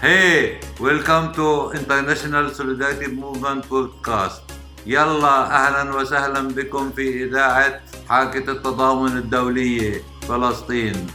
Hey, 0.00 0.60
welcome 0.80 1.34
to 1.34 1.72
International 1.72 2.48
Solidarity 2.48 3.08
Movement 3.08 3.68
Podcast. 3.68 4.40
يلا 4.86 5.46
أهلا 5.50 5.94
وسهلا 5.94 6.48
بكم 6.48 6.90
في 6.90 7.24
إذاعة 7.24 7.80
حركة 8.08 8.52
التضامن 8.52 9.16
الدولية 9.16 10.02
فلسطين. 10.22 11.06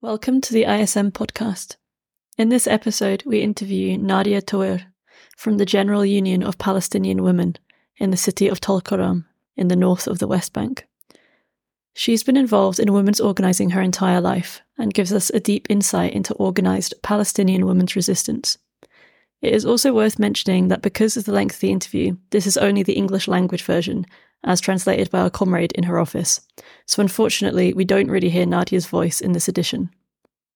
Welcome 0.00 0.40
to 0.40 0.52
the 0.52 0.64
ISM 0.64 1.12
podcast. 1.12 1.76
In 2.36 2.48
this 2.48 2.66
episode, 2.66 3.22
we 3.24 3.40
interview 3.40 3.98
Nadia 3.98 4.42
Tweir 4.42 4.80
from 5.36 5.58
the 5.58 5.64
General 5.64 6.04
Union 6.04 6.42
of 6.42 6.58
Palestinian 6.58 7.22
Women 7.22 7.54
in 7.98 8.10
the 8.10 8.16
city 8.16 8.48
of 8.48 8.58
Tulkarm 8.60 9.26
in 9.56 9.68
the 9.68 9.76
north 9.76 10.08
of 10.08 10.18
the 10.18 10.26
West 10.26 10.52
Bank. 10.52 10.88
She's 11.94 12.22
been 12.22 12.36
involved 12.36 12.80
in 12.80 12.92
women's 12.92 13.20
organising 13.20 13.70
her 13.70 13.82
entire 13.82 14.20
life 14.20 14.62
and 14.78 14.94
gives 14.94 15.12
us 15.12 15.30
a 15.30 15.40
deep 15.40 15.66
insight 15.68 16.14
into 16.14 16.34
organised 16.36 16.94
Palestinian 17.02 17.66
women's 17.66 17.94
resistance. 17.94 18.58
It 19.42 19.52
is 19.52 19.64
also 19.66 19.92
worth 19.92 20.18
mentioning 20.18 20.68
that 20.68 20.82
because 20.82 21.16
of 21.16 21.24
the 21.24 21.32
length 21.32 21.56
of 21.56 21.60
the 21.60 21.72
interview, 21.72 22.16
this 22.30 22.46
is 22.46 22.56
only 22.56 22.82
the 22.82 22.94
English 22.94 23.28
language 23.28 23.64
version, 23.64 24.06
as 24.44 24.60
translated 24.60 25.10
by 25.10 25.20
our 25.20 25.30
comrade 25.30 25.72
in 25.72 25.84
her 25.84 25.98
office. 25.98 26.40
So 26.86 27.00
unfortunately, 27.00 27.72
we 27.74 27.84
don't 27.84 28.10
really 28.10 28.30
hear 28.30 28.46
Nadia's 28.46 28.86
voice 28.86 29.20
in 29.20 29.32
this 29.32 29.48
edition. 29.48 29.90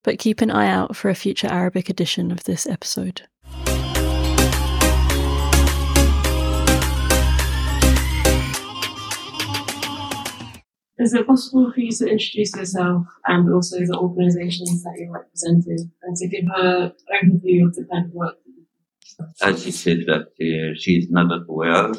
But 0.05 0.19
keep 0.19 0.41
an 0.41 0.53
eye 0.53 0.69
out 0.69 0.97
for 0.97 1.11
a 1.11 1.15
future 1.15 1.49
Arabic 1.49 1.91
edition 1.91 2.31
of 2.31 2.45
this 2.45 2.67
episode. 2.67 3.23
Is 10.99 11.13
it 11.13 11.27
possible 11.27 11.71
for 11.73 11.81
you 11.81 11.93
to 11.93 12.07
introduce 12.07 12.57
yourself 12.57 13.07
and 13.27 13.53
also 13.53 13.79
the 13.81 13.99
organisations 13.99 14.83
that 14.83 14.95
you're 14.97 15.13
representing 15.13 15.91
and 16.03 16.17
to 16.17 16.29
give 16.29 16.47
her 16.55 16.93
overview 17.13 17.67
of 17.67 17.75
the 17.75 17.87
kind 17.91 18.07
of 18.07 18.13
work 18.13 18.37
As 19.43 19.63
she 19.63 19.73
said 19.73 20.07
that 20.07 20.29
uh, 20.41 20.75
is 20.75 21.11
not 21.11 21.31
aware, 21.49 21.93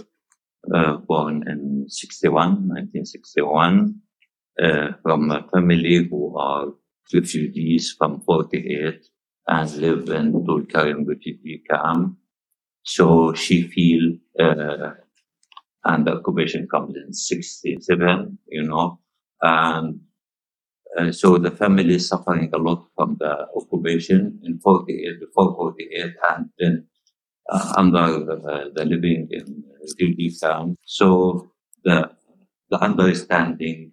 uh, 0.73 0.97
born 0.97 1.47
in 1.47 1.85
61, 1.87 2.67
1961, 2.67 4.01
uh, 4.61 4.93
from 5.03 5.31
a 5.31 5.47
family 5.53 6.07
who 6.09 6.35
are 6.37 6.67
refugees 7.13 7.95
from 7.97 8.21
48 8.21 9.05
and 9.47 9.75
live 9.77 10.09
in 10.09 10.45
Tulkarm 10.45 11.05
refugee 11.05 11.63
camp. 11.69 12.17
So 12.83 13.33
she 13.33 13.63
feel 13.63 14.17
uh, 14.39 14.91
and 15.87 16.05
the 16.05 16.13
occupation 16.17 16.67
comes 16.67 16.95
in 16.95 17.13
67, 17.13 18.37
you 18.49 18.63
know, 18.63 18.99
and 19.41 19.99
uh, 20.97 21.11
so 21.11 21.37
the 21.37 21.51
family 21.51 21.95
is 21.95 22.07
suffering 22.07 22.49
a 22.53 22.57
lot 22.57 22.85
from 22.95 23.17
the 23.19 23.47
occupation 23.55 24.39
in 24.43 24.59
48, 24.59 25.19
before 25.19 25.55
48, 25.55 26.13
and 26.29 26.49
then 26.59 26.87
uh, 27.49 27.73
under 27.77 27.99
uh, 27.99 28.65
the 28.73 28.85
living 28.85 29.27
in 29.31 29.63
refugee 29.81 30.35
camp. 30.41 30.77
So 30.85 31.51
the 31.83 32.11
the 32.69 32.79
understanding, 32.83 33.91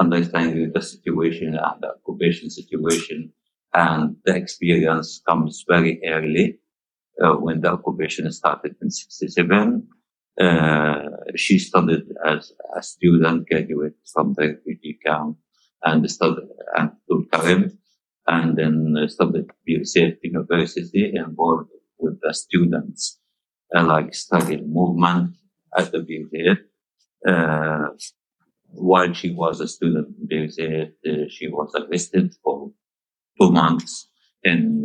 understanding 0.00 0.72
the 0.72 0.82
situation 0.82 1.54
and 1.54 1.82
the 1.82 1.94
occupation 1.94 2.50
situation 2.50 3.32
and 3.74 4.16
the 4.24 4.34
experience 4.34 5.22
comes 5.28 5.64
very 5.68 6.00
early 6.04 6.58
uh, 7.22 7.34
when 7.34 7.60
the 7.60 7.70
occupation 7.70 8.30
started 8.32 8.74
in 8.82 8.90
67 8.90 9.86
uh, 9.92 9.95
she 11.34 11.58
studied 11.58 12.04
as 12.24 12.52
a 12.76 12.82
student 12.82 13.48
graduate 13.48 13.94
from 14.12 14.34
the 14.34 14.48
refugee 14.48 14.98
camp 15.04 15.38
and 15.82 16.10
studied 16.10 16.48
at 16.76 16.92
Tulkarm 17.08 17.78
and 18.26 18.56
then 18.56 18.96
studied 19.08 19.50
at 19.68 20.18
University 20.22 21.12
involved 21.14 21.70
with 21.98 22.18
the 22.22 22.34
students 22.34 23.18
uh, 23.74 23.84
like 23.84 24.14
studying 24.14 24.72
movement 24.72 25.34
at 25.76 25.92
the 25.92 25.98
Birzeit. 25.98 26.58
Uh, 27.26 27.88
while 28.68 29.12
she 29.12 29.30
was 29.30 29.60
a 29.60 29.68
student 29.68 30.08
in 30.18 30.28
Birzeit, 30.28 30.92
uh, 31.08 31.28
she 31.28 31.48
was 31.48 31.74
arrested 31.74 32.34
for 32.42 32.70
two 33.40 33.50
months 33.50 34.08
in 34.42 34.84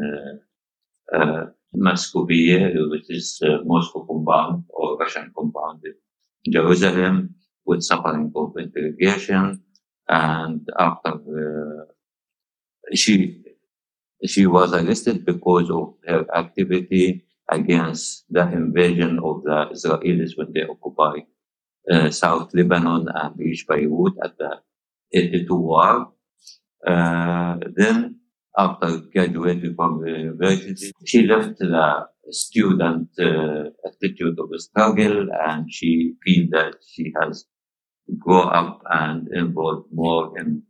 uh, 1.73 2.89
which 2.91 3.09
is 3.09 3.41
uh, 3.45 3.57
Moscow 3.65 4.05
compound 4.05 4.65
or 4.69 4.97
Russian 4.97 5.31
compound 5.35 5.81
in 5.83 6.51
Jerusalem, 6.51 7.35
with 7.65 7.83
suffering 7.83 8.31
of 8.35 8.53
interrogation. 8.57 9.61
And 10.09 10.67
after 10.77 11.13
uh, 11.13 11.85
she 12.93 13.41
she 14.25 14.45
was 14.45 14.73
arrested 14.73 15.25
because 15.25 15.69
of 15.71 15.95
her 16.05 16.25
activity 16.35 17.25
against 17.49 18.25
the 18.29 18.43
invasion 18.51 19.19
of 19.19 19.43
the 19.43 19.67
Israelis 19.73 20.37
when 20.37 20.53
they 20.53 20.63
occupy 20.63 21.19
uh, 21.91 22.09
South 22.11 22.53
Lebanon 22.53 23.07
and 23.13 23.37
reached 23.37 23.67
Beirut 23.67 24.13
at 24.23 24.37
the 24.37 24.59
82 25.13 25.55
war. 25.55 26.11
Uh, 26.85 27.57
then 27.75 28.20
after 28.57 28.97
graduating 29.13 29.75
from 29.75 30.01
the 30.01 30.11
university. 30.11 30.91
She 31.05 31.25
left 31.27 31.59
the 31.59 32.07
student 32.29 33.09
uh, 33.19 33.69
attitude 33.85 34.37
of 34.39 34.49
struggle 34.57 35.27
and 35.47 35.71
she 35.71 36.13
feels 36.23 36.49
that 36.51 36.75
she 36.87 37.13
has 37.19 37.45
grown 38.19 38.49
up 38.49 38.81
and 38.89 39.27
involved 39.33 39.87
more 39.93 40.37
in 40.39 40.63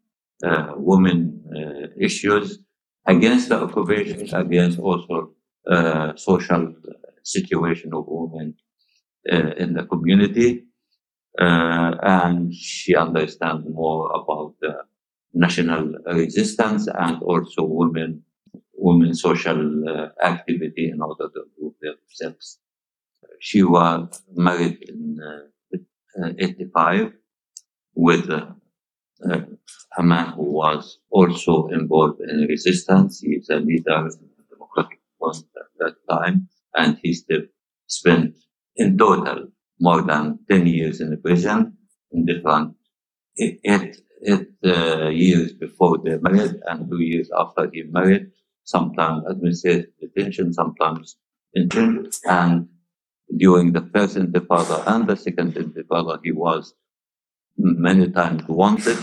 uh, 0.44 0.74
women 0.76 1.44
uh, 1.56 1.88
issues 2.00 2.60
against 3.08 3.50
the 3.50 3.62
occupation, 3.64 4.34
against 4.36 4.80
also 4.80 5.34
uh, 5.70 6.16
social 6.16 6.74
situation 7.24 7.94
of 7.94 8.06
women 8.08 8.56
uh, 9.32 9.52
in 9.58 9.74
the 9.74 9.84
community. 9.84 10.66
Uh, 11.40 11.96
and 12.02 12.54
she 12.54 12.96
understands 12.96 13.66
more 13.70 14.12
about 14.12 14.54
the 14.60 14.76
national 15.34 15.94
resistance 16.08 16.88
and 16.88 17.22
also 17.24 17.64
women 17.64 18.24
women 18.82 19.14
social 19.14 19.60
uh, 19.88 20.10
activity 20.26 20.90
in 20.90 21.02
order 21.02 21.30
to 21.34 21.44
improve 21.44 21.74
themselves. 21.82 22.60
She 23.40 23.64
was 23.64 24.24
married 24.36 24.80
in 24.90 25.20
uh, 25.22 26.34
85 26.40 27.14
with 27.96 28.30
uh, 28.30 28.48
uh, 29.30 29.42
a 29.98 30.04
man 30.04 30.34
who 30.34 30.52
was 30.52 31.00
also 31.12 31.68
involved 31.68 32.22
in 32.22 32.48
resistance. 32.48 33.22
He 33.22 33.34
is 33.36 33.50
a 33.50 33.58
leader 33.58 33.98
in 33.98 34.30
the 34.38 34.44
Democratic 34.56 35.00
Front 35.20 35.46
at 35.58 35.70
that 35.80 35.96
time, 36.10 36.50
and 36.76 36.98
he 37.04 37.14
still 37.14 37.44
spent 37.88 38.36
in 38.76 38.98
total 38.98 39.48
more 39.80 40.02
than 40.02 40.40
10 40.50 40.68
years 40.68 41.02
in 41.02 41.20
prison 41.22 41.78
in 42.12 42.26
different 42.26 42.76
eight 43.38 44.02
eight 44.26 44.48
uh, 44.66 45.10
years 45.10 45.54
before 45.54 45.98
they 46.00 46.18
married 46.18 46.60
and 46.68 46.90
two 46.90 47.02
years 47.02 47.30
after 47.38 47.70
he 47.74 47.84
married, 47.84 48.32
sometimes 48.64 49.24
administrative 49.28 49.88
detention, 50.00 50.54
sometimes 50.54 51.18
detention. 51.56 52.10
And 52.26 52.70
during 53.38 53.74
the 53.74 53.82
first 53.94 54.18
intifada 54.18 54.84
and 54.88 55.08
the 55.08 55.16
second 55.16 55.56
intifada, 55.56 56.20
he 56.24 56.32
was 56.32 56.74
many 57.58 58.10
times 58.12 58.44
wanted. 58.48 58.98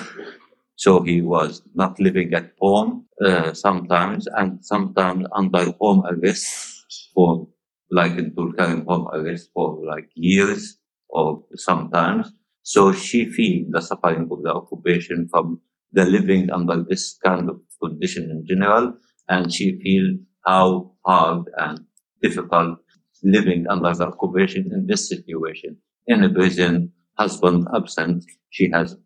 So 0.77 1.03
he 1.03 1.23
was 1.23 1.63
not 1.75 1.99
living 2.01 2.35
at 2.35 2.53
home 2.61 3.07
uh, 3.25 3.53
sometimes 3.55 4.27
and 4.29 4.65
sometimes 4.65 5.27
under 5.33 5.73
home 5.81 6.05
arrest 6.07 6.47
for 7.15 7.49
like 7.91 8.13
in 8.13 8.35
Tulkarm 8.35 8.85
home 8.87 9.09
arrest 9.13 9.51
for 9.55 9.85
like 9.85 10.09
years 10.15 10.79
or 11.09 11.45
sometimes. 11.57 12.33
So 12.73 12.93
she 12.93 13.21
feels 13.37 13.71
the 13.71 13.81
suffering 13.81 14.29
of 14.31 14.43
the 14.43 14.53
occupation 14.53 15.27
from 15.31 15.63
the 15.93 16.05
living 16.05 16.51
under 16.51 16.85
this 16.87 17.17
kind 17.25 17.49
of 17.49 17.63
condition 17.83 18.25
in 18.31 18.45
general, 18.47 18.93
and 19.27 19.51
she 19.51 19.81
feels 19.83 20.19
how 20.45 20.93
hard 21.07 21.45
and 21.57 21.81
difficult 22.21 22.79
living 23.23 23.67
under 23.71 23.95
the 23.95 24.09
occupation 24.09 24.71
in 24.71 24.87
this 24.87 25.09
situation. 25.09 25.79
In 26.09 26.23
a 26.25 26.29
prison, 26.29 26.93
husband 27.19 27.67
absent, 27.75 28.25
she 28.51 28.71
has 28.71 28.97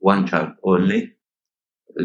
one 0.00 0.26
child 0.26 0.54
only 0.64 1.12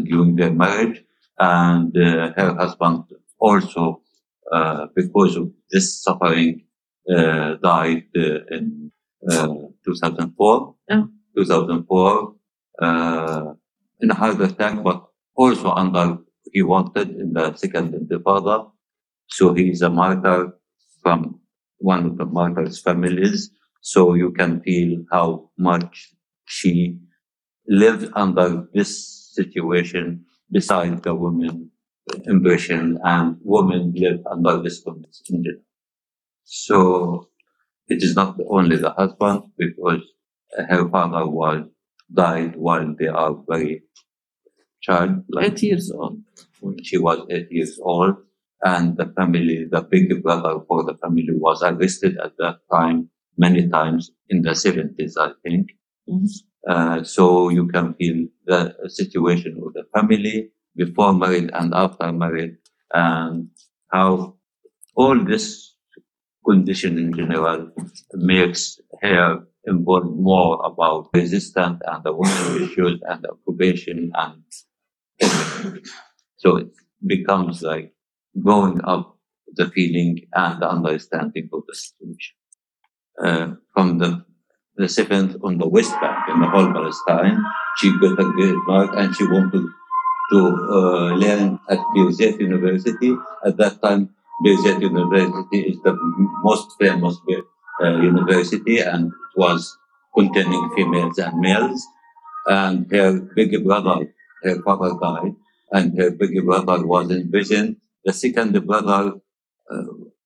during 0.04 0.36
their 0.36 0.52
marriage, 0.52 1.02
and 1.40 1.90
uh, 1.96 2.32
her 2.36 2.54
husband 2.54 3.02
also, 3.40 4.00
uh, 4.52 4.86
because 4.94 5.34
of 5.34 5.50
this 5.72 6.00
suffering, 6.04 6.66
uh, 7.12 7.56
died 7.56 8.04
uh, 8.16 8.46
in 8.56 8.92
2004. 9.28 10.74
Yeah. 10.88 11.04
2004 11.36 12.34
uh, 12.82 13.52
in 14.00 14.10
a 14.10 14.14
heart 14.14 14.40
attack, 14.40 14.82
but 14.82 15.04
also 15.36 15.70
under 15.70 16.18
he 16.52 16.62
wanted 16.62 17.10
in 17.10 17.32
the 17.32 17.54
second 17.54 17.94
intifada. 17.94 18.70
So 19.28 19.54
he 19.54 19.70
is 19.70 19.82
a 19.82 19.90
martyr 19.90 20.52
from 21.02 21.40
one 21.78 22.06
of 22.06 22.16
the 22.18 22.26
martyrs' 22.26 22.80
families. 22.80 23.50
So 23.82 24.14
you 24.14 24.32
can 24.32 24.60
feel 24.60 25.04
how 25.12 25.50
much 25.56 26.10
she 26.46 26.98
lived 27.68 28.10
under 28.14 28.66
this 28.74 29.30
situation 29.32 30.24
beside 30.50 31.02
the 31.02 31.14
women 31.14 31.70
impression 32.24 32.98
and 33.04 33.36
women 33.42 33.92
live 33.96 34.20
under 34.26 34.62
this 34.62 34.82
condition. 34.82 35.62
So 36.44 37.29
it 37.90 38.02
is 38.02 38.14
not 38.16 38.38
only 38.48 38.76
the 38.76 38.90
husband 38.92 39.42
because 39.58 40.02
her 40.70 40.88
father 40.90 41.26
was 41.26 41.66
died 42.12 42.56
while 42.56 42.94
they 42.98 43.08
are 43.08 43.34
very 43.48 43.82
child, 44.80 45.24
like 45.28 45.52
Eight 45.52 45.62
years 45.62 45.90
old. 45.90 46.22
when 46.60 46.82
she 46.82 46.98
was 46.98 47.26
eight 47.30 47.48
years 47.50 47.78
old, 47.82 48.16
and 48.64 48.96
the 48.96 49.06
family, 49.16 49.66
the 49.70 49.82
big 49.82 50.22
brother 50.22 50.60
for 50.68 50.84
the 50.84 50.94
family, 51.02 51.28
was 51.32 51.62
arrested 51.62 52.16
at 52.18 52.32
that 52.38 52.56
time 52.72 53.08
many 53.38 53.68
times 53.68 54.10
in 54.28 54.42
the 54.42 54.54
seventies, 54.54 55.16
I 55.16 55.32
think. 55.42 55.70
Mhm. 56.08 56.28
Uh, 56.68 57.02
so 57.04 57.48
you 57.48 57.66
can 57.68 57.94
feel 57.94 58.26
the 58.46 58.74
situation 58.88 59.52
of 59.64 59.72
the 59.72 59.84
family 59.94 60.50
before 60.76 61.12
married 61.14 61.50
and 61.54 61.72
after 61.74 62.12
married, 62.12 62.56
and 62.92 63.48
how 63.92 64.36
all 64.96 65.18
this 65.24 65.69
condition 66.50 66.98
in 66.98 67.12
general 67.12 67.70
makes 68.14 68.80
her 69.02 69.26
involved 69.64 70.12
more 70.30 70.54
about 70.64 71.08
resistance 71.14 71.80
and 71.86 72.02
the 72.04 72.12
women 72.12 72.62
issues 72.64 72.98
and 73.08 73.22
the 73.22 73.30
occupation 73.36 74.10
and. 74.14 74.42
So 76.42 76.56
it 76.56 76.72
becomes 77.06 77.62
like 77.62 77.92
growing 78.42 78.80
up 78.84 79.18
the 79.58 79.68
feeling 79.70 80.26
and 80.32 80.62
the 80.62 80.68
understanding 80.70 81.50
of 81.52 81.62
the 81.68 81.74
situation. 81.74 82.36
Uh, 83.22 83.46
from 83.74 83.98
the 83.98 84.24
the 84.76 84.88
seventh 84.88 85.36
on 85.44 85.58
the 85.58 85.68
West 85.68 85.92
Bank 86.00 86.24
in 86.32 86.40
the 86.40 86.48
whole 86.48 86.72
Palestine, 86.72 87.36
she 87.76 87.92
got 88.00 88.18
a 88.18 88.32
great 88.32 88.56
mark 88.66 88.90
and 88.96 89.14
she 89.14 89.26
wanted 89.26 89.66
to 90.32 90.40
uh, 90.72 91.10
learn 91.20 91.60
at 91.68 91.78
Birzeit 91.92 92.40
University. 92.40 93.12
At 93.44 93.58
that 93.58 93.82
time, 93.82 94.14
Birzeit 94.44 94.80
University 94.80 95.60
is 95.70 95.78
the 95.82 95.94
most 96.42 96.68
famous 96.78 97.18
uh, 97.82 97.96
university 98.00 98.78
and 98.78 99.08
it 99.08 99.36
was 99.36 99.76
containing 100.16 100.70
females 100.76 101.18
and 101.18 101.38
males. 101.40 101.86
And 102.46 102.90
her 102.90 103.20
big 103.36 103.64
brother, 103.64 104.06
her 104.42 104.62
father 104.62 104.92
died, 105.00 105.34
and 105.72 105.96
her 105.98 106.10
big 106.10 106.44
brother 106.44 106.86
was 106.86 107.10
in 107.10 107.30
prison. 107.30 107.76
The 108.04 108.12
second 108.12 108.52
brother, 108.66 109.12
uh, 109.70 109.82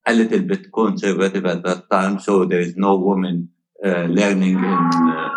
a 0.07 0.13
little 0.13 0.41
bit 0.41 0.71
conservative 0.71 1.45
at 1.45 1.63
that 1.63 1.89
time, 1.91 2.19
so 2.19 2.45
there 2.45 2.61
is 2.61 2.75
no 2.77 2.95
woman 2.95 3.49
uh, 3.83 4.03
learning 4.03 4.57
in 4.57 4.63
uh, 4.63 5.29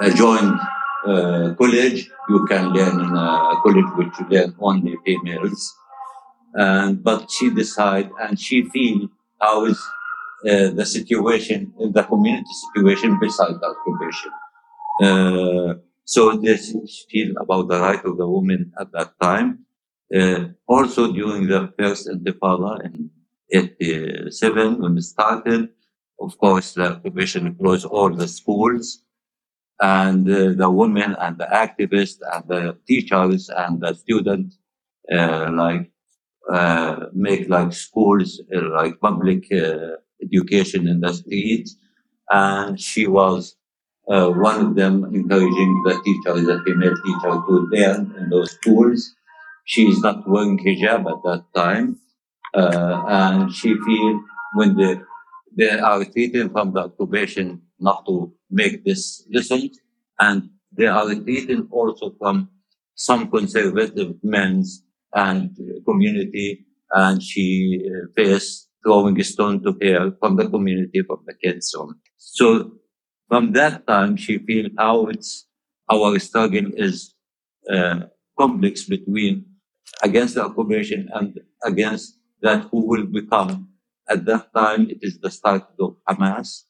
a 0.00 0.10
joint 0.10 0.54
uh, 1.06 1.54
college. 1.58 2.08
You 2.28 2.46
can 2.46 2.72
learn 2.72 3.00
in 3.00 3.16
a 3.16 3.60
college 3.62 3.90
which 3.96 4.14
you 4.20 4.26
learn 4.30 4.54
only 4.60 4.96
females. 5.04 5.74
And 6.54 7.02
but 7.02 7.30
she 7.30 7.50
decide 7.50 8.10
and 8.20 8.38
she 8.38 8.64
feel 8.70 9.08
how 9.40 9.64
is 9.66 9.80
uh, 10.48 10.70
the 10.70 10.84
situation, 10.84 11.72
the 11.78 12.02
community 12.04 12.54
situation 12.66 13.18
beside 13.18 13.54
the 13.60 13.74
occupation. 13.74 14.32
Uh, 15.02 15.74
so 16.04 16.36
this 16.36 16.74
feel 17.10 17.34
about 17.40 17.68
the 17.68 17.80
right 17.80 18.04
of 18.04 18.16
the 18.18 18.28
woman 18.28 18.72
at 18.78 18.92
that 18.92 19.18
time. 19.20 19.64
Uh, 20.14 20.44
also 20.68 21.12
during 21.12 21.46
the 21.48 21.72
first 21.78 22.08
intifada 22.08 22.84
in 22.84 23.10
87 23.50 24.80
when 24.80 24.98
it 24.98 25.02
started, 25.02 25.70
of 26.20 26.36
course, 26.38 26.74
the 26.74 26.92
occupation 26.92 27.54
closed 27.54 27.86
all 27.86 28.10
the 28.10 28.28
schools 28.28 29.02
and 29.80 30.28
uh, 30.30 30.52
the 30.52 30.70
women 30.70 31.16
and 31.20 31.38
the 31.38 31.46
activists 31.46 32.18
and 32.32 32.44
the 32.48 32.78
teachers 32.86 33.50
and 33.50 33.80
the 33.80 33.94
students, 33.94 34.58
uh, 35.12 35.50
like, 35.52 35.90
uh, 36.52 37.06
make 37.12 37.48
like 37.48 37.72
schools, 37.72 38.40
uh, 38.54 38.68
like 38.70 39.00
public 39.00 39.44
uh, 39.52 39.96
education 40.22 40.88
in 40.88 41.00
the 41.00 41.12
streets. 41.12 41.76
And 42.30 42.80
she 42.80 43.06
was 43.06 43.56
uh, 44.08 44.30
one 44.30 44.60
of 44.66 44.74
them 44.74 45.04
encouraging 45.14 45.82
the 45.84 46.00
teachers, 46.04 46.46
the 46.46 46.62
female 46.64 46.94
teacher 47.04 47.42
to 47.46 47.68
learn 47.72 48.14
in 48.18 48.30
those 48.30 48.52
schools. 48.52 49.14
She 49.64 49.88
is 49.88 50.00
not 50.00 50.28
wearing 50.28 50.58
hijab 50.58 51.06
at 51.10 51.22
that 51.24 51.44
time. 51.54 51.98
Uh, 52.54 53.02
and 53.08 53.52
she 53.52 53.74
feel 53.84 54.20
when 54.54 54.76
the 54.76 55.02
they 55.56 55.70
are 55.70 56.04
treated 56.04 56.50
from 56.52 56.72
the 56.72 56.80
occupation 56.80 57.62
not 57.78 58.04
to 58.06 58.32
make 58.50 58.84
this 58.84 59.24
listen, 59.30 59.70
and 60.18 60.50
they 60.72 60.86
are 60.86 61.14
treated 61.14 61.66
also 61.70 62.10
from 62.18 62.48
some 62.94 63.30
conservative 63.30 64.16
men's 64.22 64.82
and 65.14 65.56
community, 65.86 66.66
and 66.92 67.22
she 67.22 67.80
uh, 67.86 68.06
faced 68.16 68.68
throwing 68.84 69.18
a 69.20 69.24
stone 69.24 69.62
to 69.62 69.76
her 69.82 70.12
from 70.20 70.36
the 70.36 70.48
community, 70.48 71.02
from 71.02 71.20
the 71.26 71.34
kids. 71.34 71.70
So, 71.70 71.92
so 72.16 72.72
from 73.28 73.52
that 73.52 73.86
time, 73.86 74.16
she 74.16 74.38
feel 74.38 74.68
how 74.78 75.06
it's 75.06 75.46
our 75.90 76.18
struggle 76.18 76.70
is 76.76 77.14
uh, 77.70 78.00
complex 78.38 78.84
between 78.84 79.46
against 80.02 80.34
the 80.34 80.44
occupation 80.44 81.08
and 81.14 81.38
against 81.64 82.18
that 82.42 82.68
who 82.70 82.86
will 82.86 83.06
become 83.06 83.68
at 84.08 84.24
that 84.26 84.52
time, 84.54 84.90
it 84.90 84.98
is 85.00 85.18
the 85.18 85.30
start 85.30 85.64
of 85.80 85.96
Hamas. 86.08 86.64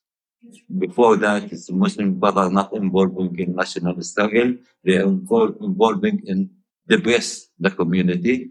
Before 0.79 1.17
that, 1.17 1.51
it's 1.53 1.71
Muslim 1.71 2.21
brother 2.21 2.51
not 2.51 2.73
involving 2.75 3.39
in 3.39 3.55
national 3.57 4.01
struggle. 4.03 4.55
They 4.85 4.97
are 4.99 5.09
involved, 5.09 5.57
involving 5.63 6.23
in 6.27 6.51
depress 6.89 7.49
the 7.59 7.71
community. 7.71 8.51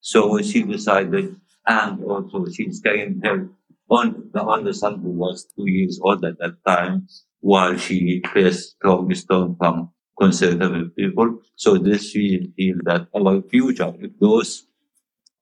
So 0.00 0.40
she 0.42 0.62
decided, 0.62 1.36
and 1.66 2.04
also 2.04 2.46
she's 2.46 2.80
carrying 2.80 3.20
her 3.24 3.48
on 3.90 4.30
the 4.32 4.42
older 4.42 4.72
son 4.72 5.00
who 5.00 5.10
was 5.10 5.46
two 5.56 5.66
years 5.68 6.00
old 6.02 6.24
at 6.24 6.38
that 6.38 6.56
time, 6.66 7.08
while 7.40 7.76
she 7.76 8.22
faced 8.32 8.76
strong 8.76 9.12
stone 9.14 9.56
from 9.58 9.90
conservative 10.18 10.94
people. 10.96 11.40
So 11.56 11.78
this 11.78 12.14
we 12.14 12.52
feel 12.56 12.76
that 12.84 13.08
our 13.16 13.42
future, 13.42 13.92
if 14.00 14.12
those 14.20 14.66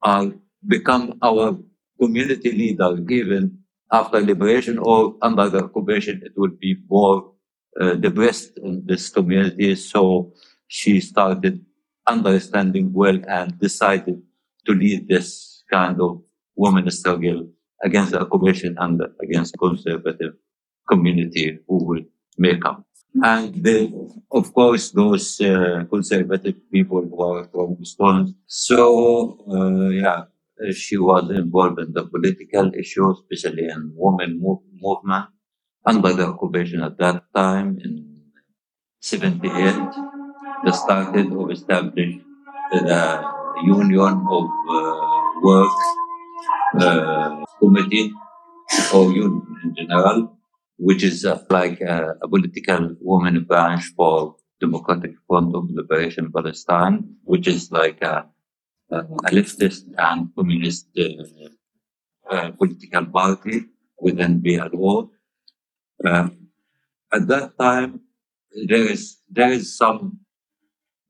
are 0.02 0.32
become 0.66 1.18
our 1.22 1.58
community 2.00 2.52
leader 2.52 2.96
given 2.96 3.58
after 3.92 4.20
liberation 4.20 4.78
or 4.78 5.16
under 5.22 5.48
the 5.48 5.64
occupation, 5.64 6.22
it 6.24 6.32
would 6.36 6.58
be 6.60 6.76
more 6.88 7.32
uh, 7.80 7.94
best 7.94 8.58
in 8.58 8.84
this 8.86 9.08
community. 9.08 9.74
So 9.76 10.32
she 10.68 11.00
started 11.00 11.64
understanding 12.08 12.92
well 12.92 13.18
and 13.28 13.58
decided 13.58 14.20
to 14.66 14.72
lead 14.72 15.08
this 15.08 15.62
kind 15.70 16.00
of 16.00 16.22
women 16.56 16.90
struggle 16.90 17.48
against 17.84 18.12
the 18.12 18.20
occupation 18.20 18.76
and 18.78 19.00
against 19.22 19.58
conservative 19.58 20.34
community 20.88 21.58
who 21.68 21.84
will 21.84 22.04
make 22.36 22.64
up. 22.64 22.84
And 23.22 23.54
then, 23.64 24.22
of 24.30 24.52
course, 24.52 24.90
those 24.90 25.40
uh, 25.40 25.84
conservative 25.90 26.56
people 26.70 27.02
who 27.02 27.22
are 27.22 27.48
from 27.48 27.84
Stones. 27.84 28.34
So, 28.46 29.38
uh, 29.50 29.88
yeah, 29.88 30.24
she 30.72 30.96
was 30.98 31.30
involved 31.30 31.80
in 31.80 31.92
the 31.92 32.04
political 32.04 32.72
issues, 32.74 33.22
especially 33.30 33.68
in 33.68 33.92
women 33.94 34.40
move, 34.40 34.60
movement 34.80 35.26
under 35.84 36.12
the 36.12 36.26
occupation 36.26 36.82
at 36.82 36.98
that 36.98 37.22
time 37.34 37.78
in 37.82 38.22
78. 39.00 40.17
They 40.64 40.72
started 40.72 41.30
to 41.30 41.50
establish 41.50 42.16
the 42.72 43.24
Union 43.64 44.26
of 44.30 44.44
uh, 44.68 45.08
Work 45.42 45.72
uh, 46.80 47.44
Committee 47.58 48.12
or 48.94 49.12
Union 49.12 49.42
in 49.64 49.74
general, 49.76 50.36
which 50.78 51.02
is 51.02 51.24
uh, 51.24 51.38
like 51.50 51.80
a, 51.80 52.16
a 52.22 52.28
political 52.28 52.96
women 53.00 53.44
branch 53.44 53.84
for 53.96 54.36
Democratic 54.60 55.14
Front 55.26 55.54
of 55.54 55.70
Liberation 55.70 56.30
Palestine, 56.32 57.16
which 57.24 57.46
is 57.46 57.70
like 57.70 58.02
a 58.02 58.26
uh, 58.90 59.04
a 59.26 59.30
leftist 59.30 59.84
and 59.98 60.34
communist 60.34 60.88
uh, 60.98 62.34
uh, 62.34 62.50
political 62.52 63.04
party 63.06 63.64
within 64.00 64.40
PLO. 64.40 65.10
Uh, 66.04 66.28
at 67.12 67.26
that 67.28 67.58
time, 67.58 68.00
there 68.66 68.86
is 68.90 69.18
there 69.28 69.52
is 69.52 69.76
some. 69.76 70.20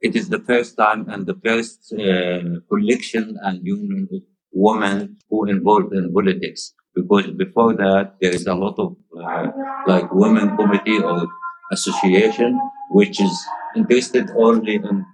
It 0.01 0.15
is 0.17 0.29
the 0.29 0.39
first 0.41 0.77
time 0.77 1.09
and 1.09 1.27
the 1.27 1.35
first 1.45 1.93
uh, 1.93 2.61
collection 2.71 3.37
and 3.43 3.67
union 3.67 4.09
of 4.13 4.23
women 4.53 5.17
who 5.29 5.47
involved 5.47 5.93
in 5.95 6.13
politics. 6.13 6.75
Because 6.95 7.31
before 7.33 7.75
that, 7.75 8.15
there 8.21 8.33
is 8.33 8.47
a 8.47 8.55
lot 8.55 8.79
of 8.79 8.97
uh, 9.17 9.47
like 9.87 10.13
women 10.13 10.57
committee 10.57 10.99
or 10.99 11.27
association 11.73 12.59
which 12.91 13.21
is 13.21 13.37
interested 13.77 14.31
only 14.37 14.77
in 14.77 15.05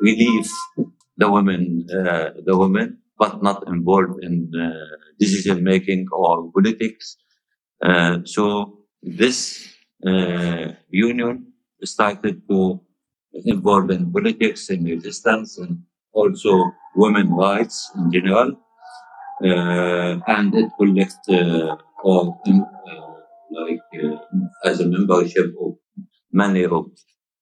relief 0.00 0.48
the 1.16 1.30
women, 1.30 1.86
uh, 1.90 2.30
the 2.44 2.56
women, 2.56 2.98
but 3.18 3.42
not 3.42 3.66
involved 3.68 4.22
in 4.22 4.50
uh, 4.54 4.96
decision 5.18 5.62
making 5.62 6.06
or 6.12 6.50
politics. 6.52 7.16
Uh, 7.82 8.18
so 8.24 8.78
this 9.02 9.68
uh, 10.06 10.72
union 10.90 11.52
started 11.84 12.42
to 12.48 12.80
involved 13.44 13.90
in 13.90 14.12
politics 14.12 14.70
and 14.70 14.86
resistance 14.86 15.58
and 15.58 15.82
also 16.12 16.70
women 16.94 17.30
rights 17.34 17.90
in 17.96 18.12
general. 18.12 18.52
Uh, 19.42 20.20
and 20.28 20.54
it 20.54 20.70
collects 20.78 21.18
uh, 21.28 21.76
all 22.04 22.40
uh, 22.46 22.60
like 23.50 23.80
uh, 24.02 24.16
as 24.64 24.80
a 24.80 24.86
membership 24.86 25.52
of 25.60 25.74
many 26.32 26.64
of 26.64 26.86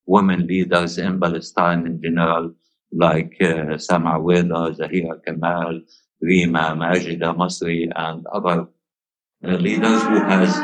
women 0.06 0.46
leaders 0.46 0.99
in 0.99 1.20
Palestine 1.20 1.87
in 1.87 2.00
general, 2.02 2.54
like 2.92 3.37
uh, 3.40 3.76
Sama 3.78 4.18
Weda, 4.18 4.75
Zahira 4.75 5.22
Kamal, 5.25 5.80
Rima 6.20 6.75
Majida 6.76 7.37
Masri, 7.37 7.90
and 7.94 8.26
other 8.26 8.66
uh, 9.44 9.56
leaders 9.56 10.02
who 10.02 10.20
has 10.25 10.56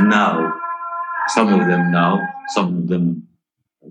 now, 0.00 0.52
some 1.28 1.52
of 1.52 1.66
them 1.68 1.92
now, 1.92 2.20
some 2.48 2.78
of 2.78 2.88
them 2.88 3.28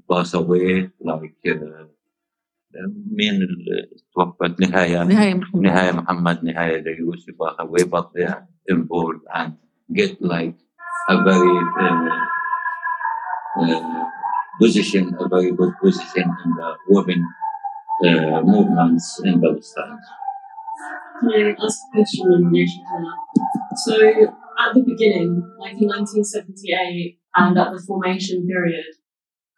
pass 0.08 0.34
away, 0.34 0.90
like 1.00 1.36
uh, 1.48 1.86
مين 3.10 3.34
اللي 3.34 3.88
توفت 4.14 4.60
نهاية 4.60 5.02
نهاية 5.02 5.34
محمد 5.34 5.62
نهاية 5.62 5.92
محمد 5.92 6.44
نهاية 6.44 6.84
يوسف 6.98 7.34
pass 7.34 7.56
away, 7.58 7.84
but 7.84 8.12
they 8.14 8.24
are 8.24 8.46
involved 8.68 9.24
and 9.34 9.52
get 9.92 10.20
like 10.20 10.56
a 11.08 11.22
very 11.22 11.56
uh, 11.80 12.10
uh, 13.60 14.04
position, 14.60 15.14
a 15.20 15.28
very 15.28 15.52
good 15.52 15.72
position 15.82 16.26
in 16.44 16.50
the 16.58 16.68
women 16.88 17.20
uh, 18.04 18.42
movements 18.42 19.20
in 19.24 19.40
Palestine. 19.40 19.98
Can 21.20 21.28
I 21.32 21.54
ask 21.64 21.78
a 21.86 21.96
question 21.96 22.26
in 22.32 22.46
relation 22.48 22.82
to 22.90 22.96
that? 23.04 23.78
So, 23.84 23.94
at 24.62 24.74
the 24.74 24.82
beginning, 24.82 25.32
like 25.58 25.76
in 25.80 25.88
1978, 25.88 27.18
and 27.36 27.58
at 27.58 27.72
the 27.72 27.82
formation 27.86 28.46
period, 28.46 28.92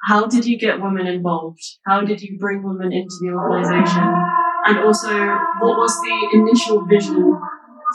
how 0.06 0.28
did 0.28 0.46
you 0.46 0.58
get 0.58 0.82
women 0.82 1.08
involved? 1.08 1.64
How 1.86 2.02
did 2.02 2.22
you 2.22 2.38
bring 2.38 2.62
women 2.64 2.92
into 2.92 3.16
the 3.22 3.30
organization? 3.30 4.04
And 4.66 4.80
also, 4.80 5.10
what 5.60 5.78
was 5.78 5.94
the 6.02 6.38
initial 6.40 6.86
vision 6.86 7.40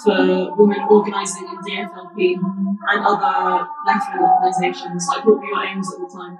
for 0.04 0.56
women 0.56 0.80
organizing 0.88 1.48
in 1.48 1.58
DFLP 1.58 2.34
and 2.88 3.06
other 3.06 3.66
left-wing 3.86 4.22
organizations? 4.22 5.06
Like, 5.08 5.24
what 5.24 5.38
were 5.38 5.44
your 5.44 5.64
aims 5.64 5.92
at 5.92 5.98
the 6.00 6.10
time? 6.16 6.38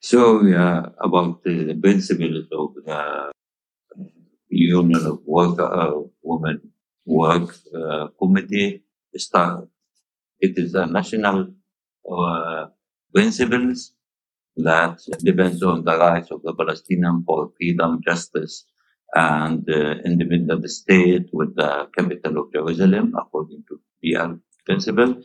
So, 0.00 0.42
yeah, 0.42 0.86
about 0.98 1.42
the 1.42 1.74
principles 1.74 2.46
of 2.52 2.74
the 2.84 3.32
Union 4.48 5.06
of 5.06 5.20
Work, 5.24 5.58
uh, 5.58 5.92
Women 6.22 6.60
Work 7.06 7.56
uh, 7.74 8.08
Committee, 8.18 8.82
start, 9.16 9.68
it 10.40 10.58
is 10.58 10.74
a 10.74 10.84
national 10.86 11.54
uh, 12.10 12.66
principles 13.14 13.92
that 14.56 14.98
depends 15.22 15.62
on 15.62 15.84
the 15.84 15.98
rights 15.98 16.30
of 16.30 16.42
the 16.42 16.54
Palestinian 16.54 17.22
for 17.24 17.50
freedom, 17.56 18.00
justice, 18.06 18.64
and 19.14 19.68
uh, 19.68 19.94
independent 20.04 20.68
state 20.70 21.28
with 21.32 21.54
the 21.56 21.88
capital 21.96 22.38
of 22.38 22.52
Jerusalem, 22.52 23.14
according 23.18 23.64
to 23.68 23.80
PR 24.02 24.34
principle. 24.64 25.22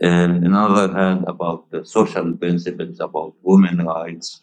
And 0.00 0.44
on 0.44 0.52
the 0.52 0.82
other 0.82 0.92
hand, 0.92 1.24
about 1.26 1.70
the 1.70 1.84
social 1.84 2.36
principles 2.36 3.00
about 3.00 3.34
women 3.42 3.86
rights, 3.86 4.40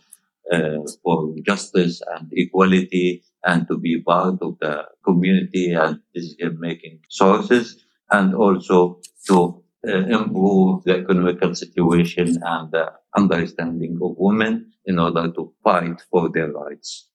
uh, 0.52 0.80
for 1.04 1.34
justice 1.46 2.02
and 2.16 2.28
equality, 2.34 3.24
and 3.46 3.68
to 3.68 3.78
be 3.78 4.02
part 4.02 4.42
of 4.42 4.58
the 4.60 4.86
community 5.06 5.72
and 5.74 6.00
decision 6.14 6.58
making 6.60 7.00
sources, 7.10 7.86
and 8.12 8.34
also 8.36 9.00
to 9.28 9.63
improve 9.86 10.84
the 10.84 10.98
economical 11.00 11.54
situation 11.56 12.40
and 12.42 12.72
the 12.72 12.92
understanding 13.16 14.00
of 14.02 14.16
women 14.18 14.72
in 14.86 15.00
order 15.00 15.32
to 15.32 15.54
fight 15.64 16.02
for 16.10 16.30
their 16.30 16.52
rights. 16.52 17.10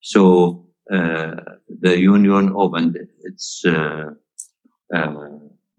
So 0.00 0.68
uh, 0.92 1.34
the 1.68 1.98
union 1.98 2.52
opened 2.54 2.96
its 3.20 3.64
uh, 3.66 4.10
uh, 4.94 5.28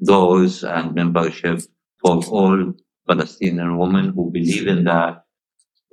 doors 0.04 0.64
and 0.64 0.94
membership 0.94 1.62
for 2.02 2.24
all 2.26 2.74
Palestinian 3.08 3.78
women 3.78 4.10
who 4.10 4.30
believe 4.32 4.68
in 4.68 4.84
that, 4.84 5.24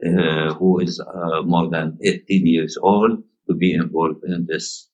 uh, 0.04 0.54
who 0.54 0.80
is 0.80 1.00
uh, 1.00 1.42
more 1.42 1.70
than 1.70 1.96
18 2.02 2.46
years 2.46 2.76
old, 2.80 3.22
to 3.48 3.54
be 3.54 3.72
involved 3.72 4.24
in 4.24 4.46
this 4.46 4.88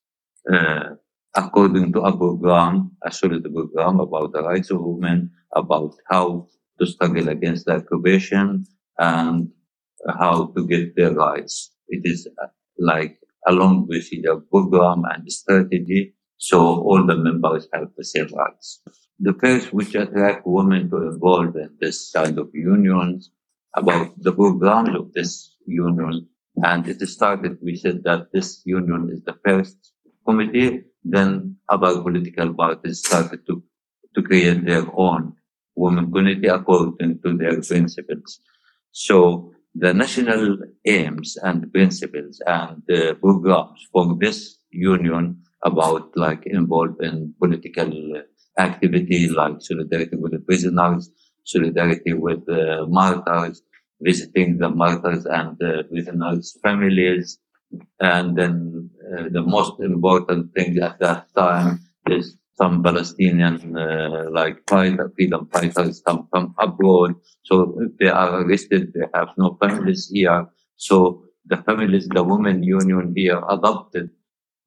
uh, 0.53 0.91
according 1.35 1.93
to 1.93 2.01
a 2.01 2.17
program, 2.17 2.93
a 3.05 3.13
solid 3.13 3.45
program 3.53 4.01
about 4.01 4.33
the 4.33 4.43
rights 4.43 4.71
of 4.71 4.81
women, 4.81 5.31
about 5.55 5.95
how 6.09 6.49
to 6.79 6.87
struggle 6.87 7.29
against 7.29 7.67
the 7.67 7.77
occupation 7.77 8.65
and 8.99 9.51
how 10.19 10.47
to 10.57 10.67
get 10.67 10.97
their 10.97 11.13
rights. 11.13 11.73
It 11.89 12.03
is 12.05 12.29
uh, 12.43 12.47
like 12.79 13.19
along 13.47 13.87
with 13.89 14.11
the 14.11 14.43
program 14.51 15.05
and 15.05 15.31
strategy, 15.31 16.15
so 16.37 16.59
all 16.61 17.07
the 17.07 17.17
members 17.17 17.69
have 17.73 17.89
the 17.97 18.05
same 18.05 18.29
rights. 18.35 18.83
The 19.19 19.35
first 19.35 19.73
which 19.73 19.95
attract 19.95 20.47
women 20.47 20.91
to 20.91 20.97
involve 21.09 21.57
in 21.57 21.77
this 21.81 22.11
kind 22.11 22.39
of 22.39 22.49
unions 22.55 23.31
about 23.77 24.13
the 24.19 24.33
programs 24.33 24.97
of 24.97 25.13
this 25.13 25.55
union. 25.67 26.27
And 26.57 26.89
it 26.89 27.01
started, 27.07 27.59
we 27.63 27.77
said 27.77 28.03
that 28.05 28.33
this 28.33 28.63
union 28.65 29.11
is 29.13 29.23
the 29.23 29.37
first 29.45 29.77
committee 30.27 30.85
then 31.05 31.57
other 31.69 32.03
political 32.03 32.53
parties 32.55 32.99
started 32.99 33.47
to, 33.47 33.63
to 34.15 34.23
create 34.23 34.65
their 34.65 34.85
own 34.95 35.35
women 35.75 36.13
community 36.13 36.49
according 36.49 37.21
to 37.23 37.37
their 37.37 37.61
principles. 37.63 38.41
So 38.93 39.53
the 39.75 39.95
national 39.95 40.59
aims 40.85 41.37
and 41.43 41.73
principles 41.73 42.43
and 42.47 42.83
programs 43.21 43.87
for 43.93 44.17
this 44.19 44.59
union 44.71 45.43
about 45.65 46.17
like 46.17 46.45
involved 46.47 47.03
in 47.03 47.35
political 47.39 48.23
activity 48.59 49.29
like 49.29 49.61
solidarity 49.61 50.17
with 50.17 50.33
the 50.33 50.39
prisoners, 50.41 51.11
solidarity 51.45 52.13
with 52.13 52.45
the 52.47 52.87
martyrs, 52.89 53.63
visiting 54.01 54.59
the 54.59 54.69
martyrs 54.69 55.25
and 55.27 55.57
the 55.59 55.85
prisoners' 55.91 56.59
families, 56.63 57.39
and 58.01 58.37
then 58.37 58.91
uh, 59.13 59.25
the 59.31 59.43
most 59.43 59.81
important 59.81 60.53
thing 60.55 60.79
at 60.79 60.99
that 61.01 61.27
time 61.37 61.81
is 62.07 62.37
some 62.55 62.83
Palestinian 62.83 63.77
uh, 63.77 64.29
like 64.31 64.59
fighter, 64.69 65.11
freedom 65.15 65.49
fighters 65.53 66.03
come 66.07 66.29
from 66.31 66.55
abroad. 66.59 67.15
So 67.43 67.75
if 67.81 67.97
they 67.99 68.09
are 68.09 68.43
arrested, 68.43 68.93
they 68.93 69.07
have 69.15 69.29
no 69.39 69.57
families 69.61 70.11
here. 70.13 70.47
So 70.77 71.25
the 71.47 71.57
families, 71.59 72.09
the 72.09 72.23
women 72.23 72.63
union 72.63 73.15
here 73.17 73.43
adopted 73.49 74.11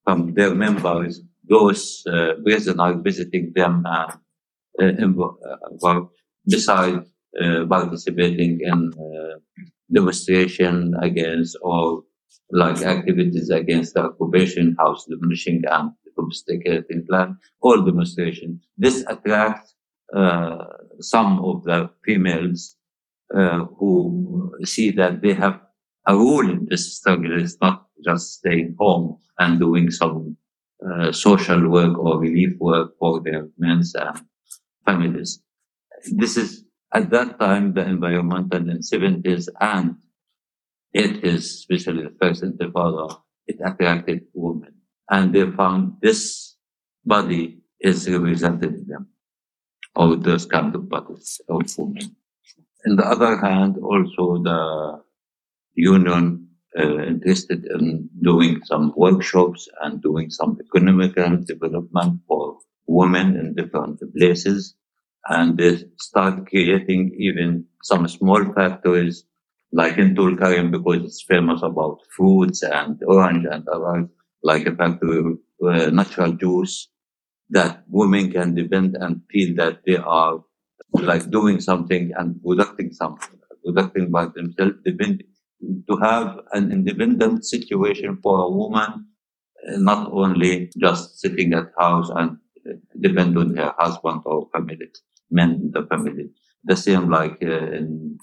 from 0.04 0.34
their 0.34 0.54
members 0.56 1.22
those 1.50 2.04
uh, 2.08 2.34
prisoners 2.44 2.98
visiting 3.04 3.52
them 3.56 3.86
and 4.78 5.20
uh, 5.20 5.88
uh, 5.88 6.02
besides 6.48 7.08
uh, 7.42 7.66
participating 7.66 8.60
in 8.62 8.92
uh, 8.94 9.36
demonstration 9.92 10.94
against 11.02 11.58
or 11.62 12.04
like 12.52 12.82
activities 12.82 13.50
against 13.50 13.94
the 13.94 14.02
occupation, 14.02 14.76
house 14.80 15.06
demolishing, 15.06 15.64
and 15.70 15.92
domesticating 16.16 17.06
plan, 17.08 17.38
all 17.62 17.82
demonstration. 17.82 18.62
This 18.78 19.04
attracts 19.08 19.76
uh, 20.16 20.66
some 21.00 21.40
of 21.44 21.64
the 21.64 21.90
females 22.06 22.76
uh, 23.36 23.66
who 23.78 24.54
see 24.64 24.92
that 24.92 25.22
they 25.22 25.34
have 25.34 25.60
a 26.08 26.16
role 26.16 26.48
in 26.50 26.68
this 26.70 26.98
struggle. 26.98 27.42
It's 27.42 27.58
not 27.62 27.86
just 28.04 28.34
staying 28.34 28.76
home 28.78 29.18
and 29.40 29.60
doing 29.60 29.90
some 29.90 30.38
uh, 30.88 31.12
social 31.12 31.70
work 31.70 31.98
or 31.98 32.20
relief 32.20 32.58
work 32.60 32.92
for 33.00 33.22
their 33.22 33.48
men 33.58 33.82
and 33.96 34.22
families. 34.86 35.42
This 36.12 36.38
is 36.38 36.66
at 36.94 37.10
that 37.10 37.40
time 37.40 37.74
the 37.74 37.86
environmental 37.86 38.70
in 38.70 38.80
70s 38.80 39.48
and 39.60 39.96
it 40.94 41.24
is, 41.24 41.46
especially 41.46 42.04
the 42.04 42.16
first 42.22 42.44
intifada, 42.44 43.20
it 43.48 43.58
attracted 43.64 44.26
women. 44.34 44.74
And 45.10 45.34
they 45.34 45.50
found 45.52 45.98
this 46.02 46.56
body 47.06 47.60
is 47.80 48.10
represented 48.10 48.74
in 48.76 48.88
them, 48.88 49.08
or 49.96 50.16
those 50.16 50.46
kind 50.46 50.74
of 50.74 50.88
bodies 50.88 51.42
of 51.50 51.62
women. 51.78 52.16
On 52.86 52.96
the 52.96 53.06
other 53.06 53.38
hand, 53.38 53.78
also 53.78 54.42
the 54.44 55.02
union 55.76 56.48
uh, 56.78 57.04
interested 57.04 57.66
in 57.66 58.10
doing 58.22 58.62
some 58.66 58.94
workshops 58.96 59.68
and 59.82 60.02
doing 60.02 60.30
some 60.30 60.58
economical 60.60 61.38
development 61.38 62.22
for 62.28 62.60
women 62.88 63.36
in 63.38 63.56
different 63.56 64.00
places. 64.16 64.76
And 65.28 65.58
they 65.58 65.84
start 66.00 66.48
creating 66.48 67.16
even 67.18 67.66
some 67.82 68.08
small 68.08 68.44
factories 68.54 69.26
like 69.74 69.98
in 69.98 70.16
Tulkarem 70.16 70.72
because 70.72 71.04
it's 71.04 71.24
famous 71.24 71.62
about 71.64 72.00
fruits 72.16 72.64
and 72.64 73.02
orange 73.08 73.46
and 73.52 73.68
other, 73.70 74.10
like 74.44 74.68
a 74.68 74.76
factory 74.76 75.20
of 75.20 75.28
uh, 75.68 75.90
natural 75.92 76.34
juice 76.34 76.90
that 77.50 77.84
women 77.90 78.32
can 78.32 78.56
depend 78.56 78.96
and 78.98 79.22
feel 79.32 79.56
that 79.56 79.82
they 79.86 79.98
are 79.98 80.44
like 80.94 81.30
doing 81.32 81.60
something 81.62 82.12
and 82.18 82.42
producing 82.44 82.92
something, 82.94 83.40
producing 83.66 84.12
by 84.12 84.26
themselves, 84.28 84.76
depend, 84.86 85.24
to 85.90 85.98
have 85.98 86.40
an 86.54 86.72
independent 86.72 87.46
situation 87.46 88.20
for 88.24 88.40
a 88.46 88.50
woman, 88.50 89.08
uh, 89.68 89.78
not 89.78 90.12
only 90.12 90.72
just 90.78 91.20
sitting 91.20 91.54
at 91.54 91.72
house 91.80 92.10
and 92.16 92.38
uh, 92.70 92.74
depend 93.00 93.38
on 93.38 93.56
her 93.58 93.74
husband 93.78 94.22
or 94.26 94.50
family, 94.54 94.90
men 95.32 95.52
in 95.56 95.72
the 95.72 95.84
family. 95.88 96.30
The 96.66 96.76
same 96.78 97.10
like 97.10 97.38
uh, 97.44 97.72
in 97.80 98.18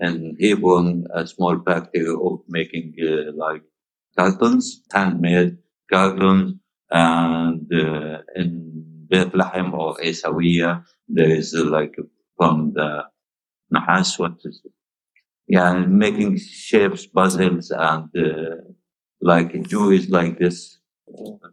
in 0.00 0.36
Hebron, 0.40 1.06
a 1.14 1.26
small 1.26 1.60
factory 1.60 2.08
of 2.08 2.40
making 2.48 2.94
uh, 3.02 3.32
like 3.34 3.62
cartons, 4.18 4.82
handmade 4.92 5.58
cartons, 5.92 6.54
and 6.90 7.72
uh, 7.72 8.18
in 8.36 9.06
Bethlehem 9.10 9.74
or 9.74 9.96
Esawiya, 9.98 10.84
there 11.08 11.30
is 11.30 11.54
uh, 11.54 11.64
like 11.64 11.96
from 12.36 12.72
the 12.74 13.04
Nahas, 13.74 14.18
what 14.18 14.34
is 14.44 14.62
it? 14.64 14.72
Yeah, 15.48 15.74
making 15.86 16.38
shapes, 16.38 17.06
puzzles, 17.06 17.70
and 17.72 18.08
uh, 18.16 18.56
like 19.20 19.62
jewelry 19.68 20.00
like 20.06 20.38
this 20.38 20.78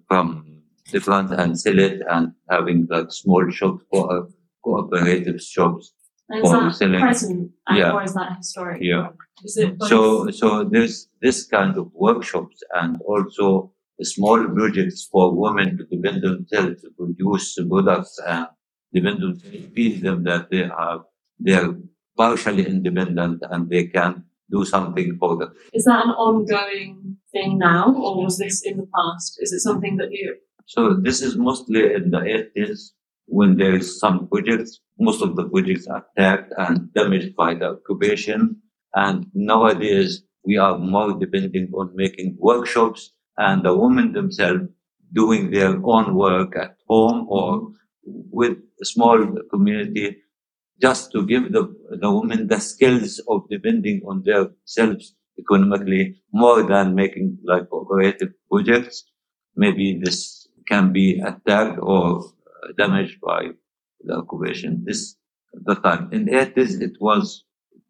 from 0.08 0.62
different 0.92 1.32
and 1.34 1.60
sell 1.60 1.80
it 1.80 2.02
and 2.10 2.34
having 2.50 2.88
like 2.90 3.12
small 3.12 3.50
shops 3.52 3.84
for 3.92 4.30
cooperative 4.64 5.42
shops 5.42 5.94
And 5.97 5.97
is 6.36 6.52
that 6.52 6.76
selling. 6.76 7.00
present 7.00 7.52
and- 7.68 7.78
Yeah. 7.78 7.92
or 7.94 8.04
is 8.04 8.14
that 8.14 8.38
historic? 8.38 8.82
Yeah. 8.82 9.10
Is 9.44 9.58
it? 9.58 9.76
So, 9.84 10.30
so 10.32 10.64
there's 10.64 11.08
this 11.22 11.46
kind 11.46 11.78
of 11.78 11.92
workshops 11.94 12.58
and 12.74 13.00
also 13.02 13.72
small 14.02 14.44
projects 14.58 15.08
for 15.12 15.34
women 15.36 15.78
to 15.78 15.84
depend 15.86 16.22
themselves 16.24 16.82
to 16.82 16.90
produce 16.98 17.58
products 17.70 18.20
and 18.28 18.48
depend 18.94 19.24
on 19.24 19.36
feel 19.76 20.02
them 20.02 20.24
that 20.24 20.50
they 20.52 20.64
are 20.64 21.06
they 21.40 21.54
are 21.54 21.76
partially 22.18 22.66
independent 22.66 23.44
and 23.52 23.70
they 23.70 23.86
can 23.88 24.24
do 24.50 24.66
something 24.66 25.18
for 25.20 25.38
them. 25.38 25.52
Is 25.74 25.86
that 25.86 26.06
an 26.06 26.12
ongoing 26.12 27.18
thing 27.32 27.58
now, 27.60 27.94
or 27.94 28.24
was 28.24 28.38
this 28.38 28.64
in 28.66 28.78
the 28.78 28.88
past? 28.96 29.38
Is 29.42 29.52
it 29.54 29.60
something 29.60 29.98
that 29.98 30.10
you? 30.12 30.36
So 30.66 30.94
this 30.96 31.22
is 31.22 31.38
mostly 31.38 31.94
in 31.94 32.10
the 32.12 32.20
80s 32.20 32.92
when 33.28 33.58
there 33.58 33.76
is 33.76 34.00
some 34.00 34.28
projects. 34.28 34.80
Most 35.00 35.22
of 35.22 35.36
the 35.36 35.48
projects 35.48 35.88
are 35.88 36.06
attacked 36.18 36.54
and 36.58 36.92
damaged 36.94 37.36
by 37.36 37.54
the 37.54 37.70
occupation. 37.76 38.62
And 38.96 39.28
nowadays 39.34 40.24
we 40.44 40.58
are 40.58 40.78
more 40.78 41.14
depending 41.20 41.72
on 41.74 41.96
making 41.96 42.38
workshops 42.40 43.12
and 43.38 43.64
the 43.64 43.78
women 43.78 44.14
themselves 44.14 44.70
doing 45.14 45.52
their 45.52 45.80
own 45.84 46.16
work 46.16 46.56
at 46.58 46.76
home 46.88 47.28
or 47.30 47.72
with 48.04 48.58
a 48.82 48.86
small 48.86 49.20
community 49.50 50.18
just 50.82 51.12
to 51.12 51.26
give 51.26 51.52
the, 51.52 51.74
the 52.02 52.12
women 52.12 52.48
the 52.48 52.60
skills 52.60 53.20
of 53.28 53.42
depending 53.50 54.02
on 54.08 54.24
themselves 54.24 55.16
economically 55.40 56.22
more 56.32 56.64
than 56.64 56.96
making 56.96 57.38
like 57.44 57.70
cooperative 57.70 58.34
projects. 58.50 59.04
Maybe 59.56 60.00
this 60.04 60.48
can 60.68 60.92
be 60.92 61.20
attacked 61.20 61.80
or 61.82 62.24
damaged 62.78 63.20
by 63.22 63.50
the 64.02 64.16
occupation. 64.16 64.84
This 64.86 65.16
the 65.54 65.76
time 65.76 66.10
in 66.12 66.26
the 66.26 66.34
80s 66.34 66.82
it 66.82 66.98
was 67.00 67.44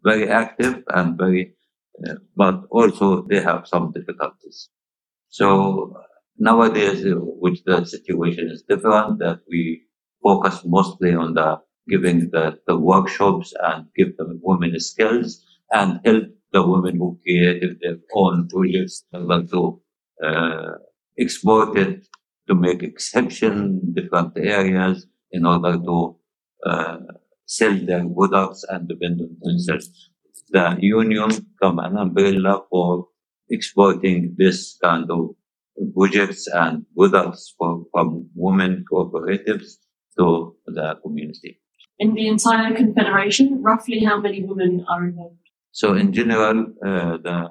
very 0.03 0.29
active 0.29 0.83
and 0.89 1.17
very, 1.17 1.55
uh, 2.07 2.15
but 2.35 2.63
also 2.69 3.23
they 3.23 3.41
have 3.41 3.67
some 3.67 3.91
difficulties. 3.91 4.69
So 5.29 5.93
nowadays, 6.37 7.05
uh, 7.05 7.15
which 7.15 7.63
the 7.63 7.83
situation 7.85 8.49
is 8.49 8.63
different, 8.63 9.19
that 9.19 9.39
we 9.49 9.83
focus 10.23 10.61
mostly 10.65 11.13
on 11.13 11.33
the 11.33 11.59
giving 11.89 12.29
the, 12.31 12.59
the 12.67 12.77
workshops 12.77 13.53
and 13.63 13.85
give 13.95 14.15
the 14.17 14.39
women 14.41 14.77
skills 14.79 15.41
and 15.71 15.99
help 16.05 16.25
the 16.51 16.65
women 16.65 16.97
who 16.97 17.17
created 17.23 17.77
their 17.81 17.97
own 18.13 18.47
projects 18.49 19.03
able 19.13 19.47
to 19.47 19.81
uh, 20.25 20.71
export 21.17 21.77
it 21.77 22.05
to 22.47 22.55
make 22.55 22.83
exception 22.83 23.81
in 23.83 23.93
different 23.93 24.33
areas 24.37 25.05
in 25.31 25.45
order 25.45 25.77
to 25.77 26.15
uh, 26.65 26.97
sell 27.45 27.75
their 27.85 28.05
products 28.07 28.63
and 28.69 28.87
depend 28.87 29.21
on 29.21 29.37
themselves. 29.41 30.09
The 30.49 30.77
union 30.79 31.29
become 31.29 31.79
an 31.79 31.97
umbrella 31.97 32.63
for 32.69 33.07
exporting 33.49 34.35
this 34.37 34.77
kind 34.81 35.09
of 35.11 35.35
projects 35.95 36.47
and 36.47 36.85
products 36.95 37.53
for, 37.57 37.85
from 37.91 38.29
women 38.35 38.85
cooperatives 38.91 39.77
to 40.17 40.55
the 40.65 40.95
community. 41.03 41.59
In 41.99 42.13
the 42.13 42.27
entire 42.27 42.75
confederation, 42.75 43.61
roughly 43.61 44.03
how 44.03 44.19
many 44.19 44.43
women 44.43 44.85
are 44.89 45.05
involved? 45.05 45.37
So 45.71 45.93
in 45.93 46.13
general, 46.13 46.73
uh, 46.85 47.17
the, 47.17 47.49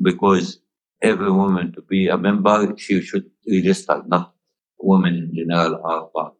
because 0.00 0.60
every 1.00 1.30
woman 1.30 1.72
to 1.72 1.82
be 1.82 2.08
a 2.08 2.18
member, 2.18 2.74
she 2.76 3.00
should 3.00 3.31
register, 3.48 4.02
not 4.06 4.34
women 4.78 5.14
in 5.14 5.34
general 5.34 5.80
are 5.84 6.06
part. 6.14 6.34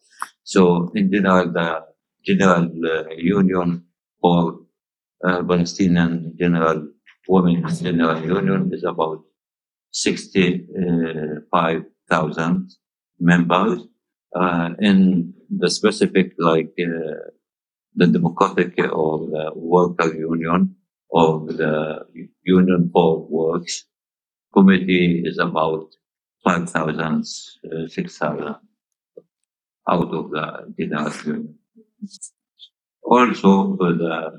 So 0.45 0.93
in 0.95 1.11
general, 1.13 1.53
the 1.53 1.85
general 2.25 2.71
uh, 2.85 3.09
union 3.17 3.85
for 4.21 4.61
uh, 5.25 5.43
Palestinian 5.43 6.37
general 6.39 6.89
women 7.29 7.67
general 7.69 8.23
union 8.23 8.71
is 8.73 8.85
about 8.85 9.25
65,000 9.93 12.71
members. 13.21 13.83
Uh, 14.35 14.71
in 14.81 15.35
the 15.51 15.69
specific, 15.69 16.33
like 16.39 16.73
uh, 16.81 17.13
the 17.95 18.07
Democratic 18.07 18.79
or 18.79 19.27
the 19.27 19.53
Worker 19.55 20.11
Union 20.15 20.75
or 21.11 21.47
the 21.47 22.07
Union 22.43 22.89
for 22.93 23.27
Works 23.29 23.85
Committee 24.55 25.23
is 25.27 25.39
about 25.39 25.91
5,000, 26.45 27.25
uh, 27.73 27.89
6,000 27.89 28.57
out 29.89 30.15
of 30.15 30.31
the 30.31 30.75
union. 30.79 31.59
Also, 33.05 33.77
uh, 33.79 34.31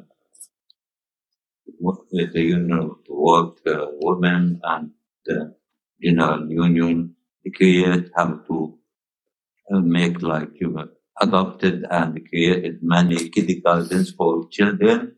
the 2.11 2.27
the 2.33 2.41
Union 2.41 2.79
of 2.79 2.97
Work 3.09 3.57
uh, 3.67 3.87
Women 4.01 4.61
and 4.63 4.91
the 5.25 5.55
General 6.01 6.49
Union 6.51 7.15
create 7.55 8.09
how 8.15 8.39
to 8.47 8.79
uh, 9.73 9.81
make 9.81 10.21
like 10.23 10.49
you 10.61 10.77
adopted 11.21 11.85
and 11.91 12.27
created 12.29 12.79
many 12.83 13.29
kindergartens 13.29 14.11
for 14.13 14.47
children 14.49 15.15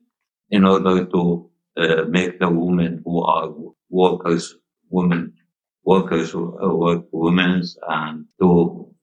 in 0.52 0.66
order 0.66 1.06
to 1.06 1.52
uh, 1.78 2.06
make 2.10 2.40
the 2.40 2.50
women 2.50 3.04
who 3.06 3.24
are 3.24 3.54
workers, 3.90 4.56
women, 4.90 5.35
workers 5.86 6.34
uh, 6.36 6.40
work 6.84 7.06
women 7.12 7.64
and 7.88 8.26
to 8.40 8.94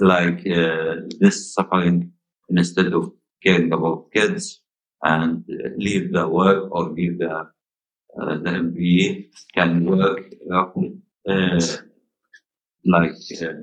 like 0.00 0.40
uh, 0.46 0.96
this 1.20 1.54
suffering 1.54 2.12
instead 2.48 2.92
of 2.92 3.12
caring 3.42 3.72
about 3.72 4.10
kids 4.12 4.60
and 5.02 5.44
leave 5.76 6.12
the 6.12 6.28
work 6.28 6.68
or 6.70 6.90
leave 6.90 7.18
the 7.18 7.48
uh, 8.20 8.36
the 8.44 8.50
MBA 8.50 9.30
can 9.54 9.86
work 9.86 10.20
uh, 10.52 11.60
like 12.84 13.12
uh, 13.40 13.54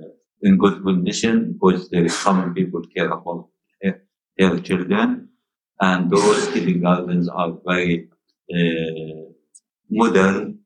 in 0.41 0.57
good 0.57 0.81
condition 0.83 1.53
because 1.53 1.89
there 1.89 2.05
is 2.05 2.17
some 2.17 2.53
people 2.53 2.81
care 2.95 3.11
about 3.11 3.47
their, 3.81 4.59
children. 4.61 5.29
And 5.81 6.09
those 6.09 6.47
kindergartens 6.47 7.29
are 7.29 7.57
very 7.65 8.09
uh, 8.53 9.29
modern 9.89 10.59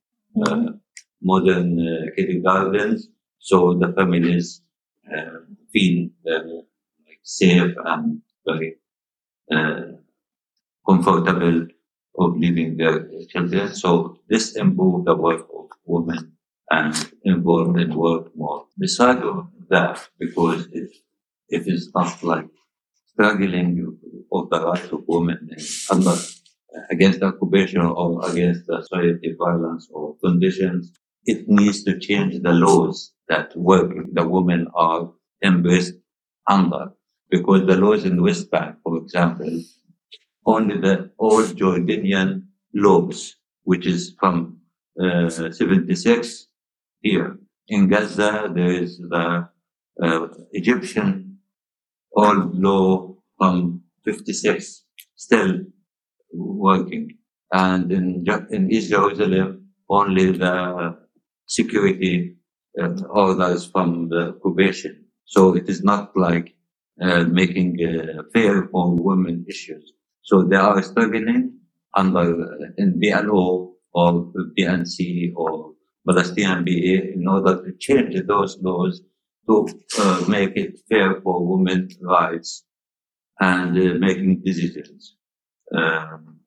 modern 1.31 1.69
uh, 1.79 2.05
kindergartens 2.15 3.09
so 3.39 3.57
the 3.81 3.89
families 3.97 4.62
uh, 5.15 5.39
feel 5.73 6.09
uh, 6.33 6.62
safe 7.23 7.73
and 7.86 8.21
very 8.47 8.75
uh, 9.51 9.83
comfortable 10.88 11.67
of 12.19 12.38
leaving 12.38 12.77
their 12.77 13.07
children. 13.29 13.73
So 13.73 14.19
this 14.29 14.55
improve 14.55 15.05
the 15.05 15.15
work 15.15 15.47
of 15.57 15.69
women 15.86 16.33
and 16.71 16.93
involved 17.23 17.79
in 17.79 17.95
work 17.95 18.36
more. 18.36 18.65
Besides 18.77 19.21
that, 19.69 20.07
because 20.19 20.67
it, 20.71 20.89
it 21.49 21.67
is 21.67 21.91
not 21.95 22.21
like 22.23 22.47
struggling 23.13 23.97
of 24.31 24.49
the 24.49 24.59
rights 24.65 24.91
of 24.91 25.03
women 25.07 25.49
and 25.91 26.05
not 26.05 26.19
against 26.91 27.21
occupation 27.23 27.81
or 27.81 28.29
against 28.29 28.67
the 28.67 28.81
society 28.81 29.36
violence 29.38 29.88
or 29.91 30.15
conditions. 30.17 30.91
It 31.25 31.47
needs 31.47 31.83
to 31.83 31.99
change 31.99 32.41
the 32.41 32.51
laws 32.51 33.13
that 33.29 33.55
work 33.55 33.91
the 34.12 34.27
women 34.27 34.67
are 34.75 35.12
embraced 35.43 35.95
under. 36.47 36.91
Because 37.29 37.65
the 37.65 37.77
laws 37.77 38.05
in 38.05 38.17
the 38.17 38.23
West 38.23 38.51
Bank, 38.51 38.75
for 38.83 38.97
example, 38.97 39.62
only 40.45 40.77
the 40.79 41.12
old 41.17 41.55
Jordanian 41.55 42.43
laws, 42.73 43.36
which 43.63 43.88
is 43.88 44.15
from 44.19 44.59
uh, 45.01 45.29
76 45.29 46.47
here. 47.01 47.38
In 47.69 47.88
Gaza, 47.88 48.51
there 48.53 48.71
is 48.71 48.97
the 48.97 49.47
uh, 50.01 50.27
Egyptian 50.51 51.39
old 52.15 52.59
law 52.59 53.15
from 53.38 53.81
56 54.05 54.83
still 55.15 55.59
working. 56.33 57.17
And 57.51 57.91
in, 57.91 58.25
in 58.49 58.71
East 58.71 58.89
Jerusalem, 58.89 59.69
only 59.89 60.31
the 60.31 61.02
security 61.45 62.36
uh, 62.82 62.89
orders 63.10 63.65
from 63.65 64.10
the 64.10 64.36
occupation. 64.36 65.06
So 65.25 65.56
it 65.56 65.69
is 65.69 65.84
not 65.84 66.15
like 66.15 66.56
uh, 67.01 67.23
making 67.23 67.77
uh, 67.84 68.23
fair 68.34 68.67
for 68.67 68.95
women 68.95 69.45
issues. 69.47 69.93
So 70.21 70.43
they 70.43 70.56
are 70.56 70.82
struggling 70.82 71.60
under 71.95 72.73
in 72.77 72.99
PLO 72.99 73.73
or 73.93 74.32
BNC 74.58 75.34
or 75.36 75.73
Palestinian 76.08 76.65
BA 76.65 77.13
in 77.13 77.27
order 77.27 77.63
to 77.63 77.71
change 77.79 78.15
those 78.27 78.58
laws 78.62 79.01
to 79.47 79.67
uh, 79.99 80.25
make 80.27 80.56
it 80.56 80.79
fair 80.89 81.21
for 81.21 81.45
women's 81.45 81.97
rights 82.01 82.63
and 83.39 83.77
uh, 83.77 83.93
making 83.99 84.41
decisions. 84.43 85.15
Um, 85.75 86.39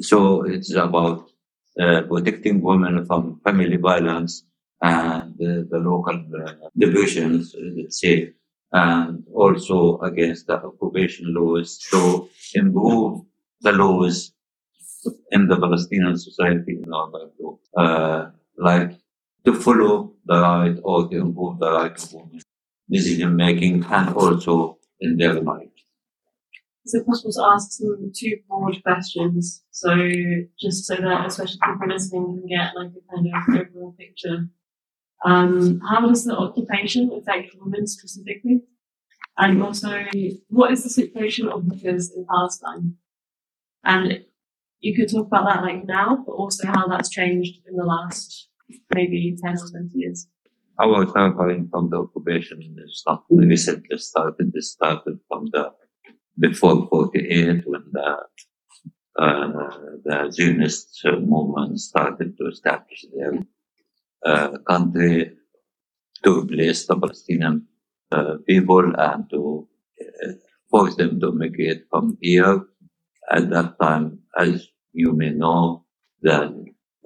so 0.00 0.42
it's 0.42 0.74
about 0.74 1.30
protecting 1.76 2.60
women 2.62 3.04
from 3.06 3.40
family 3.44 3.76
violence 3.76 4.44
and 4.82 5.34
the 5.38 5.78
local 5.90 6.14
uh, 6.14 6.52
divisions, 6.76 7.54
let's 7.76 8.00
say, 8.00 8.32
and 8.72 9.24
also 9.32 9.98
against 10.00 10.46
the 10.46 10.56
occupation 10.56 11.32
laws 11.34 11.78
to 11.90 12.28
improve 12.54 13.22
the 13.60 13.72
laws 13.72 14.32
in 15.30 15.48
the 15.48 15.56
Palestinian 15.56 16.18
society 16.18 16.80
in 16.82 16.92
order 16.92 17.30
to, 17.38 17.58
uh, 17.76 18.30
like, 18.58 18.92
to 19.44 19.54
follow 19.54 20.12
the 20.26 20.40
right 20.40 20.76
or 20.82 21.08
to 21.08 21.16
improve 21.16 21.58
the 21.58 21.70
right 21.70 21.96
of 22.02 22.12
women 22.12 22.40
decision 22.90 23.34
making 23.36 23.84
and 23.84 24.14
also 24.14 24.78
in 25.00 25.16
their 25.16 25.34
life. 25.40 25.75
Is 26.86 26.94
it 26.94 27.04
possible 27.04 27.32
to 27.32 27.50
ask 27.52 27.72
some 27.72 28.12
two 28.16 28.36
broad 28.48 28.80
questions? 28.84 29.64
So 29.72 29.90
just 30.56 30.86
so 30.86 30.94
that 30.94 31.26
especially 31.26 31.58
people 31.64 31.88
listening 31.88 32.38
can 32.38 32.46
get 32.46 32.76
like 32.76 32.92
a 32.92 33.12
kind 33.12 33.26
of 33.26 33.66
overall 33.74 33.96
picture. 33.98 34.46
Um, 35.24 35.80
how 35.80 36.06
does 36.06 36.24
the 36.24 36.36
occupation 36.36 37.10
affect 37.12 37.56
women 37.60 37.88
specifically? 37.88 38.60
And 39.36 39.60
also, 39.64 40.04
what 40.48 40.70
is 40.70 40.84
the 40.84 40.90
situation 40.90 41.48
of 41.48 41.64
workers 41.64 42.12
in 42.14 42.24
Palestine? 42.30 42.94
And 43.84 44.24
you 44.78 44.94
could 44.94 45.10
talk 45.10 45.26
about 45.26 45.46
that 45.46 45.62
like 45.62 45.84
now, 45.86 46.22
but 46.24 46.32
also 46.34 46.68
how 46.68 46.86
that's 46.86 47.10
changed 47.10 47.62
in 47.66 47.74
the 47.74 47.84
last 47.84 48.48
maybe 48.94 49.36
10 49.42 49.54
or 49.54 49.68
20 49.68 49.90
years. 49.92 50.28
Our 50.78 51.06
suffering 51.06 51.68
from 51.68 51.90
the 51.90 51.96
occupation 51.96 52.60
is 52.62 53.02
not 53.06 53.24
recently 53.28 53.98
started. 53.98 54.52
It 54.54 54.62
started 54.62 55.18
from 55.28 55.46
the 55.52 55.72
before 56.38 56.88
48 56.88 57.62
when 57.66 57.84
the 57.92 58.18
uh, 59.18 59.48
the 60.04 60.30
Zionist 60.30 61.00
movement 61.04 61.80
started 61.80 62.36
to 62.36 62.48
establish 62.48 63.06
their 63.14 63.32
uh, 64.24 64.58
country 64.68 65.32
to 66.22 66.42
replace 66.42 66.86
the 66.86 66.96
Palestinian 66.96 67.66
uh, 68.12 68.36
people 68.46 68.92
and 68.98 69.30
to 69.30 69.66
uh, 70.00 70.32
force 70.70 70.94
them 70.96 71.20
to 71.20 71.32
migrate 71.32 71.84
from 71.90 72.18
here. 72.20 72.66
At 73.30 73.50
that 73.50 73.80
time, 73.80 74.20
as 74.38 74.68
you 74.92 75.12
may 75.12 75.30
know, 75.30 75.84
that 76.22 76.52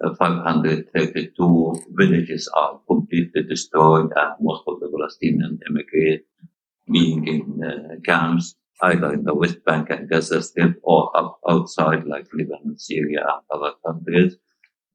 uh, 0.03 0.15
532 0.15 1.83
villages 1.91 2.49
are 2.55 2.81
completely 2.87 3.43
destroyed 3.43 4.11
and 4.17 4.35
most 4.41 4.65
of 4.67 4.81
the 4.81 4.89
Palestinian 4.89 5.61
immigrate 5.69 6.27
being 6.91 7.27
in 7.27 7.63
uh, 7.63 8.01
camps 8.05 8.57
either 8.83 9.13
in 9.13 9.25
the 9.25 9.35
West 9.35 9.65
Bank 9.65 9.91
and 9.91 10.09
Gaza 10.09 10.43
Strip 10.43 10.79
or 10.83 11.17
up 11.17 11.41
outside 11.49 12.05
like 12.07 12.27
Lebanon, 12.33 12.79
Syria 12.79 13.21
and 13.21 13.43
other 13.51 13.75
countries 13.87 14.37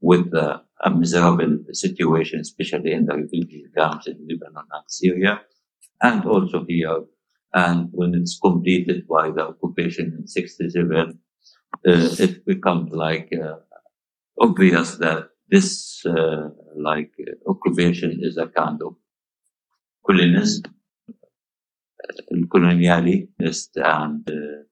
with 0.02 0.34
uh, 0.34 0.60
a 0.84 0.89
miserable 0.89 1.60
situation, 1.71 2.39
especially 2.39 2.91
in 2.93 3.06
the 3.06 3.15
refugee 3.15 3.65
camps 3.76 4.08
in 4.08 4.17
Lebanon 4.28 4.65
and 4.71 4.84
Syria 4.88 5.41
and 6.02 6.26
also 6.26 6.65
here. 6.67 7.04
And 7.54 7.89
when 7.91 8.13
it's 8.13 8.38
completed 8.39 9.08
by 9.08 9.32
the 9.32 9.48
occupation 9.48 10.13
in 10.17 10.28
67, 10.28 11.19
uh, 11.88 12.15
it 12.19 12.45
becomes 12.45 12.91
like 12.91 13.32
uh, 13.34 13.56
obvious 14.39 14.98
that 14.98 15.30
this 15.50 16.06
uh, 16.06 16.50
like 16.76 17.12
occupation 17.48 18.19
is 18.21 18.38
a 18.38 18.48
kind 18.48 18.82
of 18.82 18.95
colonialism, 20.06 20.75
colonialist 22.48 23.70
and 23.76 24.30
uh, 24.30 24.63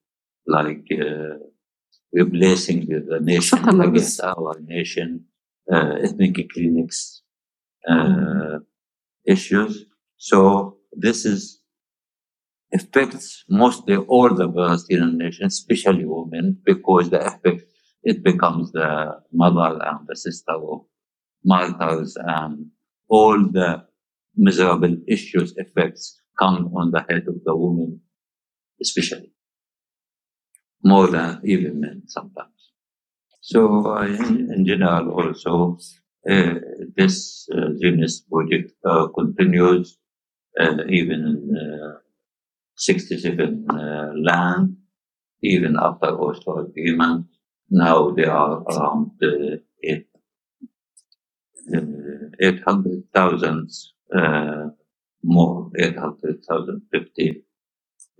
like 0.46 0.86
uh, 0.92 1.36
replacing 2.12 2.86
the 2.86 3.18
nation 3.20 3.68
against 3.80 4.20
our 4.20 4.54
nation, 4.60 5.24
uh, 5.72 5.96
ethnic 6.02 6.48
cleansing 6.52 6.90
issues. 9.26 9.86
So 10.16 10.78
this 10.92 11.24
is 11.24 11.60
affects 12.72 13.44
mostly 13.48 13.96
all 13.96 14.34
the 14.34 14.48
Palestinian 14.48 15.16
nations, 15.18 15.54
especially 15.54 16.04
women, 16.04 16.58
because 16.64 17.10
the 17.10 17.24
effect 17.24 17.62
it 18.02 18.22
becomes 18.22 18.72
the 18.72 19.20
mother 19.32 19.80
and 19.82 20.00
the 20.06 20.16
sister 20.16 20.52
of 20.52 20.80
martyrs 21.44 22.16
and 22.18 22.66
all 23.08 23.38
the 23.38 23.84
miserable 24.36 24.96
issues 25.06 25.54
effects 25.56 26.20
come 26.38 26.72
on 26.76 26.90
the 26.90 27.04
head 27.08 27.26
of 27.28 27.42
the 27.44 27.54
woman, 27.54 28.00
especially 28.80 29.32
more 30.82 31.06
than 31.08 31.40
even 31.44 31.80
men 31.80 32.02
sometimes. 32.06 32.72
So 33.40 33.94
uh, 33.96 34.02
in, 34.04 34.52
in, 34.52 34.66
general, 34.66 35.10
also 35.10 35.78
uh, 36.28 36.54
this 36.96 37.48
uh, 37.54 37.70
project 38.30 38.72
uh, 38.84 39.08
continues 39.08 39.98
uh, 40.58 40.84
even 40.88 41.20
in 41.26 41.56
uh, 41.56 41.98
67 42.76 43.66
uh, 43.70 44.12
land, 44.16 44.76
even 45.42 45.76
after 45.80 46.06
Oslo 46.06 46.66
agreement. 46.66 47.26
Now 47.70 48.10
there 48.10 48.32
are 48.32 48.62
around 48.62 49.12
uh, 49.22 49.56
eight, 49.82 50.06
800,000 52.40 53.70
more 55.24 55.70
800,050 55.78 57.42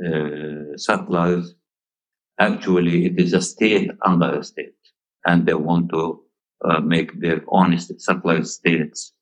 uh, 0.04 0.76
settlers. 0.76 1.54
Actually, 2.38 3.06
it 3.06 3.20
is 3.20 3.32
a 3.32 3.40
state 3.40 3.90
under 4.04 4.38
a 4.38 4.42
state, 4.42 4.74
and 5.24 5.46
they 5.46 5.54
want 5.54 5.90
to 5.90 6.22
uh, 6.64 6.80
make 6.80 7.20
their 7.20 7.42
own 7.48 7.78
settler 7.78 8.42
states 8.44 9.12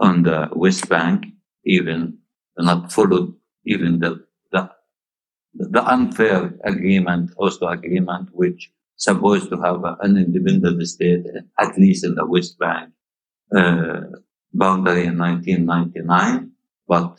on 0.00 0.22
the 0.22 0.48
West 0.52 0.88
Bank, 0.88 1.26
even 1.64 2.18
not 2.58 2.92
followed 2.92 3.34
even 3.64 3.98
the 3.98 4.24
the, 4.52 4.70
the 5.54 5.84
unfair 5.84 6.54
agreement, 6.64 7.32
Oslo 7.38 7.68
agreement, 7.68 8.28
which 8.32 8.70
supposed 8.96 9.48
to 9.50 9.60
have 9.60 9.82
an 10.00 10.16
independent 10.16 10.86
state, 10.86 11.24
at 11.58 11.76
least 11.78 12.04
in 12.04 12.14
the 12.14 12.26
West 12.26 12.58
Bank 12.58 12.92
uh, 13.56 14.00
boundary 14.52 15.04
in 15.06 15.18
1999 15.18 16.52
but 16.88 17.18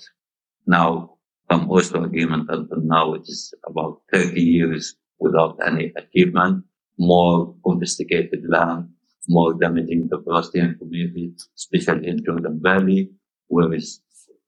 now, 0.65 1.17
from 1.47 1.71
Oslo 1.71 2.03
agreement 2.03 2.49
until 2.49 2.82
now, 2.82 3.13
it 3.13 3.23
is 3.23 3.53
about 3.65 4.01
30 4.13 4.41
years 4.41 4.95
without 5.19 5.58
any 5.65 5.93
achievement, 5.95 6.65
more 6.97 7.56
confiscated 7.65 8.43
land, 8.47 8.89
more 9.27 9.53
damaging 9.53 10.08
the 10.10 10.19
Palestinian 10.19 10.77
community, 10.77 11.34
especially 11.56 12.08
in 12.08 12.23
Jordan 12.23 12.60
Valley, 12.62 13.12
where 13.47 13.73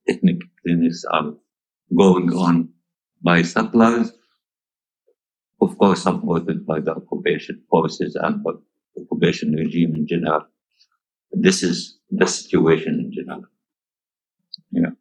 ethnic 0.08 0.40
cleansing 0.62 1.10
are 1.12 1.34
going 1.96 2.34
on 2.34 2.70
by 3.24 3.42
settlers, 3.42 4.12
of 5.62 5.78
course 5.78 6.04
supported 6.04 6.66
by 6.66 6.80
the 6.80 6.92
occupation 6.92 7.62
forces 7.70 8.16
and 8.16 8.44
the 8.44 8.62
occupation 9.02 9.54
regime 9.54 9.96
in 9.96 10.08
general. 10.08 10.46
This 11.32 11.64
is 11.64 12.00
the 12.10 12.28
situation 12.28 13.00
in 13.00 13.12
general. 13.12 13.44
Yeah. 14.72 14.92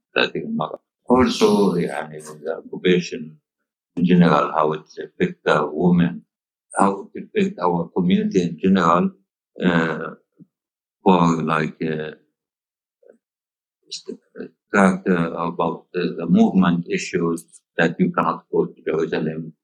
Also, 1.09 1.75
yeah, 1.77 2.07
the 2.07 2.63
occupation 2.65 3.39
in 3.97 4.05
general, 4.05 4.53
how 4.53 4.73
it 4.73 4.83
affects 4.99 5.41
the 5.45 5.69
women, 5.73 6.23
how 6.77 7.09
it 7.15 7.25
affects 7.25 7.59
our 7.59 7.89
community 7.97 8.43
in 8.43 8.59
general, 8.59 9.11
uh, 9.65 10.11
for 11.03 11.43
like 11.43 11.81
uh, 11.83 12.13
uh, 14.75 14.99
about 15.51 15.87
the, 15.93 16.15
the, 16.19 16.27
movement 16.27 16.87
issues 16.91 17.45
that 17.79 17.97
you 17.99 18.13
cannot 18.13 18.45
go 18.53 18.67
to 18.67 18.83
Jerusalem 18.85 19.55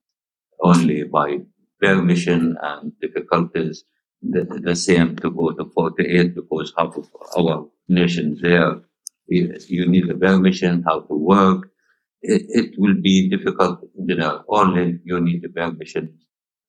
only 0.59 1.03
by 1.03 1.39
permission 1.79 2.57
and 2.61 2.91
difficulties. 2.99 3.83
The, 4.23 4.43
the 4.63 4.75
same 4.75 5.15
to 5.17 5.29
go 5.29 5.51
to 5.51 5.65
48 5.65 6.33
because 6.33 6.73
half 6.75 6.97
of 6.97 7.07
our 7.37 7.67
nation 7.87 8.37
there 8.41 8.81
you 9.27 9.87
need 9.87 10.09
a 10.09 10.15
permission, 10.15 10.83
how 10.85 11.01
to 11.01 11.15
work. 11.15 11.69
It, 12.21 12.43
it 12.49 12.79
will 12.79 12.95
be 13.01 13.29
difficult, 13.29 13.81
you 13.95 14.15
know, 14.15 14.43
only 14.47 14.99
you 15.03 15.19
need 15.19 15.43
a 15.45 15.49
permission 15.49 16.17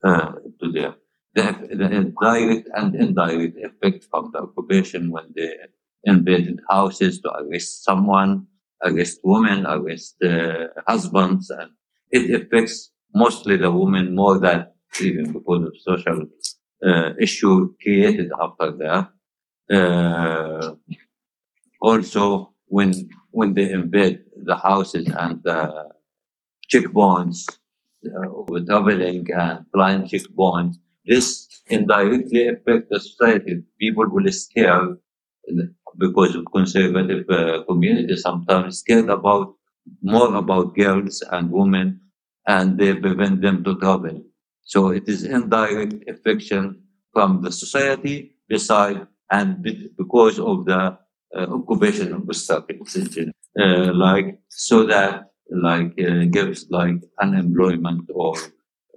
uh, 0.05 0.33
to 0.61 0.73
there. 0.73 0.95
the, 1.37 1.53
the 1.71 2.15
direct 2.21 2.69
and 2.75 2.95
indirect 2.95 3.57
effect 3.59 4.07
from 4.11 4.31
the 4.33 4.41
occupation 4.41 5.11
when 5.11 5.27
they 5.37 5.53
invaded 6.05 6.61
houses 6.71 7.21
to 7.21 7.31
arrest 7.39 7.85
someone, 7.85 8.47
arrest 8.83 9.21
women, 9.23 9.67
arrest 9.67 10.17
uh, 10.23 10.69
husbands, 10.87 11.51
and 11.51 11.71
it 12.11 12.25
affects 12.43 12.91
mostly 13.15 13.57
the 13.57 13.71
women 13.71 14.15
more 14.15 14.39
than 14.39 14.67
even 15.01 15.33
because 15.33 15.67
of 15.67 15.75
social 15.79 16.27
uh, 16.87 17.11
issue 17.21 17.75
created 17.83 18.31
after 18.41 18.73
that. 18.73 19.09
Uh, 19.71 20.75
also, 21.81 22.53
when 22.67 22.93
when 23.31 23.55
they 23.55 23.71
invade 23.71 24.25
the 24.45 24.57
houses 24.57 25.09
and 25.09 25.43
the 25.43 25.91
checkpoints, 26.73 27.47
uh, 28.07 28.43
with 28.49 28.67
traveling 28.67 29.27
and 29.33 29.65
flying 29.73 30.03
checkpoints, 30.03 30.77
this 31.05 31.49
indirectly 31.69 32.49
affects 32.49 32.89
the 32.91 33.01
society. 33.01 33.63
People 33.79 34.07
will 34.09 34.31
scare 34.33 34.97
because 35.99 36.35
of 36.35 36.45
conservative 36.53 37.29
uh, 37.31 37.63
sometimes 38.17 38.79
scared 38.81 39.09
about 39.09 39.55
more 40.03 40.35
about 40.35 40.75
girls 40.75 41.23
and 41.31 41.51
women 41.51 42.01
and 42.47 42.79
they 42.79 42.95
prevent 42.95 43.41
them 43.41 43.65
to 43.65 43.77
travel. 43.79 44.23
So 44.63 44.89
it 44.91 45.09
is 45.09 45.25
indirect 45.25 46.09
affection 46.09 46.83
from 47.13 47.43
the 47.43 47.53
society 47.53 48.37
beside 48.49 49.07
and 49.31 49.63
because 49.97 50.39
of 50.39 50.65
the 50.67 50.99
uh, 51.35 51.47
occupation 51.51 52.13
of 52.13 52.27
the 52.27 53.33
uh, 53.59 53.93
like 53.95 54.39
so 54.49 54.85
that 54.87 55.25
like 55.51 55.93
uh, 56.01 56.25
gives 56.31 56.67
like 56.71 56.97
unemployment 57.21 58.09
or 58.15 58.35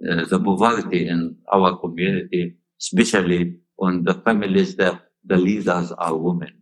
the 0.00 0.40
poverty 0.42 1.08
in 1.08 1.36
our 1.52 1.76
community, 1.78 2.56
especially 2.80 3.56
on 3.78 4.04
the 4.04 4.14
families 4.14 4.76
that 4.76 5.00
the 5.24 5.36
leaders 5.36 5.92
are 5.92 6.16
women. 6.16 6.52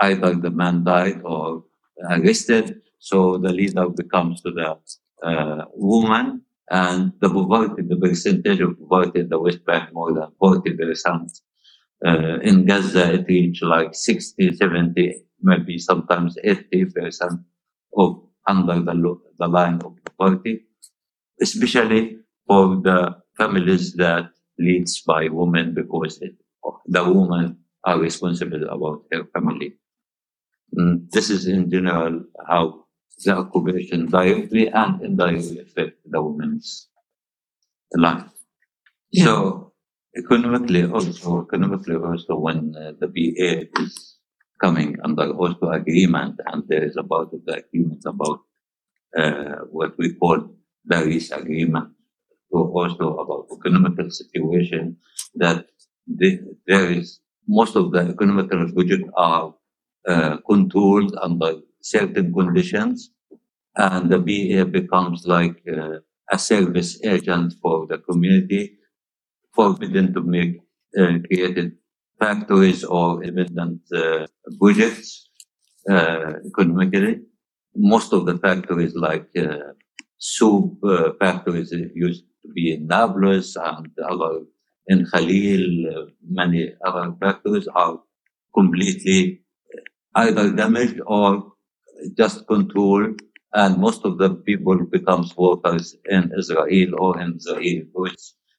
Either 0.00 0.34
the 0.34 0.50
man 0.50 0.84
died 0.84 1.20
or 1.24 1.64
arrested, 2.10 2.80
so 2.98 3.38
the 3.38 3.52
leader 3.52 3.88
becomes 3.88 4.40
to 4.42 4.50
the 4.50 4.76
uh, 5.26 5.64
woman, 5.74 6.42
and 6.70 7.12
the 7.20 7.28
poverty, 7.28 7.82
the 7.82 7.96
percentage 7.96 8.60
of 8.60 8.78
poverty 8.88 9.20
in 9.20 9.28
the 9.28 9.38
West 9.38 9.64
Bank 9.64 9.92
more 9.92 10.12
than 10.12 10.28
40 10.38 10.76
percent. 10.76 11.32
Uh, 12.04 12.38
in 12.40 12.64
Gaza, 12.64 13.14
it 13.14 13.26
reached 13.28 13.62
like 13.62 13.94
60, 13.94 14.54
70, 14.56 15.22
maybe 15.42 15.78
sometimes 15.78 16.38
80 16.42 16.84
percent 16.86 17.40
of 17.96 18.22
under 18.46 18.80
the, 18.80 19.18
the 19.38 19.48
line 19.48 19.80
of 19.84 19.96
poverty, 20.18 20.64
especially 21.40 22.18
for 22.46 22.76
the 22.76 23.16
families 23.36 23.94
that 23.94 24.30
leads 24.58 25.02
by 25.02 25.28
women 25.28 25.74
because 25.74 26.20
it, 26.22 26.34
the 26.86 27.04
women 27.04 27.58
are 27.84 27.98
responsible 27.98 28.64
about 28.68 29.04
their 29.10 29.24
family. 29.26 29.74
And 30.74 31.10
this 31.10 31.30
is 31.30 31.46
in 31.46 31.70
general 31.70 32.24
how 32.46 32.84
the 33.24 33.36
occupation 33.36 34.06
directly 34.06 34.68
and 34.68 35.02
indirectly 35.02 35.60
affect 35.60 35.98
the 36.04 36.22
women's 36.22 36.88
life. 37.94 38.24
Yeah. 39.10 39.24
So 39.24 39.67
economically 40.16 40.84
also, 40.84 41.42
economically 41.42 41.96
also 41.96 42.38
when 42.38 42.74
uh, 42.76 42.92
the 43.00 43.08
BA 43.08 43.68
is 43.82 44.16
coming 44.60 44.96
under 45.04 45.32
Oslo 45.34 45.70
agreement 45.70 46.40
and 46.46 46.64
there 46.68 46.84
is 46.84 46.96
about 46.96 47.30
the 47.30 47.54
agreement 47.54 48.02
about 48.06 48.40
uh, 49.16 49.64
what 49.70 49.96
we 49.98 50.14
call 50.14 50.38
the 50.84 50.96
Paris 50.96 51.30
agreement. 51.30 51.90
To 52.50 52.56
also 52.56 53.18
about 53.18 53.46
economical 53.52 54.10
situation 54.10 54.96
that 55.34 55.66
the, 56.06 56.40
there 56.66 56.90
is 56.90 57.20
most 57.46 57.76
of 57.76 57.92
the 57.92 58.00
economical 58.00 58.66
budget 58.72 59.02
are 59.16 59.54
uh, 60.08 60.38
controlled 60.48 61.14
under 61.20 61.56
certain 61.82 62.32
conditions, 62.32 63.10
and 63.76 64.10
the 64.10 64.18
BA 64.18 64.64
becomes 64.64 65.26
like 65.26 65.60
uh, 65.70 65.98
a 66.30 66.38
service 66.38 66.98
agent 67.04 67.52
for 67.60 67.86
the 67.86 67.98
community, 67.98 68.77
forbidden 69.54 70.12
to 70.14 70.22
make 70.22 70.60
uh, 70.98 71.18
created 71.26 71.72
factories 72.18 72.84
or 72.84 73.22
independent 73.22 73.80
uh, 73.94 74.26
budgets 74.60 75.30
uh, 75.90 76.34
economically. 76.46 77.20
Most 77.76 78.12
of 78.12 78.26
the 78.26 78.36
factories, 78.38 78.94
like 78.94 79.28
uh, 79.36 79.72
soup 80.18 80.82
uh, 80.84 81.12
factories, 81.20 81.72
used 81.94 82.24
to 82.42 82.48
be 82.52 82.74
in 82.74 82.86
Nablus 82.86 83.56
and 83.56 83.88
other 84.08 84.40
in 84.88 85.04
Khalil, 85.06 86.08
many 86.26 86.72
other 86.84 87.14
factories 87.20 87.68
are 87.74 88.00
completely 88.54 89.42
either 90.14 90.50
damaged 90.52 91.00
or 91.06 91.52
just 92.16 92.46
controlled. 92.46 93.20
And 93.52 93.78
most 93.78 94.04
of 94.04 94.18
the 94.18 94.30
people 94.30 94.78
becomes 94.84 95.36
workers 95.36 95.96
in 96.08 96.32
Israel 96.38 96.90
or 96.98 97.20
in 97.20 97.36
Israel. 97.36 97.84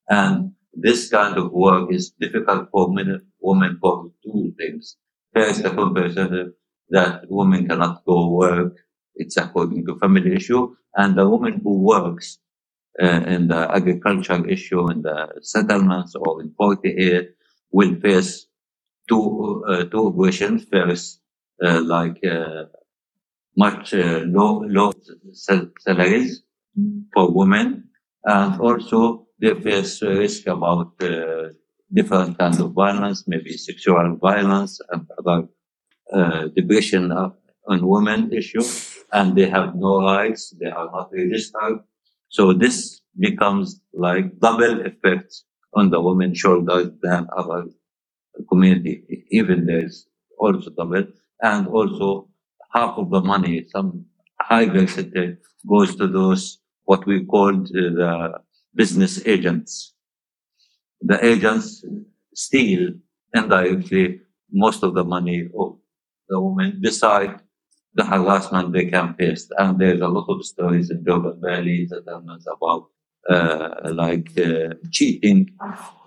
And 0.10 0.54
this 0.74 1.10
kind 1.10 1.38
of 1.38 1.52
work 1.52 1.92
is 1.92 2.12
difficult 2.20 2.70
for 2.72 2.94
men, 2.94 3.22
women 3.42 3.78
for 3.82 4.12
two 4.24 4.54
things. 4.58 4.98
First, 5.34 5.64
the 5.64 5.70
comparison 5.70 6.54
that 6.90 7.24
women 7.30 7.68
cannot 7.68 8.04
go 8.06 8.30
work. 8.30 8.76
It's 9.16 9.38
according 9.38 9.86
to 9.86 9.98
family 10.00 10.36
issue. 10.36 10.76
And 10.96 11.18
the 11.18 11.28
woman 11.28 11.62
who 11.64 11.82
works 11.82 12.40
uh, 13.02 13.06
in 13.06 13.48
the 13.48 13.70
agricultural 13.72 14.50
issue 14.50 14.90
in 14.92 15.02
the 15.02 15.28
settlements 15.42 16.16
or 16.16 16.42
in 16.42 16.54
48 16.58 17.30
will 17.72 17.96
face 18.00 18.48
two, 19.08 19.64
uh, 19.68 19.84
two 19.86 20.12
questions. 20.14 20.66
First, 20.72 21.22
uh, 21.64 21.82
like 21.82 22.24
uh, 22.26 22.66
much 23.58 23.94
uh, 23.94 24.24
low, 24.26 24.64
low 24.68 24.94
salaries 25.78 26.44
for 27.14 27.32
women 27.34 27.90
and 28.24 28.60
also 28.62 29.28
they 29.40 29.54
face 29.62 30.02
risk 30.02 30.48
about 30.48 30.92
uh, 31.02 31.50
different 31.92 32.38
kinds 32.38 32.60
of 32.60 32.74
violence, 32.74 33.24
maybe 33.28 33.58
sexual 33.58 34.18
violence 34.18 34.80
and 34.92 35.08
other 35.18 35.48
uh, 36.14 36.48
depression 36.56 37.12
on 37.12 37.88
women 37.88 38.32
issue, 38.34 38.64
and 39.14 39.36
they 39.36 39.48
have 39.50 39.76
no 39.76 40.02
rights, 40.02 40.54
they 40.60 40.70
are 40.70 40.90
not 40.92 41.10
registered. 41.12 41.80
So 42.30 42.54
this 42.54 43.02
becomes 43.18 43.82
like 43.94 44.40
double 44.40 44.86
effect 44.86 45.34
on 45.74 45.90
the 45.90 46.02
women's 46.02 46.38
shoulders 46.38 46.90
than 47.02 47.28
other 47.36 47.66
community, 48.50 49.26
even 49.32 49.66
there's 49.66 50.08
also 50.38 50.70
double, 50.72 51.06
and 51.42 51.68
also 51.68 52.30
half 52.74 52.98
of 52.98 53.10
the 53.10 53.22
money, 53.22 53.66
some 53.70 54.06
high 54.42 54.68
percentage 54.68 55.38
goes 55.68 55.96
to 55.96 56.08
those 56.08 56.60
what 56.86 57.06
we 57.06 57.26
called 57.26 57.68
the 57.68 58.42
business 58.74 59.26
agents. 59.26 59.94
The 61.02 61.24
agents 61.26 61.86
steal 62.34 62.92
indirectly 63.34 64.22
most 64.52 64.84
of 64.84 64.94
the 64.94 65.04
money 65.04 65.48
of 65.58 65.78
the 66.28 66.40
women 66.40 66.80
beside 66.82 67.40
the 67.94 68.06
harassment 68.06 68.74
they 68.74 68.86
can 68.86 69.14
face. 69.16 69.50
And 69.58 69.80
there's 69.80 70.02
a 70.02 70.08
lot 70.08 70.28
of 70.30 70.46
stories 70.46 70.90
in 70.90 71.04
Jordan 71.06 71.40
Valley 71.42 71.88
that 71.90 72.08
are 72.08 72.22
about 72.54 72.88
uh, 73.30 73.92
like 73.94 74.30
uh, 74.40 74.76
cheating 74.92 75.50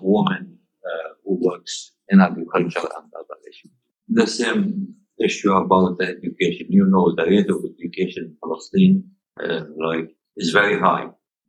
women 0.01 0.59
uh, 0.85 1.09
who 1.25 1.39
works 1.41 1.93
in 2.09 2.21
agriculture 2.21 2.89
and 2.97 3.13
other 3.15 3.39
issues. 3.49 3.71
The 4.09 4.27
same 4.27 4.95
issue 5.19 5.53
about 5.53 5.99
the 5.99 6.07
education. 6.07 6.67
You 6.71 6.87
know, 6.87 7.15
the 7.15 7.25
rate 7.25 7.51
of 7.51 7.65
education 7.79 8.25
in 8.25 8.37
Palestine, 8.43 9.05
uh, 9.43 9.65
like, 9.77 10.15
is 10.37 10.51
very 10.51 10.79
high 10.79 11.09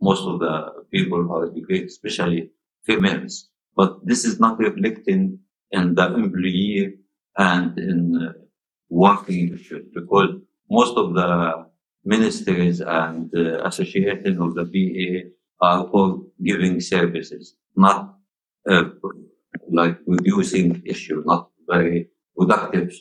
most 0.09 0.23
of 0.31 0.39
the 0.39 0.53
people 0.91 1.21
are 1.33 1.49
educated, 1.49 1.87
especially 1.87 2.51
females. 2.87 3.49
But 3.75 4.05
this 4.05 4.25
is 4.25 4.39
not 4.39 4.59
reflecting 4.59 5.39
in 5.71 5.95
the 5.95 6.13
employee 6.13 6.95
and 7.37 7.77
in 7.79 7.99
uh, 8.21 8.33
working 8.89 9.53
issues 9.53 9.85
because 9.93 10.31
most 10.69 10.95
of 10.97 11.13
the 11.15 11.65
ministries 12.05 12.81
and 12.81 13.31
uh, 13.35 13.63
associations 13.69 14.39
of 14.45 14.55
the 14.55 14.65
BA 14.73 15.29
are 15.61 15.87
for 15.89 16.21
giving 16.43 16.79
services, 16.81 17.55
not 17.75 18.15
uh, 18.69 18.83
like 19.71 19.97
reducing 20.05 20.83
issue, 20.85 21.23
not 21.25 21.49
very 21.67 22.09
productive 22.37 22.91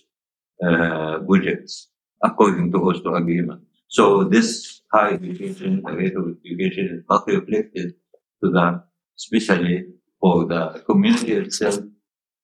uh, 0.64 1.18
budgets 1.18 1.88
according 2.22 2.70
to 2.72 2.78
Oslo 2.88 3.16
agreement. 3.16 3.62
So 3.88 4.24
this 4.24 4.81
high 4.92 5.12
education, 5.14 5.82
the 5.84 5.92
rate 5.92 6.16
of 6.16 6.36
education 6.44 6.86
is 6.98 7.04
not 7.08 7.26
reflected 7.26 7.94
to 8.42 8.50
the, 8.50 8.82
especially 9.18 9.86
for 10.20 10.46
the 10.46 10.82
community 10.86 11.32
itself, 11.32 11.80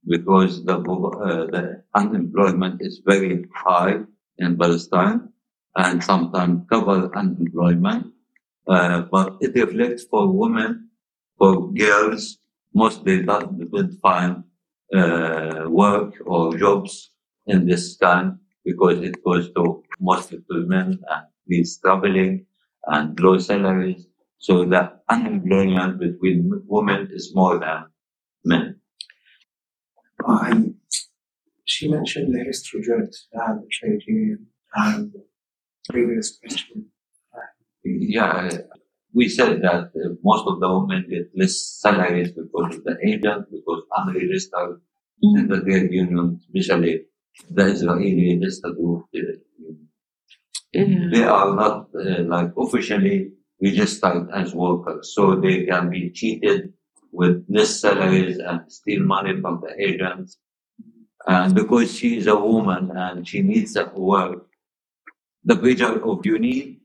because 0.07 0.65
the, 0.65 0.77
uh, 0.79 1.47
the 1.47 1.83
unemployment 1.95 2.81
is 2.81 3.01
very 3.05 3.45
high 3.55 4.01
in 4.39 4.57
Palestine 4.57 5.29
and 5.77 6.03
sometimes 6.03 6.63
cover 6.71 7.11
unemployment. 7.15 8.07
Uh, 8.67 9.03
but 9.11 9.37
it 9.41 9.55
reflects 9.55 10.05
for 10.05 10.31
women, 10.31 10.91
for 11.39 11.73
girls, 11.73 12.39
most 12.75 13.05
they 13.05 13.23
don't, 13.23 13.59
find 14.03 14.45
uh, 14.95 15.65
work 15.69 16.15
or 16.27 16.57
jobs 16.57 17.11
in 17.47 17.67
this 17.67 17.97
time 17.97 18.41
because 18.65 18.99
it 19.01 19.23
goes 19.25 19.51
to 19.53 19.83
mostly 20.01 20.39
to 20.51 20.67
men 20.67 20.99
and 21.11 21.25
means 21.49 21.79
traveling 21.79 22.47
and 22.87 23.19
low 23.21 23.39
salaries. 23.39 24.07
So 24.39 24.65
the 24.65 24.93
unemployment 25.09 25.99
between 25.99 26.63
women 26.67 27.09
is 27.13 27.33
more 27.35 27.59
than 27.59 27.87
men. 28.45 28.81
Um, 30.27 30.77
she 31.65 31.89
mentioned 31.89 32.35
the 32.35 32.45
history 32.45 32.83
drought 32.83 33.15
and 33.33 33.63
the 33.63 33.69
trade 33.71 34.03
union 34.07 34.47
and 34.75 35.13
previous 35.89 36.39
question. 36.39 36.87
Yeah, 37.85 38.51
we 39.15 39.29
said 39.29 39.63
that 39.63 39.91
uh, 39.97 40.15
most 40.23 40.47
of 40.47 40.61
the 40.61 40.69
women 40.79 41.07
get 41.09 41.31
less 41.35 41.79
salaries 41.81 42.33
because 42.33 42.77
of 42.77 42.85
the 42.85 42.97
agent, 43.05 43.47
because 43.51 43.83
unregistered 43.97 44.81
mm. 45.25 45.39
in 45.39 45.49
the 45.49 45.61
trade 45.61 45.93
union, 45.93 46.39
especially 46.41 47.05
the 47.51 47.67
Israeli 47.67 48.39
registered 48.39 48.77
group. 50.75 51.13
They 51.13 51.25
are 51.25 51.55
not 51.55 51.89
uh, 51.95 52.23
like 52.25 52.53
officially 52.57 53.33
registered 53.63 54.29
as 54.35 54.55
workers, 54.55 55.15
so 55.15 55.37
they 55.37 55.67
can 55.67 55.91
be 55.91 56.11
cheated 56.11 56.73
with 57.13 57.45
less 57.49 57.81
salaries 57.81 58.39
and 58.39 58.71
steal 58.71 59.03
money 59.03 59.41
from 59.41 59.61
the 59.63 59.75
agents. 59.83 60.39
And 61.27 61.55
because 61.55 61.95
she 61.97 62.19
is 62.19 62.27
a 62.27 62.37
woman 62.37 62.91
and 62.97 63.27
she 63.27 63.43
needs 63.43 63.75
to 63.75 63.91
work, 63.95 64.47
the 65.45 65.57
pressure 65.57 66.03
of 66.05 66.25
union 66.25 66.81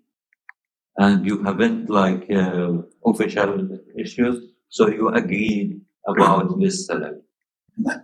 and 0.98 1.26
you 1.26 1.44
haven't 1.44 1.90
like 1.90 2.30
uh, 2.32 2.74
official 3.06 3.80
issues, 3.98 4.52
so 4.70 4.88
you 4.88 5.10
agreed 5.10 5.82
about 6.08 6.60
this 6.60 6.88
salary. 6.88 7.22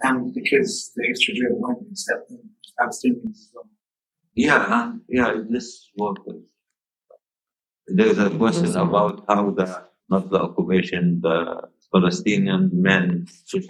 And 0.04 0.34
because 0.34 0.92
the 0.96 1.08
extra 1.10 1.36
drill 1.36 1.56
won't 1.58 1.88
accept 1.92 2.32
Palestinians 2.80 3.32
as 3.32 3.52
well. 3.54 3.70
Yeah, 4.36 4.94
yeah, 5.08 5.34
this 5.50 5.90
workers. 5.98 6.44
There's 7.88 8.20
a 8.20 8.30
question 8.30 8.76
about 8.76 9.26
how 9.28 9.52
the 9.52 9.90
not 10.10 10.30
the 10.30 10.42
occupation, 10.42 11.22
the 11.22 11.70
Palestinian 11.94 12.70
men 12.74 13.28
should 13.48 13.66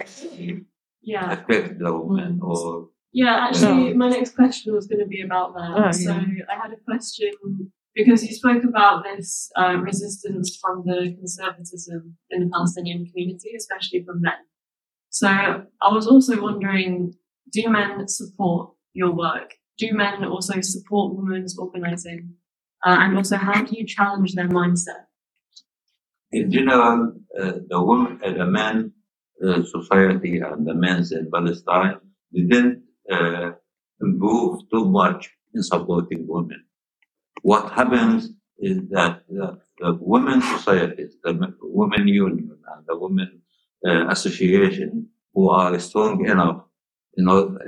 yeah. 1.02 1.32
affect 1.32 1.78
the 1.78 1.92
women 1.96 2.38
mm. 2.38 2.48
or 2.48 2.88
yeah, 3.12 3.48
actually, 3.48 3.94
my 3.94 4.08
next 4.08 4.36
question 4.36 4.72
was 4.72 4.86
going 4.86 5.00
to 5.00 5.06
be 5.06 5.22
about 5.22 5.54
that. 5.54 5.72
Oh, 5.74 5.90
so 5.90 6.12
yeah. 6.12 6.44
I 6.48 6.54
had 6.54 6.72
a 6.72 6.76
question 6.84 7.32
because 7.94 8.22
you 8.22 8.32
spoke 8.34 8.62
about 8.62 9.02
this 9.02 9.50
uh, 9.58 9.76
resistance 9.78 10.56
from 10.60 10.84
the 10.86 11.16
conservatism 11.18 12.16
in 12.30 12.44
the 12.44 12.50
Palestinian 12.50 13.06
community, 13.06 13.50
especially 13.56 14.04
from 14.04 14.22
men. 14.22 14.34
So 15.10 15.28
I 15.28 15.92
was 15.92 16.06
also 16.06 16.40
wondering, 16.40 17.14
do 17.52 17.68
men 17.68 18.06
support 18.06 18.70
your 18.92 19.10
work? 19.10 19.54
Do 19.80 19.94
men 19.94 20.24
also 20.24 20.60
support 20.60 21.14
women's 21.16 21.58
organizing? 21.58 22.34
Uh, 22.84 22.96
and 23.00 23.16
also, 23.16 23.36
how 23.36 23.62
do 23.62 23.74
you 23.78 23.86
challenge 23.86 24.34
their 24.34 24.48
mindset? 24.48 25.04
In 26.32 26.50
general, 26.50 27.14
uh, 27.40 27.52
the 27.68 27.82
women, 27.82 28.20
uh, 28.22 28.32
the 28.32 28.44
men 28.44 28.92
uh, 29.42 29.62
society 29.64 30.40
and 30.40 30.66
the 30.66 30.74
men's 30.74 31.12
in 31.12 31.30
Palestine 31.32 31.96
didn't 32.32 32.82
uh, 33.10 33.52
improve 34.02 34.60
too 34.70 34.84
much 34.84 35.30
in 35.54 35.62
supporting 35.62 36.26
women. 36.28 36.62
What 37.40 37.72
happens 37.72 38.30
is 38.58 38.78
that 38.90 39.22
the, 39.28 39.58
the 39.78 39.96
women 39.98 40.42
societies, 40.42 41.16
the 41.24 41.54
women 41.62 42.06
union 42.06 42.58
and 42.70 42.86
the 42.86 42.98
women 42.98 43.40
uh, 43.86 44.08
association 44.08 45.08
who 45.32 45.48
are 45.48 45.78
strong 45.78 46.26
enough 46.26 46.64
you 47.16 47.24
know, 47.24 47.58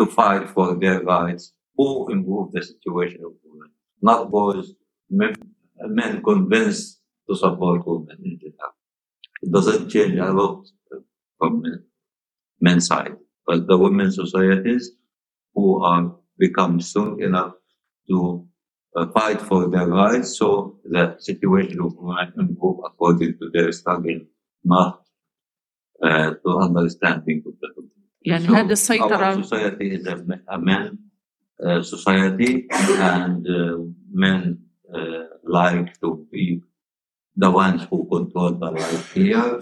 to 0.00 0.06
fight 0.06 0.48
for 0.48 0.74
their 0.76 1.02
rights, 1.02 1.52
who 1.76 2.10
improve 2.10 2.52
the 2.52 2.62
situation 2.62 3.20
of 3.24 3.32
women, 3.44 3.70
not 4.00 4.30
boys, 4.30 4.72
men, 5.10 5.34
men 5.78 6.22
convinced 6.22 7.00
to 7.28 7.36
support 7.36 7.86
women 7.86 8.16
in 8.24 8.38
general. 8.40 8.72
It 9.42 9.52
doesn't 9.52 9.90
change 9.90 10.18
a 10.18 10.32
lot 10.32 10.66
from 11.38 11.62
men's 12.60 12.86
side, 12.86 13.16
but 13.46 13.66
the 13.66 13.76
women 13.76 14.10
societies 14.10 14.90
who 15.54 15.84
are 15.84 16.16
become 16.38 16.80
strong 16.80 17.20
enough 17.20 17.52
to 18.08 18.46
uh, 18.96 19.06
fight 19.12 19.40
for 19.40 19.68
their 19.68 19.86
rights, 19.86 20.38
so 20.38 20.78
the 20.84 21.16
situation 21.18 21.78
of 21.80 21.92
women 21.96 22.32
improve 22.38 22.78
according 22.86 23.38
to 23.38 23.50
their 23.52 23.70
struggle, 23.72 24.20
not 24.64 25.02
uh, 26.02 26.30
to 26.42 26.58
understanding 26.58 27.42
of 27.46 27.52
the. 27.60 27.79
يعني 28.21 28.47
so 28.47 28.51
هذا 28.51 28.73
السيطرة 28.73 29.35
our 29.35 29.43
society 29.43 29.95
is 29.95 30.07
a, 30.07 30.17
a 30.47 30.57
men 30.57 30.97
uh, 31.63 31.81
society 31.81 32.67
and 32.71 33.47
uh, 33.47 33.77
men 34.11 34.57
uh, 34.93 35.23
like 35.43 35.99
to 35.99 36.27
be 36.31 36.61
the 37.37 37.51
ones 37.51 37.81
who 37.89 38.07
control 38.09 38.51
the 38.51 38.71
life 38.71 39.13
here 39.13 39.59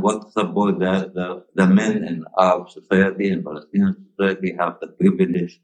what 0.00 0.32
support 0.32 0.78
the, 0.78 1.10
the, 1.14 1.44
the 1.54 1.66
men 1.66 2.04
in 2.04 2.24
Arab 2.38 2.68
society 2.70 3.30
and 3.30 3.44
Palestinian 3.44 3.94
society 4.10 4.54
have 4.58 4.78
the 4.80 4.88
privilege. 4.88 5.60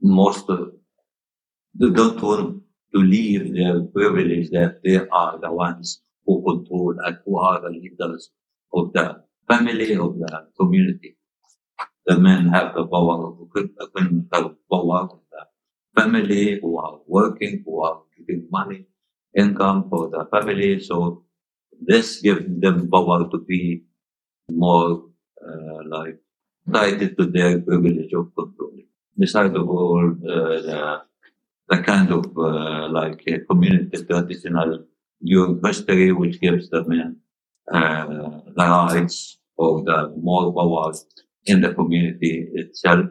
Most 0.00 0.48
of 0.48 0.72
they 1.78 1.90
don't 1.90 2.20
want 2.22 2.62
to 2.94 3.00
leave 3.00 3.54
their 3.54 3.82
privilege 3.82 4.50
that 4.50 4.80
they 4.82 4.96
are 5.08 5.38
the 5.38 5.52
ones 5.52 6.00
who 6.24 6.42
control 6.42 6.94
and 7.04 7.18
who 7.24 7.38
are 7.38 7.60
the 7.60 7.68
leaders 7.68 8.30
of 8.72 8.92
the 8.94 9.22
family, 9.47 9.93
of 9.95 10.17
the 10.19 10.47
community. 10.59 11.17
The 12.05 12.17
men 12.19 12.47
have 12.49 12.73
the 12.75 12.85
power, 12.87 13.31
women 13.95 14.27
have 14.33 14.51
power 14.71 15.01
of 15.13 15.19
the 15.31 15.41
family, 16.01 16.59
who 16.61 16.77
are 16.77 16.99
working, 17.07 17.63
who 17.65 17.83
are 17.83 18.01
giving 18.17 18.47
money, 18.51 18.85
income 19.35 19.89
for 19.89 20.09
the 20.09 20.25
family. 20.31 20.79
So 20.79 21.23
this 21.79 22.21
gives 22.21 22.45
them 22.47 22.89
power 22.89 23.29
to 23.29 23.37
be 23.39 23.83
more 24.49 25.05
uh, 25.45 25.81
like 25.85 26.17
tied 26.73 27.17
to 27.17 27.25
their 27.25 27.59
privilege 27.61 28.13
of 28.13 28.33
control. 28.35 28.73
Besides 29.17 29.55
of 29.55 29.69
all, 29.69 30.11
uh, 30.11 30.61
the, 30.67 31.01
the 31.69 31.83
kind 31.83 32.11
of 32.11 32.25
uh, 32.37 32.89
like 32.89 33.25
community 33.49 34.03
traditional 34.05 34.85
during 35.23 35.61
history 35.63 36.11
which 36.11 36.41
gives 36.41 36.69
the 36.69 36.83
men 36.83 37.20
uh, 37.73 38.05
the 38.07 38.53
rights 38.57 39.39
or 39.57 39.83
the 39.83 40.13
more 40.17 40.53
power 40.53 40.93
in 41.45 41.61
the 41.61 41.73
community 41.73 42.47
itself. 42.53 43.05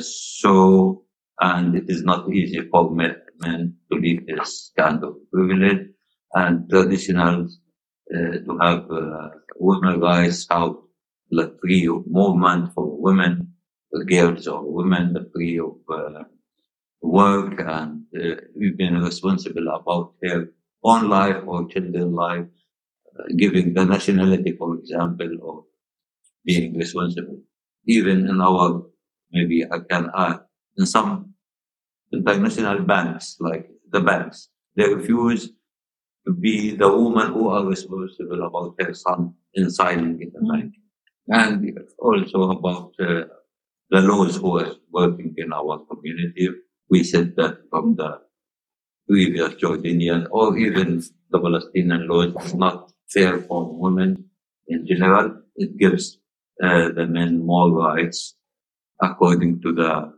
So, 0.00 1.04
and 1.40 1.74
it 1.76 1.84
is 1.88 2.02
not 2.02 2.32
easy 2.32 2.60
for 2.70 2.90
men, 2.90 3.16
to 3.90 3.98
leave 3.98 4.26
this 4.26 4.72
kind 4.78 5.02
of 5.04 5.16
privilege 5.32 5.88
and 6.34 6.68
traditional 6.70 7.48
uh, 8.14 8.38
to 8.46 8.58
have 8.60 8.90
uh, 8.90 9.28
women 9.56 10.00
rights 10.00 10.46
out 10.50 10.82
the 11.30 11.56
free 11.60 11.88
movement 11.88 12.72
for 12.74 13.00
women, 13.00 13.54
girls 14.06 14.46
or 14.46 14.62
women, 14.70 15.12
the 15.12 15.30
free 15.34 15.58
of 15.58 15.76
uh, 15.92 16.24
work, 17.00 17.58
and 17.58 18.04
uh, 18.16 18.36
responsible 19.00 19.68
about 19.68 20.14
their 20.20 20.50
own 20.84 21.08
life 21.08 21.42
or 21.46 21.68
children's 21.68 22.14
life, 22.14 22.44
uh, 22.44 22.61
giving 23.36 23.74
the 23.74 23.84
nationality, 23.84 24.52
for 24.52 24.76
example, 24.76 25.30
or 25.40 25.64
being 26.44 26.76
responsible. 26.76 27.38
Even 27.86 28.28
in 28.28 28.40
our, 28.40 28.82
maybe 29.32 29.64
I 29.64 29.78
can 29.88 30.10
add, 30.16 30.40
in 30.78 30.86
some 30.86 31.34
international 32.12 32.80
banks, 32.82 33.36
like 33.40 33.68
the 33.90 34.00
banks, 34.00 34.48
they 34.76 34.88
refuse 34.88 35.50
to 36.26 36.32
be 36.32 36.76
the 36.76 36.88
woman 36.88 37.32
who 37.32 37.48
are 37.48 37.64
responsible 37.64 38.46
about 38.46 38.74
her 38.80 38.94
son 38.94 39.34
in 39.54 39.70
signing 39.70 40.20
in 40.22 40.30
the 40.32 40.38
mm-hmm. 40.38 40.52
bank. 40.52 40.74
And 41.28 41.78
also 41.98 42.50
about 42.50 42.94
uh, 42.98 43.24
the 43.90 44.00
laws 44.00 44.36
who 44.36 44.58
are 44.58 44.74
working 44.90 45.34
in 45.36 45.52
our 45.52 45.78
community. 45.84 46.48
We 46.88 47.04
said 47.04 47.36
that 47.36 47.58
from 47.70 47.96
the 47.96 48.20
previous 49.08 49.54
Jordanian 49.54 50.26
or 50.30 50.56
even 50.58 51.02
the 51.30 51.38
Palestinian 51.38 52.08
laws 52.08 52.34
is 52.44 52.54
not 52.54 52.91
fair 53.10 53.40
for 53.40 53.74
women 53.78 54.30
in 54.68 54.86
general. 54.86 55.42
It 55.56 55.76
gives 55.78 56.18
uh, 56.62 56.90
the 56.92 57.06
men 57.06 57.44
more 57.44 57.70
rights 57.72 58.34
according 59.02 59.62
to 59.62 59.72
the 59.74 60.14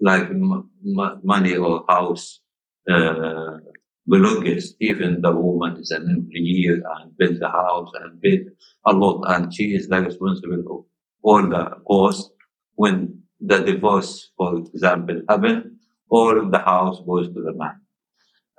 like 0.00 0.28
m- 0.30 0.70
m- 0.86 1.20
money 1.24 1.56
or 1.56 1.84
house 1.88 2.40
uh, 2.90 3.58
belongings. 4.08 4.74
Even 4.80 5.20
the 5.22 5.32
woman 5.32 5.76
is 5.78 5.90
an 5.90 6.08
employee 6.10 6.68
and 6.68 7.16
build 7.18 7.40
the 7.40 7.48
house 7.48 7.90
and 8.00 8.20
build 8.20 8.40
a 8.86 8.92
lot, 8.92 9.24
and 9.28 9.54
she 9.54 9.74
is 9.74 9.88
the 9.88 10.00
responsible 10.02 10.60
of 10.70 10.84
all 11.22 11.42
the 11.48 11.64
costs 11.86 12.30
when 12.76 13.22
the 13.40 13.58
divorce, 13.60 14.30
for 14.36 14.58
example, 14.58 15.22
happen, 15.28 15.78
all 16.10 16.48
the 16.50 16.58
house 16.58 17.00
goes 17.06 17.28
to 17.28 17.42
the 17.42 17.52
man. 17.54 17.80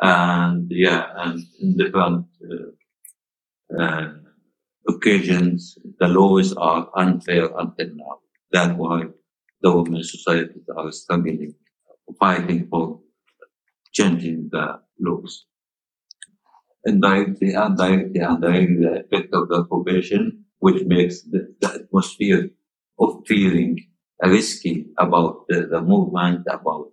And 0.02 0.68
yeah, 0.72 1.08
and 1.18 1.42
in 1.62 1.78
different 1.78 2.28
uh, 2.44 2.72
uh, 3.80 4.14
occasions 4.88 5.78
the 6.00 6.08
laws 6.08 6.54
are 6.54 6.90
unfair 6.96 7.50
until 7.58 7.90
now. 7.96 8.20
That's 8.52 8.78
why 8.78 9.06
the 9.62 9.76
women's 9.76 10.12
societies 10.12 10.68
are 10.76 10.92
struggling, 10.92 11.56
fighting 12.20 12.68
for 12.68 13.00
changing 13.92 14.50
the 14.52 14.80
laws. 15.00 15.46
Indirectly, 16.86 17.54
indirectly, 17.54 18.20
indirectly, 18.20 18.76
the 18.76 19.06
effect 19.06 19.34
of 19.34 19.48
the 19.48 19.56
occupation, 19.56 20.46
which 20.60 20.84
makes 20.86 21.22
the, 21.22 21.56
the 21.62 21.74
atmosphere 21.76 22.50
of 23.00 23.24
feeling 23.26 23.80
risky 24.22 24.88
about 24.98 25.46
the, 25.48 25.68
the 25.68 25.82
movement, 25.82 26.46
about 26.50 26.92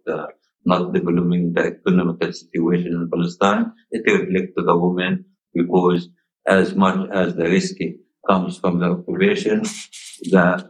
not 0.64 0.93
developing 0.93 1.53
the 1.53 1.62
economic 1.74 2.22
situation 2.35 2.93
in 2.93 3.11
Palestine, 3.11 3.72
it 3.91 4.03
reflects 4.07 4.55
to 4.57 4.62
the 4.62 4.76
women 4.76 5.24
because 5.55 6.09
as 6.51 6.74
much 6.74 7.09
as 7.12 7.36
the 7.36 7.44
risk 7.44 7.76
comes 8.28 8.59
from 8.59 8.80
the 8.80 8.86
occupation, 8.86 9.62
the, 10.34 10.68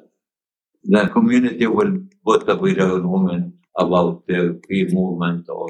the 0.85 1.09
community 1.09 1.66
will 1.66 1.93
put 2.24 2.47
the 2.47 2.57
widow 2.57 3.01
women 3.01 3.55
about 3.78 4.26
their 4.28 4.55
free 4.66 4.87
movement 4.93 5.47
or 5.49 5.68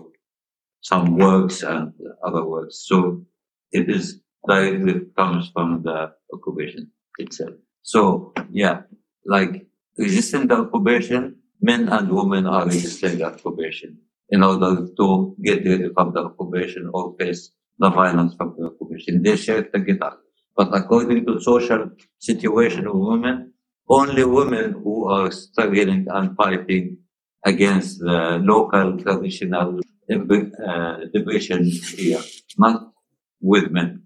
some 0.80 1.16
works 1.16 1.62
and 1.62 1.92
other 2.26 2.44
works. 2.44 2.84
So 2.88 3.24
it 3.70 3.88
is 3.88 4.20
directly 4.48 4.94
comes 5.16 5.50
from 5.54 5.82
the 5.84 6.12
occupation 6.34 6.90
itself. 7.18 7.54
So 7.82 8.32
yeah, 8.50 8.82
like 9.24 9.66
resisting 9.96 10.48
the 10.48 10.56
occupation, 10.56 11.36
men 11.60 11.88
and 11.88 12.10
women 12.10 12.46
are 12.46 12.66
resisting 12.66 13.18
the 13.18 13.26
occupation 13.26 13.98
in 14.30 14.42
order 14.42 14.88
to 14.96 15.36
get 15.44 15.64
rid 15.64 15.92
of 15.96 16.14
the 16.14 16.20
occupation 16.20 16.90
or 16.92 17.14
face 17.18 17.52
the 17.78 17.90
violence 17.90 18.34
from 18.34 18.54
the 18.58 18.66
occupation. 18.90 19.22
They 19.22 19.36
share 19.36 19.62
together. 19.62 20.12
But 20.56 20.74
according 20.74 21.26
to 21.26 21.40
social 21.40 21.90
situation 22.18 22.86
of 22.86 22.96
women, 22.96 23.52
only 23.88 24.24
women 24.24 24.72
who 24.72 25.08
are 25.08 25.30
struggling 25.30 26.06
and 26.08 26.36
fighting 26.36 26.98
against 27.44 28.00
the 28.00 28.38
local 28.42 28.98
traditional 28.98 29.80
uh, 30.10 30.96
division 31.12 31.64
here, 31.96 32.20
not 32.58 32.92
with 33.40 33.70
men. 33.70 34.02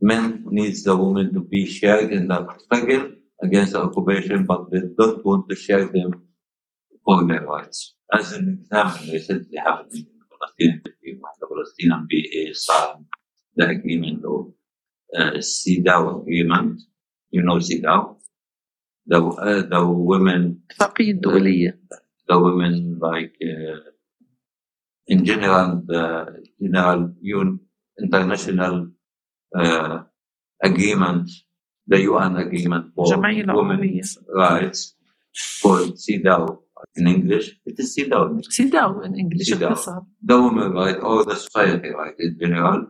Men 0.00 0.44
needs 0.48 0.82
the 0.82 0.96
women 0.96 1.32
to 1.34 1.40
be 1.40 1.66
shared 1.66 2.12
in 2.12 2.28
the 2.28 2.46
struggle 2.58 3.12
against 3.42 3.72
the 3.72 3.82
occupation, 3.82 4.44
but 4.44 4.70
they 4.70 4.80
don't 4.98 5.24
want 5.24 5.48
to 5.48 5.54
share 5.54 5.84
them 5.86 6.22
for 7.04 7.24
their 7.26 7.46
rights. 7.46 7.94
As 8.12 8.32
an 8.32 8.60
example, 8.60 9.12
recently 9.12 9.58
happened 9.58 9.92
in 9.94 10.06
Palestine, 10.30 10.82
the 10.84 11.46
Palestinian 11.46 12.06
BA 12.10 12.54
signed 12.54 13.06
the 13.56 13.68
agreement 13.68 14.24
of 14.24 14.52
uh, 15.16 15.38
agreement. 16.20 16.82
You 17.30 17.42
know 17.42 17.56
CEDAW? 17.56 18.16
The, 19.06 19.18
uh, 19.18 19.62
the 19.68 19.86
women. 19.86 20.62
The, 21.90 21.94
the 22.28 22.38
women 22.38 22.98
like, 23.00 23.34
uh, 23.42 23.90
in 25.06 25.24
general, 25.24 25.82
the 25.84 26.44
general 26.60 27.12
UN, 27.20 27.60
international, 28.00 28.88
uh, 29.56 30.02
agreement, 30.62 31.30
the 31.86 32.02
UN 32.02 32.36
agreement 32.36 32.92
for 32.94 33.16
women's 33.16 34.18
rights 34.28 34.94
called 35.62 35.96
CEDAW 35.96 36.58
in 36.96 37.08
English. 37.08 37.58
It 37.66 37.78
is 37.78 37.96
CEDAW. 37.96 38.44
CEDAW 38.44 39.04
in 39.04 39.18
English. 39.18 39.50
CEDAW. 39.50 40.06
The 40.22 40.40
women 40.40 40.72
right 40.72 40.96
or 41.02 41.24
the 41.24 41.36
society 41.36 41.90
right 41.90 42.14
in 42.18 42.38
general 42.38 42.86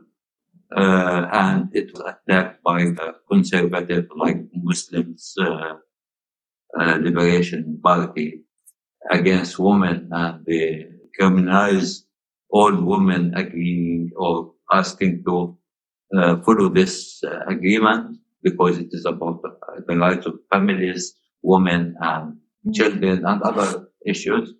uh, 0.76 1.28
and 1.32 1.68
it 1.74 1.92
was 1.92 2.02
attacked 2.02 2.62
by 2.62 2.84
the 2.84 3.14
conservative, 3.30 4.06
like 4.16 4.38
Muslims, 4.54 5.34
uh, 5.40 5.74
uh, 6.78 6.96
Liberation 7.00 7.78
Party 7.82 8.44
against 9.10 9.58
women, 9.58 10.08
and 10.12 10.44
they 10.46 10.86
criminalized 11.18 12.04
all 12.48 12.74
women 12.74 13.34
agreeing 13.34 14.10
or 14.16 14.52
asking 14.72 15.22
to 15.24 15.58
uh, 16.16 16.36
follow 16.42 16.68
this 16.68 17.22
agreement 17.48 18.18
because 18.42 18.78
it 18.78 18.88
is 18.92 19.04
about 19.04 19.42
the, 19.42 19.50
the 19.86 19.96
rights 19.96 20.26
of 20.26 20.34
families, 20.50 21.14
women, 21.42 21.94
and 22.00 22.36
children, 22.74 23.24
and 23.26 23.42
other 23.42 23.88
issues. 24.06 24.54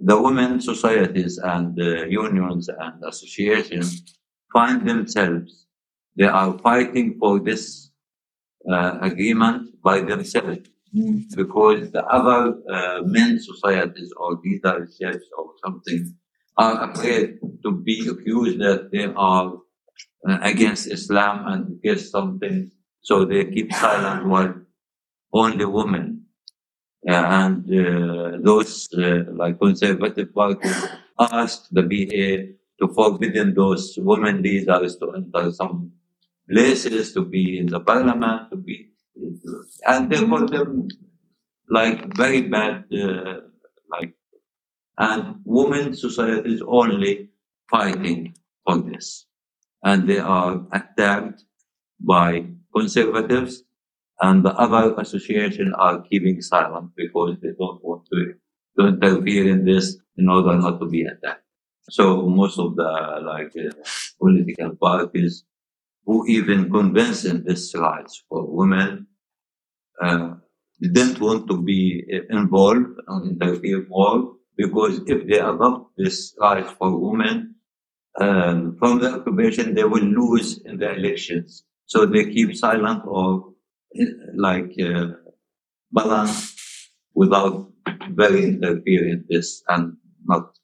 The 0.00 0.20
women 0.20 0.60
societies 0.60 1.38
and 1.38 1.78
uh, 1.80 2.06
unions 2.06 2.68
and 2.68 3.02
associations 3.04 4.17
find 4.52 4.88
themselves 4.88 5.66
they 6.18 6.26
are 6.26 6.58
fighting 6.58 7.16
for 7.18 7.38
this 7.38 7.90
uh, 8.70 8.98
agreement 9.00 9.80
by 9.82 10.00
themselves. 10.00 10.68
Because 11.36 11.92
the 11.92 12.04
other 12.06 12.58
uh, 12.68 13.02
men 13.02 13.38
societies 13.38 14.10
or 14.16 14.40
leaderships 14.44 15.26
or 15.38 15.52
something 15.64 16.14
are 16.56 16.90
afraid 16.90 17.38
to 17.62 17.70
be 17.72 18.08
accused 18.08 18.58
that 18.58 18.90
they 18.90 19.04
are 19.04 19.54
uh, 20.28 20.38
against 20.42 20.88
Islam 20.88 21.46
and 21.46 21.76
against 21.78 22.10
something, 22.10 22.70
so 23.00 23.24
they 23.24 23.44
keep 23.44 23.72
silent 23.72 24.26
while 24.26 24.54
only 25.32 25.64
women. 25.66 26.24
Uh, 27.08 27.12
and 27.12 27.64
uh, 27.70 28.38
those 28.42 28.88
uh, 28.94 29.24
like 29.34 29.60
conservative 29.60 30.34
parties 30.34 30.86
ask 31.20 31.68
the 31.70 31.82
BA 31.82 32.54
to 32.80 32.88
forbidden 32.88 33.54
those 33.54 33.94
women 33.98 34.42
leaders 34.42 34.96
to 34.96 35.12
enter 35.12 35.52
some 35.52 35.92
places, 36.50 37.12
to 37.12 37.24
be 37.24 37.58
in 37.58 37.66
the 37.66 37.80
parliament, 37.80 38.50
to 38.50 38.56
be, 38.56 38.90
and 39.86 40.10
they 40.10 40.24
call 40.24 40.46
them 40.46 40.88
like 41.68 42.16
very 42.16 42.42
bad, 42.42 42.84
uh, 42.92 43.40
like, 43.90 44.14
and 44.98 45.36
women 45.44 45.94
societies 45.94 46.62
only 46.66 47.30
fighting 47.70 48.34
for 48.64 48.78
this. 48.78 49.26
And 49.84 50.08
they 50.08 50.18
are 50.18 50.66
attacked 50.72 51.44
by 52.00 52.46
conservatives 52.74 53.64
and 54.20 54.44
the 54.44 54.50
other 54.54 54.94
association 54.98 55.74
are 55.74 56.02
keeping 56.02 56.40
silent 56.40 56.90
because 56.96 57.36
they 57.42 57.50
don't 57.58 57.82
want 57.84 58.06
to, 58.12 58.34
to 58.78 58.88
interfere 58.88 59.48
in 59.48 59.64
this 59.64 59.96
in 60.16 60.28
order 60.28 60.56
not 60.58 60.80
to 60.80 60.86
be 60.86 61.02
attacked. 61.02 61.44
So 61.88 62.22
most 62.26 62.58
of 62.58 62.76
the 62.76 62.90
like 63.24 63.52
uh, 63.56 63.72
political 64.20 64.76
parties 64.76 65.44
who 66.04 66.26
even 66.26 66.70
convinced 66.70 67.24
in 67.24 67.44
this 67.44 67.74
rights 67.74 68.24
for 68.28 68.46
women 68.46 69.06
uh, 70.02 70.34
didn't 70.80 71.20
want 71.20 71.48
to 71.48 71.62
be 71.62 72.04
uh, 72.12 72.36
involved 72.36 72.86
and 73.06 73.32
interfere 73.32 73.86
more 73.88 74.34
because 74.56 75.00
if 75.06 75.26
they 75.26 75.38
adopt 75.38 75.96
this 75.96 76.34
rights 76.40 76.70
for 76.78 76.98
women 76.98 77.54
um, 78.20 78.76
from 78.78 78.98
the 79.00 79.12
occupation, 79.14 79.74
they 79.74 79.84
will 79.84 80.02
lose 80.02 80.58
in 80.64 80.78
the 80.78 80.92
elections. 80.94 81.64
So 81.86 82.06
they 82.06 82.24
keep 82.24 82.56
silent 82.56 83.02
or 83.06 83.54
uh, 84.00 84.04
like 84.34 84.72
uh, 84.82 85.12
balance 85.92 86.54
without 87.14 87.70
very 88.10 88.44
interfering 88.44 89.24
this 89.28 89.62
and 89.68 89.96
not 90.24 90.57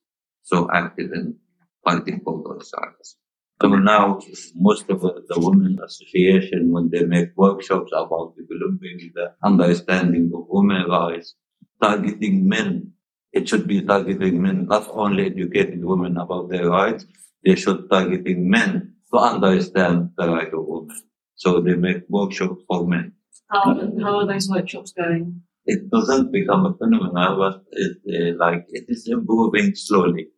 so 0.44 0.68
active 0.72 1.10
in 1.12 1.36
fighting 1.84 2.20
for 2.24 2.42
those 2.44 2.70
rights. 2.80 3.16
So 3.60 3.68
now 3.68 4.20
most 4.54 4.90
of 4.90 5.00
the 5.00 5.12
the 5.28 5.38
women 5.40 5.78
association, 5.84 6.70
when 6.74 6.90
they 6.92 7.04
make 7.04 7.30
workshops 7.36 7.92
about 7.94 8.34
developing 8.36 8.98
the 9.14 9.26
understanding 9.42 10.30
of 10.34 10.46
women 10.48 10.82
rights, 10.88 11.34
targeting 11.80 12.46
men, 12.48 12.92
it 13.32 13.48
should 13.48 13.66
be 13.66 13.80
targeting 13.82 14.42
men, 14.42 14.66
not 14.66 14.86
only 14.90 15.26
educating 15.26 15.84
women 15.86 16.16
about 16.18 16.50
their 16.50 16.68
rights, 16.68 17.06
they 17.44 17.54
should 17.54 17.88
targeting 17.90 18.50
men 18.50 18.94
to 19.12 19.18
understand 19.18 20.10
the 20.18 20.28
right 20.28 20.52
of 20.52 20.64
women. 20.66 20.96
So 21.36 21.60
they 21.60 21.74
make 21.74 22.02
workshops 22.08 22.62
for 22.68 22.86
men. 22.86 23.12
How, 23.50 23.74
how 24.02 24.18
are 24.20 24.26
those 24.26 24.48
workshops 24.48 24.92
going? 24.92 25.42
It 25.66 25.90
doesn't 25.90 26.32
become 26.32 26.66
a 26.66 26.74
phenomenon, 26.74 27.38
but 27.38 27.64
it, 27.72 27.96
uh, 28.04 28.36
like 28.44 28.66
it 28.68 28.84
is 28.88 29.08
improving 29.08 29.74
slowly. 29.74 30.28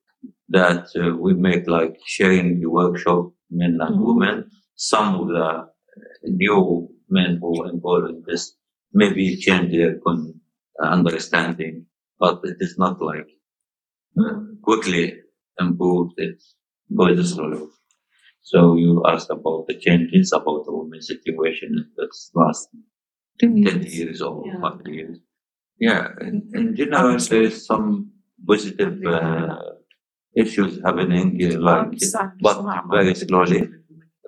That 0.48 0.86
uh, 0.96 1.16
we 1.16 1.34
make 1.34 1.66
like 1.68 1.96
sharing 2.06 2.60
the 2.60 2.70
workshop 2.70 3.32
men 3.50 3.78
and 3.80 3.96
Mhm. 3.96 4.06
women. 4.06 4.50
Some 4.76 5.08
of 5.20 5.28
the 5.28 5.44
uh, 5.44 5.66
new 6.24 6.88
men 7.08 7.38
who 7.40 7.62
are 7.62 7.70
involved 7.70 8.08
in 8.10 8.22
this 8.26 8.54
maybe 8.92 9.36
change 9.36 9.72
their 9.72 9.98
con- 10.04 10.40
understanding, 10.80 11.86
but 12.18 12.40
it 12.44 12.58
is 12.60 12.76
not 12.78 13.00
like 13.02 13.28
uh, 14.18 14.40
quickly 14.62 15.04
improved. 15.60 16.14
It 16.18 16.42
goes 16.94 17.32
slowly. 17.34 17.66
So 18.42 18.76
you 18.76 19.02
asked 19.06 19.30
about 19.30 19.66
the 19.68 19.74
changes 19.74 20.32
about 20.32 20.64
the 20.66 20.72
women's 20.72 21.08
situation 21.08 21.70
in 21.80 21.86
this 21.96 22.30
last 22.34 22.68
10 23.40 23.56
years 23.56 24.22
or 24.22 24.44
Yeah. 24.46 24.60
5 24.60 24.86
years. 24.86 25.18
Yeah, 25.78 26.08
in, 26.20 26.48
in 26.54 26.76
general, 26.76 27.18
there 27.18 27.42
is 27.42 27.66
some 27.66 28.12
positive 28.46 29.02
uh, 29.04 29.56
issues 30.36 30.80
happening, 30.84 31.28
uh, 31.42 31.58
like, 31.60 31.98
but 32.40 32.56
very 32.90 33.14
slowly. 33.14 33.68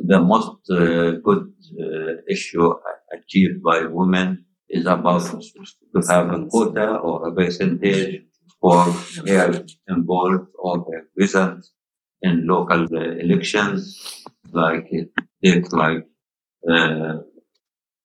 The 0.00 0.20
most 0.20 0.59
uh, 0.70 1.12
good 1.26 1.52
uh, 1.80 2.12
issue 2.28 2.72
achieved 3.12 3.62
by 3.62 3.82
women 3.84 4.44
is 4.68 4.86
about 4.86 5.22
to 5.22 6.00
have 6.09 6.30
a 6.32 6.46
quota 6.46 6.96
or 6.98 7.28
a 7.28 7.32
percentage 7.34 8.22
for 8.61 8.84
their 9.24 9.64
involved 9.88 10.48
or 10.59 10.86
their 10.88 11.04
present 11.16 11.64
in 12.22 12.46
local 12.46 12.82
uh, 12.84 13.00
elections. 13.24 14.24
Like 14.52 14.86
it 14.90 15.11
takes 15.44 15.72
like 15.72 16.06
uh, 16.70 17.14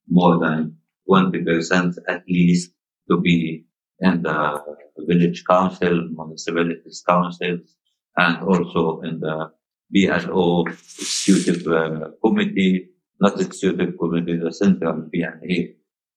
more 0.07 0.39
than 0.39 0.77
20% 1.09 1.97
at 2.07 2.23
least 2.27 2.71
to 3.09 3.19
be 3.19 3.65
in 3.99 4.21
the 4.23 4.61
village 5.07 5.43
council, 5.49 6.09
municipalities 6.11 7.03
councils, 7.07 7.75
and 8.17 8.43
also 8.43 9.01
in 9.01 9.19
the 9.19 9.51
BLO 9.89 10.65
executive 10.67 11.67
uh, 11.67 12.09
committee, 12.23 12.89
not 13.19 13.39
executive 13.39 13.97
committee, 13.97 14.37
the 14.37 14.51
central 14.51 15.09
BNA 15.13 15.75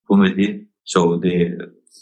committee. 0.08 0.66
So 0.84 1.18
they, 1.18 1.52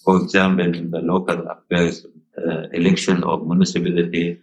for 0.04 0.22
example, 0.22 0.74
in 0.74 0.90
the 0.90 1.00
local 1.00 1.46
affairs 1.48 2.06
uh, 2.38 2.68
election 2.72 3.24
of 3.24 3.46
municipality, 3.46 4.40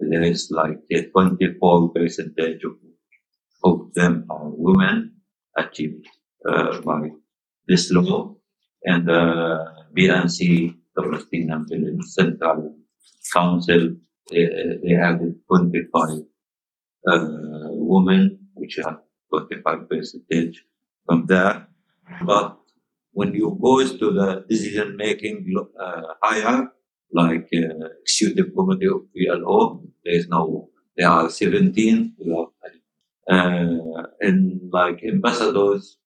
there 0.00 0.22
is 0.22 0.50
like 0.50 0.78
a 0.90 1.02
24 1.02 1.90
percentage 1.90 2.64
of, 2.64 2.72
of 3.64 3.94
them 3.94 4.26
are 4.30 4.50
women 4.50 5.12
achieved 5.56 6.06
uh, 6.48 6.80
by 6.80 7.10
this 7.68 7.92
law. 7.92 8.34
And 8.84 9.06
the 9.06 9.72
BNC, 9.96 10.74
the 10.96 11.02
Palestinian 11.02 12.02
Central 12.02 12.74
Council, 13.32 13.96
they, 14.30 14.46
they 14.82 14.94
have 14.94 15.20
25 15.48 16.24
uh, 17.08 17.26
women, 17.72 18.38
which 18.54 18.78
are 18.78 19.00
25 19.30 19.88
percentage 19.88 20.64
from 21.06 21.26
there. 21.26 21.66
But 22.24 22.58
when 23.12 23.34
you 23.34 23.58
go 23.60 23.86
to 23.86 24.10
the 24.12 24.44
decision 24.48 24.96
making 24.96 25.52
uh, 25.78 26.02
higher, 26.22 26.68
like 27.12 27.48
uh, 27.54 27.88
executive 28.02 28.54
committee 28.54 28.86
of 28.86 29.02
PLO, 29.14 29.82
there 30.04 30.14
is 30.14 30.28
no, 30.28 30.70
there 30.96 31.08
are 31.08 31.28
17 31.28 32.16
uh, 33.28 34.02
and 34.20 34.60
like 34.72 35.02
ambassadors, 35.04 35.98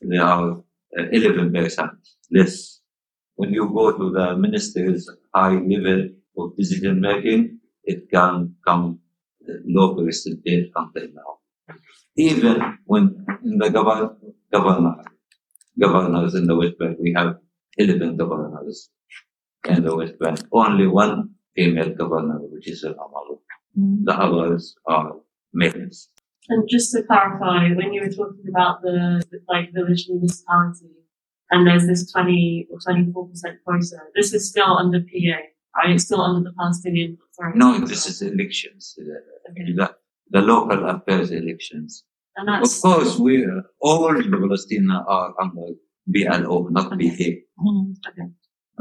there 0.00 0.22
are 0.22 0.62
11% 0.98 1.90
less. 2.32 2.80
When 3.36 3.52
you 3.52 3.68
go 3.68 3.96
to 3.96 4.10
the 4.12 4.36
minister's 4.36 5.10
high 5.34 5.58
level 5.58 6.10
of 6.36 6.56
decision 6.56 7.00
making, 7.00 7.60
it 7.84 8.10
can 8.10 8.54
come 8.66 9.00
low 9.66 9.94
percentage 9.94 10.70
until 10.74 11.08
now. 11.14 11.76
Even 12.16 12.78
when 12.86 13.26
in 13.44 13.58
the 13.58 13.70
govern, 13.70 14.16
governor, 14.52 14.96
governors 15.78 16.34
in 16.34 16.46
the 16.46 16.56
West 16.56 16.78
Bank, 16.78 16.98
we 17.00 17.12
have 17.16 17.36
11 17.76 18.16
governors 18.16 18.90
in 19.68 19.82
the 19.84 19.96
West 19.96 20.18
Bank, 20.18 20.40
only 20.52 20.86
one 20.86 21.30
female 21.56 21.90
governor, 21.94 22.38
which 22.40 22.68
is 22.68 22.84
Al 22.84 22.94
Amalu. 22.94 23.38
Mm. 23.78 24.04
The 24.04 24.12
others 24.12 24.74
are 24.86 25.12
males. 25.52 26.08
And 26.48 26.68
just 26.68 26.92
to 26.92 27.02
clarify, 27.02 27.70
when 27.74 27.92
you 27.92 28.02
were 28.02 28.10
talking 28.10 28.44
about 28.48 28.82
the, 28.82 29.22
the 29.30 29.40
like 29.48 29.72
village 29.72 30.06
municipality, 30.08 30.90
and 31.50 31.66
there's 31.66 31.86
this 31.86 32.10
20 32.12 32.68
or 32.70 32.78
24 32.80 33.28
percent 33.28 33.56
quota, 33.64 33.98
this 34.14 34.32
is 34.34 34.48
still 34.50 34.76
under 34.76 35.00
PA, 35.00 35.38
right? 35.76 35.90
It's 35.94 36.04
still 36.04 36.20
under 36.20 36.48
the 36.50 36.54
Palestinian 36.56 37.18
Authority. 37.32 37.58
No, 37.58 37.78
this 37.78 38.06
is 38.06 38.22
elections. 38.22 38.96
uh, 39.00 39.50
Okay. 39.50 39.72
The, 39.76 39.94
the 40.30 40.40
local 40.40 40.88
affairs 40.88 41.30
elections. 41.30 42.04
And 42.36 42.48
Of 42.64 42.80
course, 42.80 43.18
we 43.18 43.46
all 43.80 44.12
the 44.12 44.22
Palestinians 44.22 45.04
are 45.06 45.34
under 45.40 45.74
BLO, 46.06 46.68
not 46.68 46.90
BK. 46.92 47.42
Mm. 47.60 47.94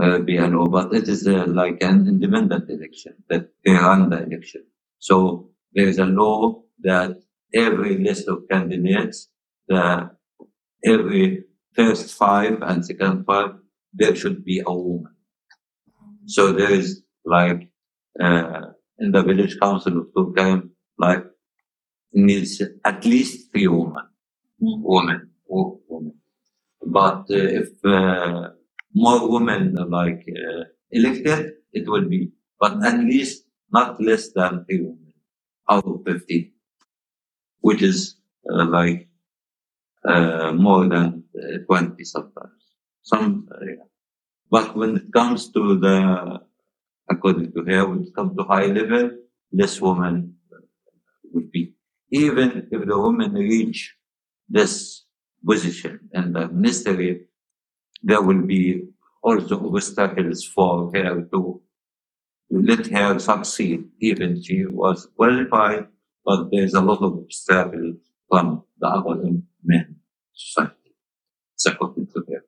uh, 0.01 0.19
BLO, 0.19 0.67
but 0.67 0.93
it 0.93 1.07
is 1.07 1.27
uh, 1.27 1.45
like 1.47 1.77
an 1.83 2.07
independent 2.07 2.69
election 2.69 3.13
that 3.29 3.49
they 3.63 3.73
run 3.73 4.09
the 4.09 4.23
election. 4.23 4.63
So 4.99 5.51
there 5.73 5.87
is 5.87 5.99
a 5.99 6.05
law 6.05 6.63
that 6.81 7.17
every 7.53 7.97
list 7.97 8.27
of 8.27 8.43
candidates, 8.49 9.29
the 9.67 10.09
every 10.85 11.43
first 11.75 12.13
five 12.15 12.61
and 12.61 12.85
second 12.85 13.25
five, 13.25 13.51
there 13.93 14.15
should 14.15 14.43
be 14.43 14.61
a 14.65 14.73
woman. 14.73 15.12
So 16.25 16.51
there 16.53 16.71
is 16.71 17.03
like 17.25 17.69
uh, 18.19 18.61
in 18.99 19.11
the 19.11 19.23
village 19.23 19.59
council 19.59 19.99
of 20.01 20.07
Turkey, 20.15 20.67
like 20.97 21.25
needs 22.13 22.61
at 22.85 23.05
least 23.05 23.51
three 23.51 23.67
women, 23.67 24.05
Mm. 24.61 24.81
women, 24.83 25.31
women. 25.47 26.13
But 26.85 27.25
uh, 27.31 27.47
if 27.61 27.69
uh, 27.85 28.49
more 28.93 29.29
women 29.29 29.75
like 29.89 30.23
uh, 30.29 30.63
elected, 30.91 31.53
it 31.73 31.87
will 31.89 32.07
be, 32.09 32.31
but 32.59 32.83
at 32.85 32.99
least 32.99 33.45
not 33.71 34.01
less 34.01 34.31
than 34.33 34.65
three 34.65 34.81
women 34.81 35.13
out 35.69 35.85
of 35.85 36.03
50, 36.05 36.53
which 37.61 37.81
is 37.81 38.17
uh, 38.51 38.65
like 38.65 39.09
uh, 40.05 40.51
more 40.53 40.87
than 40.87 41.23
uh, 41.37 41.57
20 41.67 42.03
sometimes. 42.03 42.63
Some, 43.03 43.47
yeah. 43.61 43.83
But 44.53 44.77
when 44.77 44.97
it 44.97 45.11
comes 45.11 45.49
to 45.53 45.79
the, 45.79 46.39
according 47.09 47.53
to 47.53 47.63
her, 47.63 47.89
when 47.89 48.03
it 48.03 48.13
comes 48.13 48.37
to 48.37 48.43
high 48.43 48.67
level, 48.67 49.09
less 49.51 49.81
women 49.81 50.35
would 51.33 51.49
be. 51.49 51.73
Even 52.11 52.69
if 52.71 52.85
the 52.85 52.99
women 53.05 53.33
reach 53.33 53.95
this 54.47 55.05
position 55.43 56.01
in 56.13 56.33
the 56.33 56.49
ministry, 56.49 57.25
there 58.03 58.21
will 58.21 58.43
be 58.45 58.83
also 59.23 59.55
obstacles 59.73 60.45
for 60.45 60.91
her 60.93 61.23
to, 61.33 61.59
let 62.51 62.85
her 62.85 63.17
succeed. 63.17 63.85
Even 64.01 64.39
she 64.43 64.67
was 64.67 65.07
qualified, 65.15 65.87
but 66.23 66.49
there's 66.51 66.75
a 66.75 66.81
lot 66.81 67.01
of 67.01 67.13
obstacles 67.25 67.97
from 68.29 68.61
the 68.77 68.85
other 68.85 69.15
men 69.63 69.95
society. 70.31 70.93
According 71.65 72.05
to 72.13 72.19
her. 72.29 72.45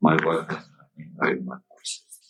My 0.00 0.14
work 0.24 0.62
very 1.18 1.40
much. 1.40 1.60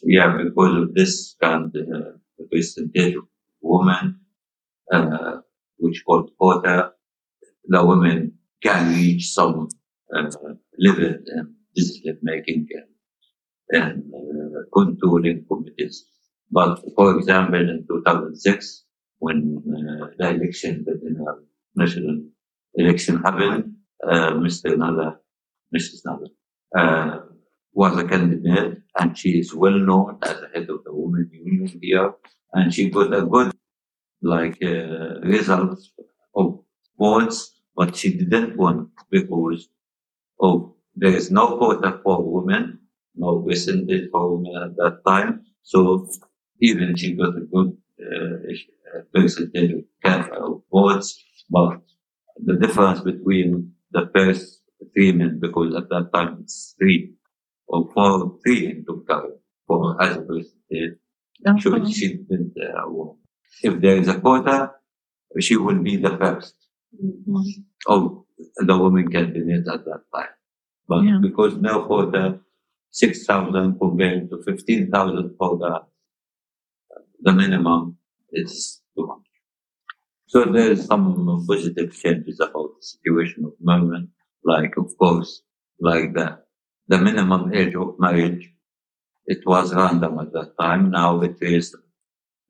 Yeah, 0.02 0.36
because 0.42 0.82
of 0.82 0.94
this 0.94 1.36
kind 1.40 1.74
of 1.74 1.82
uh, 1.88 2.44
percentage 2.50 3.14
of 3.16 3.24
women, 3.60 4.20
uh, 4.92 5.38
which 5.78 6.02
called 6.06 6.30
quota, 6.38 6.92
the 7.64 7.84
women 7.84 8.34
can 8.62 8.94
reach 8.94 9.28
some 9.32 9.68
uh, 10.14 10.30
level 10.78 11.04
in 11.04 11.54
decision 11.74 12.18
making 12.22 12.68
and, 13.70 14.02
and 14.02 14.12
uh, 14.14 15.40
committees. 15.48 16.06
But 16.50 16.80
for 16.94 17.18
example, 17.18 17.60
in 17.60 17.86
2006, 17.88 18.84
when 19.18 19.62
uh, 19.66 20.06
the 20.18 20.30
election, 20.30 20.84
the 20.86 20.94
national 21.74 22.22
election 22.74 23.22
happened, 23.22 23.74
uh, 24.06 24.32
Mr. 24.32 24.76
Nada, 24.76 25.18
Mrs. 25.74 26.02
Nada, 26.04 26.26
uh, 26.76 27.20
was 27.80 27.94
a 27.98 28.06
candidate 28.12 28.74
and 28.98 29.18
she 29.18 29.30
is 29.42 29.54
well 29.54 29.78
known 29.88 30.18
as 30.22 30.36
the 30.42 30.48
head 30.54 30.68
of 30.74 30.80
the 30.84 30.92
women 31.00 31.30
union 31.32 31.68
here 31.82 32.08
and 32.54 32.74
she 32.74 32.90
got 32.90 33.12
a 33.20 33.22
good 33.34 33.50
like 34.22 34.56
uh, 34.62 35.20
results 35.36 35.82
of 36.40 36.46
votes 36.98 37.38
but 37.76 37.94
she 37.96 38.08
didn't 38.20 38.56
win 38.56 38.78
because 39.10 39.68
of 40.40 40.72
there 40.94 41.14
is 41.20 41.30
no 41.30 41.44
quota 41.58 41.90
for 42.02 42.16
women 42.36 42.78
no 43.14 43.30
percentage 43.46 44.06
for 44.12 44.24
women 44.36 44.54
at 44.66 44.76
that 44.80 44.96
time 45.06 45.30
so 45.62 46.08
even 46.60 46.96
she 46.96 47.08
got 47.14 47.36
a 47.36 47.44
good 47.54 47.70
uh, 48.06 49.00
percentage 49.14 49.84
of 50.04 50.62
votes 50.72 51.08
but 51.50 51.80
the 52.48 52.54
difference 52.56 53.00
between 53.00 53.72
the 53.92 54.10
first 54.14 54.62
three 54.92 55.12
men 55.12 55.38
because 55.40 55.74
at 55.74 55.88
that 55.90 56.06
time 56.12 56.38
it's 56.42 56.74
three 56.78 57.14
or 57.68 57.90
four, 57.92 58.38
three 58.44 58.66
in 58.70 58.84
Turkey 58.84 59.34
for 59.66 59.94
percentage. 59.96 60.98
She, 61.60 61.92
she 61.92 62.08
didn't 62.16 62.54
uh, 62.60 62.82
won. 62.88 63.16
If 63.62 63.80
there 63.80 63.96
is 63.96 64.08
a 64.08 64.18
quota, 64.20 64.72
she 65.40 65.56
will 65.56 65.82
be 65.82 65.96
the 65.96 66.16
first 66.18 66.54
of 67.86 68.24
the 68.56 68.78
women 68.78 69.08
candidates 69.10 69.68
at 69.68 69.84
that 69.84 70.02
time. 70.14 70.34
But 70.88 71.04
Yeah. 71.04 71.18
because 71.20 71.56
no 71.56 71.84
quota, 71.86 72.40
6,000 72.90 73.78
compared 73.78 74.30
to 74.30 74.42
15,000 74.42 75.34
for 75.38 75.58
the, 75.58 75.82
the 77.22 77.32
minimum, 77.32 77.98
it's 78.30 78.82
too 78.96 79.06
much. 79.06 79.26
So 80.26 80.44
there 80.44 80.72
is 80.72 80.86
some 80.86 81.44
positive 81.46 81.92
changes 81.94 82.40
about 82.40 82.70
the 82.76 82.82
situation 82.82 83.44
of 83.44 83.52
women, 83.60 84.12
like 84.44 84.76
of 84.76 84.96
course, 84.98 85.42
like 85.80 86.14
the, 86.14 86.38
the 86.88 86.98
minimum 86.98 87.52
age 87.54 87.74
of 87.76 87.98
marriage. 87.98 88.52
It 89.26 89.46
was 89.46 89.74
random 89.74 90.18
at 90.20 90.32
that 90.32 90.52
time. 90.60 90.90
Now 90.90 91.20
it 91.22 91.38
is 91.42 91.74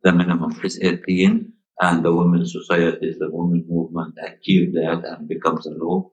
the 0.03 0.13
minimum 0.13 0.53
is 0.65 0.79
18 0.81 1.53
and 1.81 2.05
the 2.05 2.13
women's 2.15 2.53
society, 2.53 3.15
the 3.19 3.31
women 3.31 3.65
movement 3.69 4.15
achieved 4.23 4.75
that 4.77 5.05
and 5.05 5.29
becomes 5.29 5.67
a 5.67 5.71
law. 5.71 6.11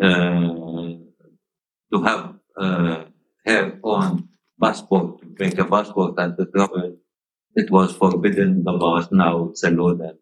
uh, 0.00 0.94
to 1.92 2.02
have 2.02 2.34
uh, 2.56 3.04
her 3.46 3.78
own 3.82 4.28
passport, 4.60 5.20
to 5.20 5.26
make 5.38 5.58
a 5.58 5.64
passport 5.64 6.14
and 6.18 6.36
to 6.38 6.46
travel. 6.46 6.96
It 7.54 7.70
was 7.70 7.96
forbidden 7.96 8.64
the 8.64 8.78
past. 8.78 9.12
Now 9.12 9.50
it's 9.50 9.64
a 9.64 9.70
law 9.70 9.94
that 9.94 10.18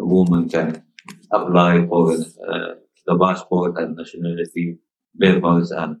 a 0.00 0.04
woman 0.04 0.48
can 0.48 0.84
apply 1.32 1.86
for 1.86 2.12
uh, 2.14 2.74
the 3.06 3.18
passport 3.18 3.78
and 3.78 3.96
nationality 3.96 4.78
papers 5.20 5.70
and 5.72 5.98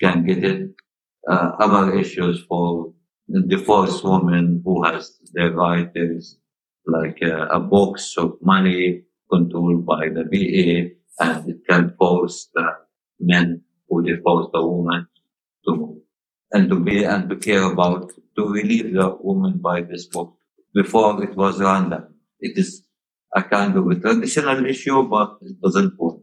can 0.00 0.24
get 0.26 0.44
it. 0.44 0.70
Uh, 1.28 1.52
other 1.60 1.96
issues 1.98 2.42
for 2.48 2.92
the 3.28 3.42
divorced 3.42 4.02
woman 4.04 4.62
who 4.64 4.82
has 4.84 5.18
their 5.34 5.52
right 5.52 5.90
is 5.94 6.38
like 6.86 7.18
uh, 7.22 7.46
a 7.48 7.60
box 7.60 8.16
of 8.16 8.34
money 8.42 9.02
controlled 9.32 9.86
by 9.86 10.08
the 10.08 10.24
VA 10.24 11.24
and 11.24 11.48
it 11.50 11.58
can 11.68 11.94
force 11.98 12.48
the 12.54 12.66
men 13.20 13.62
who 13.88 14.02
divorce 14.02 14.48
the 14.52 14.66
woman 14.66 15.06
to 15.66 15.76
move 15.76 15.98
and 16.52 16.68
to 16.70 16.78
be 16.80 17.04
and 17.04 17.28
to 17.30 17.36
care 17.36 17.64
about 17.72 18.12
to 18.36 18.42
relieve 18.48 18.92
the 18.94 19.16
woman 19.20 19.58
by 19.58 19.82
this 19.82 20.06
book. 20.06 20.36
Before 20.74 21.22
it 21.22 21.36
was 21.36 21.60
random. 21.60 22.14
It 22.40 22.56
is 22.58 22.82
a 23.36 23.42
kind 23.42 23.76
of 23.76 23.86
a 23.88 23.94
traditional 23.96 24.64
issue, 24.66 25.02
but 25.08 25.38
it 25.42 25.60
doesn't 25.60 25.98
work. 25.98 26.22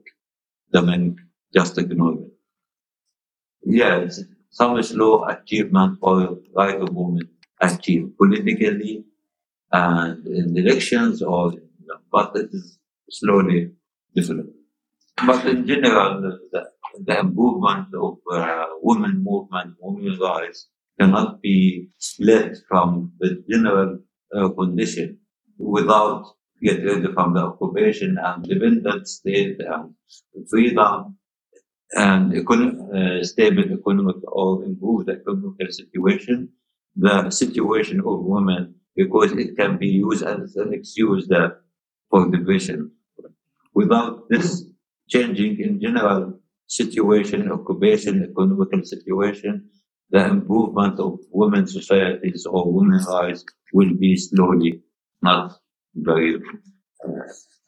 The 0.72 0.82
men 0.84 1.18
just 1.54 1.78
ignore 1.78 2.14
it. 2.16 2.32
Yes, 3.66 4.22
some 4.50 4.82
slow 4.82 5.26
achievement 5.26 6.00
for 6.00 6.40
right 6.56 6.82
of 6.82 6.90
women 6.94 7.30
achieve 7.62 8.18
politically 8.18 9.06
and 9.72 10.26
in 10.28 10.58
elections 10.58 11.22
or 11.22 11.54
but 12.12 12.36
it 12.36 12.50
is 12.54 12.80
slowly 13.10 13.72
developed. 14.16 14.56
But 15.26 15.46
in 15.48 15.68
general, 15.68 16.22
the, 16.52 16.70
the 17.06 17.20
improvement 17.20 17.88
of 17.96 18.18
uh, 18.32 18.66
women 18.82 19.24
movement, 19.24 19.76
women's 19.80 20.20
rights 20.20 20.68
cannot 21.00 21.42
be 21.42 21.90
split 22.00 22.58
from 22.68 23.14
the 23.20 23.44
general 23.50 24.00
uh, 24.36 24.50
condition 24.50 25.20
without 25.58 26.26
get 26.62 26.84
rid 26.84 27.14
from 27.14 27.34
the 27.34 27.42
occupation 27.42 28.18
and 28.20 28.44
dependent 28.44 29.08
state 29.08 29.58
and 29.60 29.94
freedom 30.50 31.18
and 31.96 32.32
econ- 32.34 32.78
uh, 32.98 33.24
stable 33.24 33.64
economic 33.72 34.18
or 34.32 34.64
improved 34.64 35.10
economic 35.10 35.72
situation. 35.72 36.50
The 36.96 37.30
situation 37.30 38.00
of 38.00 38.24
women 38.26 38.76
because 38.96 39.32
it 39.34 39.56
can 39.56 39.78
be 39.78 39.88
used 39.88 40.24
as 40.24 40.56
an 40.56 40.74
excuse 40.74 41.28
that 41.28 41.62
for 42.10 42.30
division. 42.32 42.92
Without 43.74 44.28
this 44.30 44.66
changing 45.10 45.60
in 45.62 45.80
general 45.80 46.40
situation, 46.68 47.52
occupation, 47.52 48.24
economical 48.24 48.84
situation, 48.84 49.70
the 50.10 50.26
improvement 50.28 51.00
of 51.00 51.20
women's 51.32 51.74
societies 51.74 52.46
or 52.46 52.72
women's 52.74 53.08
rights 53.08 53.46
will 53.74 53.94
be 53.94 54.16
slowly, 54.18 54.82
not 55.22 55.54
very 55.96 56.42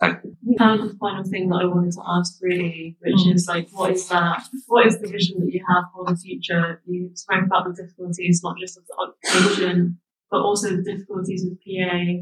active. 0.02 0.32
Kind 0.58 0.82
of 0.82 0.90
the 0.90 0.98
final 0.98 1.24
thing 1.24 1.50
that 1.50 1.62
I 1.62 1.66
wanted 1.66 1.94
to 1.94 2.02
ask 2.08 2.40
really, 2.42 2.98
which 3.02 3.22
hmm. 3.24 3.32
is 3.32 3.48
like, 3.48 3.70
what 3.72 3.92
is 3.92 4.08
that? 4.10 4.44
What 4.68 4.88
is 4.88 5.00
the 5.00 5.08
vision 5.08 5.40
that 5.42 5.52
you 5.52 5.64
have 5.68 5.86
for 5.94 6.06
the 6.06 6.16
future? 6.16 6.82
You 6.86 7.12
spoke 7.14 7.46
about 7.46 7.66
the 7.66 7.84
difficulties, 7.84 8.42
not 8.44 8.58
just 8.60 8.78
of 8.78 8.84
the 8.88 8.96
occupation, 9.32 10.00
but 10.32 10.42
also 10.42 10.76
the 10.76 10.84
difficulties 10.84 11.46
with 11.46 11.60
PA 11.60 12.22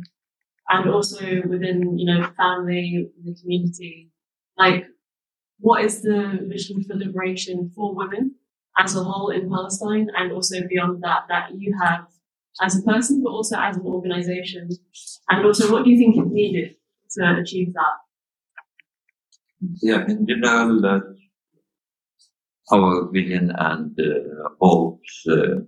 and 0.69 0.89
also 0.89 1.41
within, 1.47 1.97
you 1.97 2.05
know, 2.05 2.29
family, 2.35 3.09
the 3.23 3.35
community. 3.41 4.11
Like, 4.57 4.85
what 5.59 5.83
is 5.83 6.01
the 6.01 6.39
vision 6.43 6.83
for 6.83 6.95
liberation 6.95 7.71
for 7.75 7.95
women 7.95 8.35
as 8.77 8.95
a 8.95 9.03
whole 9.03 9.29
in 9.29 9.49
Palestine 9.49 10.07
and 10.15 10.31
also 10.31 10.67
beyond 10.67 11.03
that, 11.03 11.23
that 11.29 11.51
you 11.57 11.75
have 11.81 12.07
as 12.61 12.77
a 12.77 12.81
person, 12.81 13.23
but 13.23 13.29
also 13.29 13.55
as 13.57 13.77
an 13.77 13.85
organization? 13.85 14.69
And 15.29 15.45
also, 15.45 15.71
what 15.71 15.85
do 15.85 15.91
you 15.91 15.97
think 15.97 16.17
is 16.17 16.31
needed 16.31 16.75
to 17.11 17.41
achieve 17.41 17.73
that? 17.73 17.97
Yeah, 19.81 20.05
in 20.07 20.27
general, 20.27 20.85
uh, 20.85 20.99
our 22.71 23.09
vision 23.11 23.51
and 23.57 23.99
uh, 23.99 24.49
hopes 24.61 25.23
uh, 25.27 25.59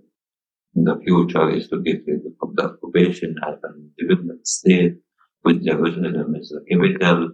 in 0.74 0.84
the 0.84 0.96
future 1.04 1.50
is 1.50 1.68
to 1.68 1.82
get 1.82 2.02
rid 2.06 2.20
of 2.42 2.54
the 2.54 2.64
occupation 2.64 3.34
as 3.48 3.58
an 3.64 3.90
independent 3.98 4.46
state 4.46 4.96
with 5.44 5.64
Jerusalem 5.64 6.36
as 6.36 6.52
a 6.52 6.60
capital, 6.70 7.30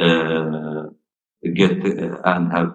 uh, 0.00 0.84
get 1.54 1.84
uh, 1.84 2.20
and 2.24 2.52
have 2.52 2.74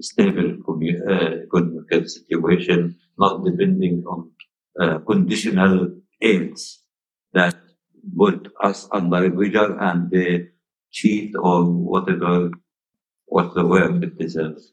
stable 0.00 0.56
commu- 0.66 1.06
uh, 1.08 1.44
economic 1.44 2.08
situation, 2.08 2.96
not 3.18 3.44
depending 3.44 4.02
on 4.06 4.30
conditional 5.06 5.90
aids 6.20 6.85
put 8.16 8.52
us 8.62 8.88
under 8.92 9.30
pressure 9.30 9.78
and 9.78 10.10
the 10.10 10.48
cheat 10.90 11.34
or 11.38 11.64
whatever, 11.64 12.50
what 13.26 13.54
the 13.54 13.64
word 13.66 14.02
it 14.02 14.18
deserves. 14.18 14.72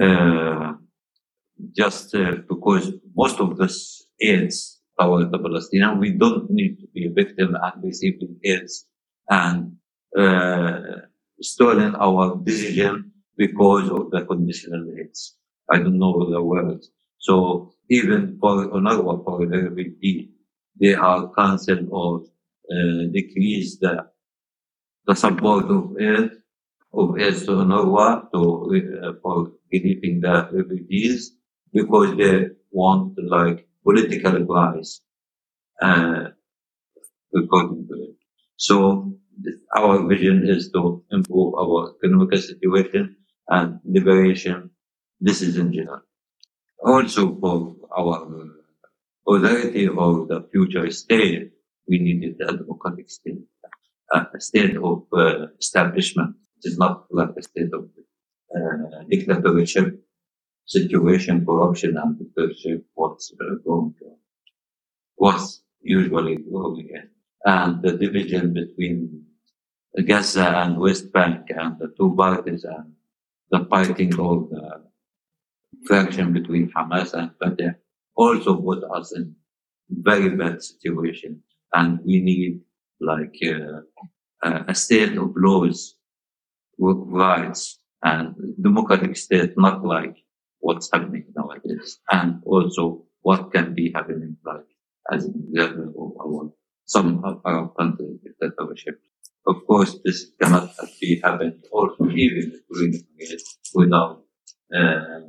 Uh, 0.00 0.74
just 1.76 2.14
uh, 2.14 2.36
because 2.48 2.92
most 3.14 3.38
of 3.40 3.58
this 3.58 4.06
aids 4.20 4.80
our 5.00 5.24
the 5.24 5.38
Palestinian, 5.38 5.98
we 5.98 6.12
don't 6.12 6.50
need 6.50 6.78
to 6.80 6.86
be 6.94 7.06
a 7.06 7.10
victim 7.10 7.56
and 7.60 7.84
receiving 7.84 8.36
aids 8.44 8.86
and 9.28 9.76
uh, 10.16 11.08
stolen 11.40 11.94
our 11.96 12.36
decision 12.44 13.12
because 13.36 13.88
of 13.90 14.10
the 14.10 14.24
conditional 14.24 14.84
aids. 14.98 15.36
I 15.70 15.78
don't 15.78 15.98
know 15.98 16.30
the 16.30 16.42
words. 16.42 16.90
So 17.18 17.72
even 17.88 18.38
for 18.40 18.68
UNRWA, 18.68 19.24
for 19.24 19.46
the 19.46 20.22
they 20.80 20.94
are 20.94 21.32
cancelled 21.34 21.88
or 21.90 22.24
decrease 23.12 23.78
the 23.78 24.06
the 25.06 25.14
support 25.14 25.66
of 25.66 25.96
aid 26.00 26.30
of 26.92 27.18
aid 27.18 27.34
to 27.46 27.52
UNRWA 27.64 28.30
to 28.32 28.40
uh, 29.02 29.12
for 29.22 29.52
relieving 29.72 30.20
the 30.20 30.48
refugees 30.52 31.34
because 31.72 32.16
they 32.16 32.48
want 32.70 33.18
like 33.18 33.66
political 33.84 34.36
advice, 34.36 35.00
uh, 35.80 36.28
according 37.34 37.88
to 37.88 37.94
it. 37.94 38.16
So 38.56 39.12
our 39.74 40.06
vision 40.06 40.48
is 40.48 40.70
to 40.72 41.02
improve 41.10 41.54
our 41.54 41.94
economic 41.96 42.38
situation 42.38 43.16
and 43.48 43.80
liberation. 43.84 44.70
This 45.20 45.42
is 45.42 45.56
in 45.56 45.72
general. 45.72 46.02
Also 46.84 47.34
for 47.40 47.76
our 47.96 48.26
authority 49.26 49.86
of 49.86 50.28
the 50.28 50.48
future 50.52 50.90
state, 50.90 51.51
we 51.88 51.98
needed 51.98 52.40
a 52.40 52.56
democratic 52.56 53.10
state, 53.10 53.42
a 54.12 54.40
state 54.40 54.76
of 54.76 55.04
uh, 55.12 55.46
establishment. 55.58 56.36
It 56.58 56.68
is 56.68 56.78
not 56.78 57.06
like 57.10 57.30
a 57.36 57.42
state 57.42 57.72
of 57.72 57.88
uh, 58.54 59.02
dictatorship 59.10 60.00
situation, 60.66 61.44
corruption, 61.44 61.96
and 61.96 62.18
dictatorship 62.18 62.84
was 62.94 63.34
uh, 63.40 63.54
going 63.64 63.94
on 64.04 64.16
was 65.22 65.62
usually 65.80 66.36
going 66.36 66.88
on, 66.96 67.08
And 67.44 67.82
the 67.82 67.92
division 67.92 68.52
between 68.52 69.24
Gaza 70.08 70.48
and 70.62 70.78
West 70.78 71.12
Bank 71.12 71.50
and 71.50 71.78
the 71.78 71.88
two 71.96 72.14
parties 72.16 72.64
and 72.64 72.92
the 73.52 73.64
fighting 73.70 74.12
of 74.18 74.50
the 74.50 74.64
fraction 75.86 76.32
between 76.32 76.72
Hamas 76.74 77.12
and 77.14 77.30
Fatah 77.38 77.76
also 78.16 78.60
put 78.60 78.82
us 78.98 79.14
in 79.16 79.34
very 79.90 80.30
bad 80.30 80.62
situation. 80.62 81.42
And 81.74 82.00
we 82.04 82.20
need 82.20 82.60
like 83.00 83.36
uh, 83.44 83.82
a 84.68 84.74
state 84.74 85.16
of 85.16 85.32
laws, 85.36 85.96
rights, 86.78 87.78
and 88.02 88.34
democratic 88.62 89.16
state, 89.16 89.52
not 89.56 89.84
like 89.84 90.16
what's 90.60 90.90
happening 90.92 91.26
nowadays, 91.36 91.98
and 92.10 92.42
also 92.44 93.04
what 93.22 93.52
can 93.52 93.74
be 93.74 93.92
happening 93.94 94.36
like 94.44 94.66
as 95.12 95.24
an 95.26 95.48
example 95.52 96.16
of 96.16 96.26
our 96.26 96.52
some 96.86 97.22
our 97.44 97.68
countries 97.78 98.18
dictatorship. 98.24 99.00
Of 99.46 99.66
course, 99.66 99.98
this 100.04 100.30
cannot 100.40 100.70
be 101.00 101.20
happened 101.22 101.64
also 101.72 102.08
even 102.10 102.60
it 102.70 103.42
without 103.74 104.24
uh, 104.74 105.20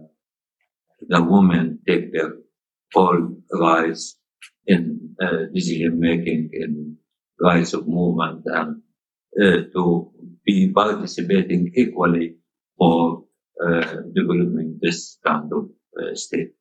the 1.08 1.22
women 1.24 1.80
take 1.88 2.12
their 2.14 2.34
full 2.94 3.38
rights 3.52 4.18
in 4.68 5.16
uh, 5.22 5.46
decision 5.54 6.00
making, 6.00 6.50
in 6.54 6.98
rights 7.42 7.74
of 7.74 7.88
movement, 7.88 8.44
and 8.46 8.82
uh, 9.42 9.64
to 9.74 10.12
be 10.46 10.72
participating 10.74 11.72
equally 11.76 12.36
for 12.78 13.26
uh, 13.64 13.96
developing 14.16 14.80
this 14.82 15.18
kind 15.26 15.52
of 15.54 15.70
state. 16.18 16.54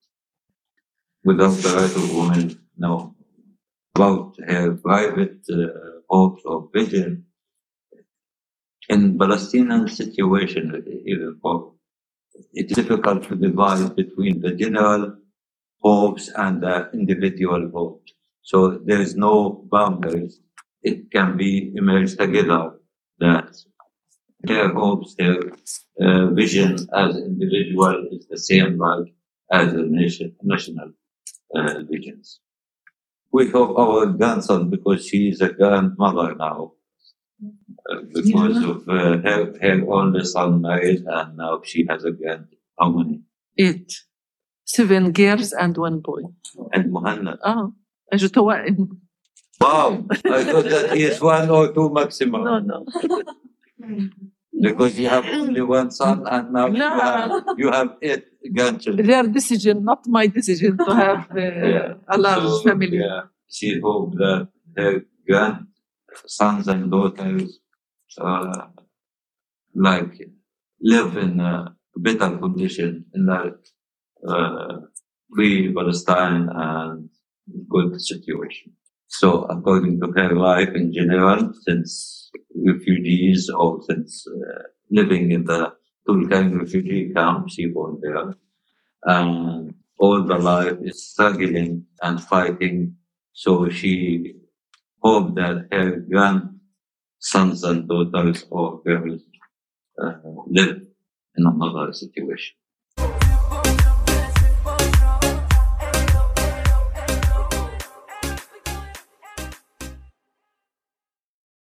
Without 1.24 1.52
the 1.52 1.68
right 1.70 1.96
of 1.96 2.16
women, 2.16 2.60
no. 2.76 3.14
About 3.94 4.36
her 4.46 4.74
private 4.76 5.44
hopes 6.08 6.42
or 6.44 6.68
vision, 6.74 7.26
in 8.88 9.18
Palestinian 9.18 9.88
situation, 9.88 10.84
even 11.06 11.38
for, 11.42 11.74
it's 12.52 12.74
difficult 12.74 13.24
to 13.28 13.36
divide 13.36 13.94
between 13.96 14.40
the 14.40 14.52
general 14.52 15.16
hopes 15.82 16.30
and 16.36 16.62
the 16.62 16.90
individual 16.92 17.70
hopes. 17.74 18.12
So 18.42 18.78
there 18.78 19.00
is 19.00 19.14
no 19.16 19.64
boundaries. 19.70 20.40
It 20.82 21.10
can 21.10 21.36
be 21.36 21.72
emerged 21.76 22.18
together 22.18 22.62
that 23.20 23.48
their 24.42 24.68
hopes, 24.74 25.14
their 25.16 25.38
uh, 26.00 26.26
vision 26.30 26.76
as 26.94 27.16
individual 27.16 28.08
is 28.12 28.26
the 28.28 28.38
same 28.38 28.78
like 28.78 29.12
as 29.52 29.72
a 29.74 29.82
nation, 29.82 30.34
national 30.42 30.92
uh, 31.56 31.82
visions. 31.90 32.40
We 33.32 33.50
hope 33.50 33.78
our 33.78 34.06
grandson, 34.06 34.70
because 34.70 35.06
she 35.06 35.28
is 35.30 35.40
a 35.40 35.50
grandmother 35.52 36.34
now, 36.36 36.72
uh, 37.90 38.00
because 38.14 38.56
Yeah. 38.62 38.70
of 38.70 38.88
uh, 38.88 39.18
her, 39.26 39.40
her 39.62 39.76
only 39.92 40.24
son 40.24 40.60
married 40.60 41.02
and 41.06 41.36
now 41.36 41.60
she 41.64 41.86
has 41.88 42.04
a 42.04 42.12
grand, 42.12 42.46
how 42.78 42.90
many? 42.90 43.20
Eight 43.58 43.92
seven 44.72 45.12
girls 45.12 45.52
and 45.52 45.76
one 45.76 46.00
boy. 46.00 46.22
And 46.72 46.92
Muhanna. 46.92 47.38
Oh, 47.44 47.74
Wow, 49.60 50.04
I 50.10 50.42
thought 50.44 50.64
that 50.64 50.96
is 50.96 51.20
one 51.20 51.48
or 51.48 51.72
two 51.72 51.88
maximum. 51.92 52.42
No, 52.42 52.58
no. 52.58 52.78
because 54.60 54.98
you 54.98 55.08
have 55.08 55.24
only 55.26 55.62
one 55.62 55.90
son 55.90 56.26
and 56.26 56.52
now 56.52 56.66
no. 56.66 56.74
you, 56.74 57.00
have, 57.00 57.30
you 57.58 57.70
have 57.70 57.88
eight 58.02 58.24
grandchildren. 58.52 59.06
Their 59.06 59.22
decision, 59.22 59.84
not 59.84 60.04
my 60.08 60.26
decision, 60.26 60.76
to 60.78 60.94
have 60.94 61.30
uh, 61.30 61.40
yeah. 61.40 61.94
a 62.08 62.18
large 62.18 62.42
so, 62.42 62.62
family. 62.62 62.98
Yeah. 62.98 63.22
She 63.48 63.80
hoped 63.80 64.16
that 64.16 64.48
her 64.76 65.04
grandsons 65.28 66.66
and 66.66 66.90
daughters 66.90 67.60
uh, 68.18 68.66
like 69.74 70.28
live 70.80 71.16
in 71.16 71.38
a 71.38 71.76
better 71.96 72.36
condition 72.36 73.04
in 73.14 73.26
life 73.26 73.54
uh, 74.28 74.80
free 75.34 75.72
Palestine 75.72 76.48
and 76.52 77.08
good 77.68 78.00
situation. 78.00 78.72
So 79.08 79.44
according 79.44 80.00
to 80.00 80.12
her 80.16 80.34
life 80.34 80.70
in 80.74 80.92
general, 80.92 81.52
since 81.62 82.30
refugees 82.54 83.50
or 83.50 83.82
since 83.82 84.26
uh, 84.26 84.62
living 84.90 85.32
in 85.32 85.44
the 85.44 85.72
Tulkarem 86.08 86.60
refugee 86.60 87.12
camp, 87.14 87.48
she 87.50 87.66
born 87.66 88.00
there, 88.02 88.34
and 89.04 89.74
all 89.98 90.22
the 90.24 90.38
life 90.38 90.78
is 90.82 91.10
struggling 91.10 91.86
and 92.02 92.20
fighting. 92.20 92.96
So 93.32 93.68
she 93.68 94.34
hoped 95.02 95.36
that 95.36 95.68
her 95.72 96.00
grandsons 96.10 97.64
and 97.64 97.88
daughters 97.88 98.44
or 98.50 98.82
girls 98.82 99.22
uh, 100.02 100.14
live 100.46 100.82
in 101.36 101.46
another 101.46 101.92
situation. 101.92 102.56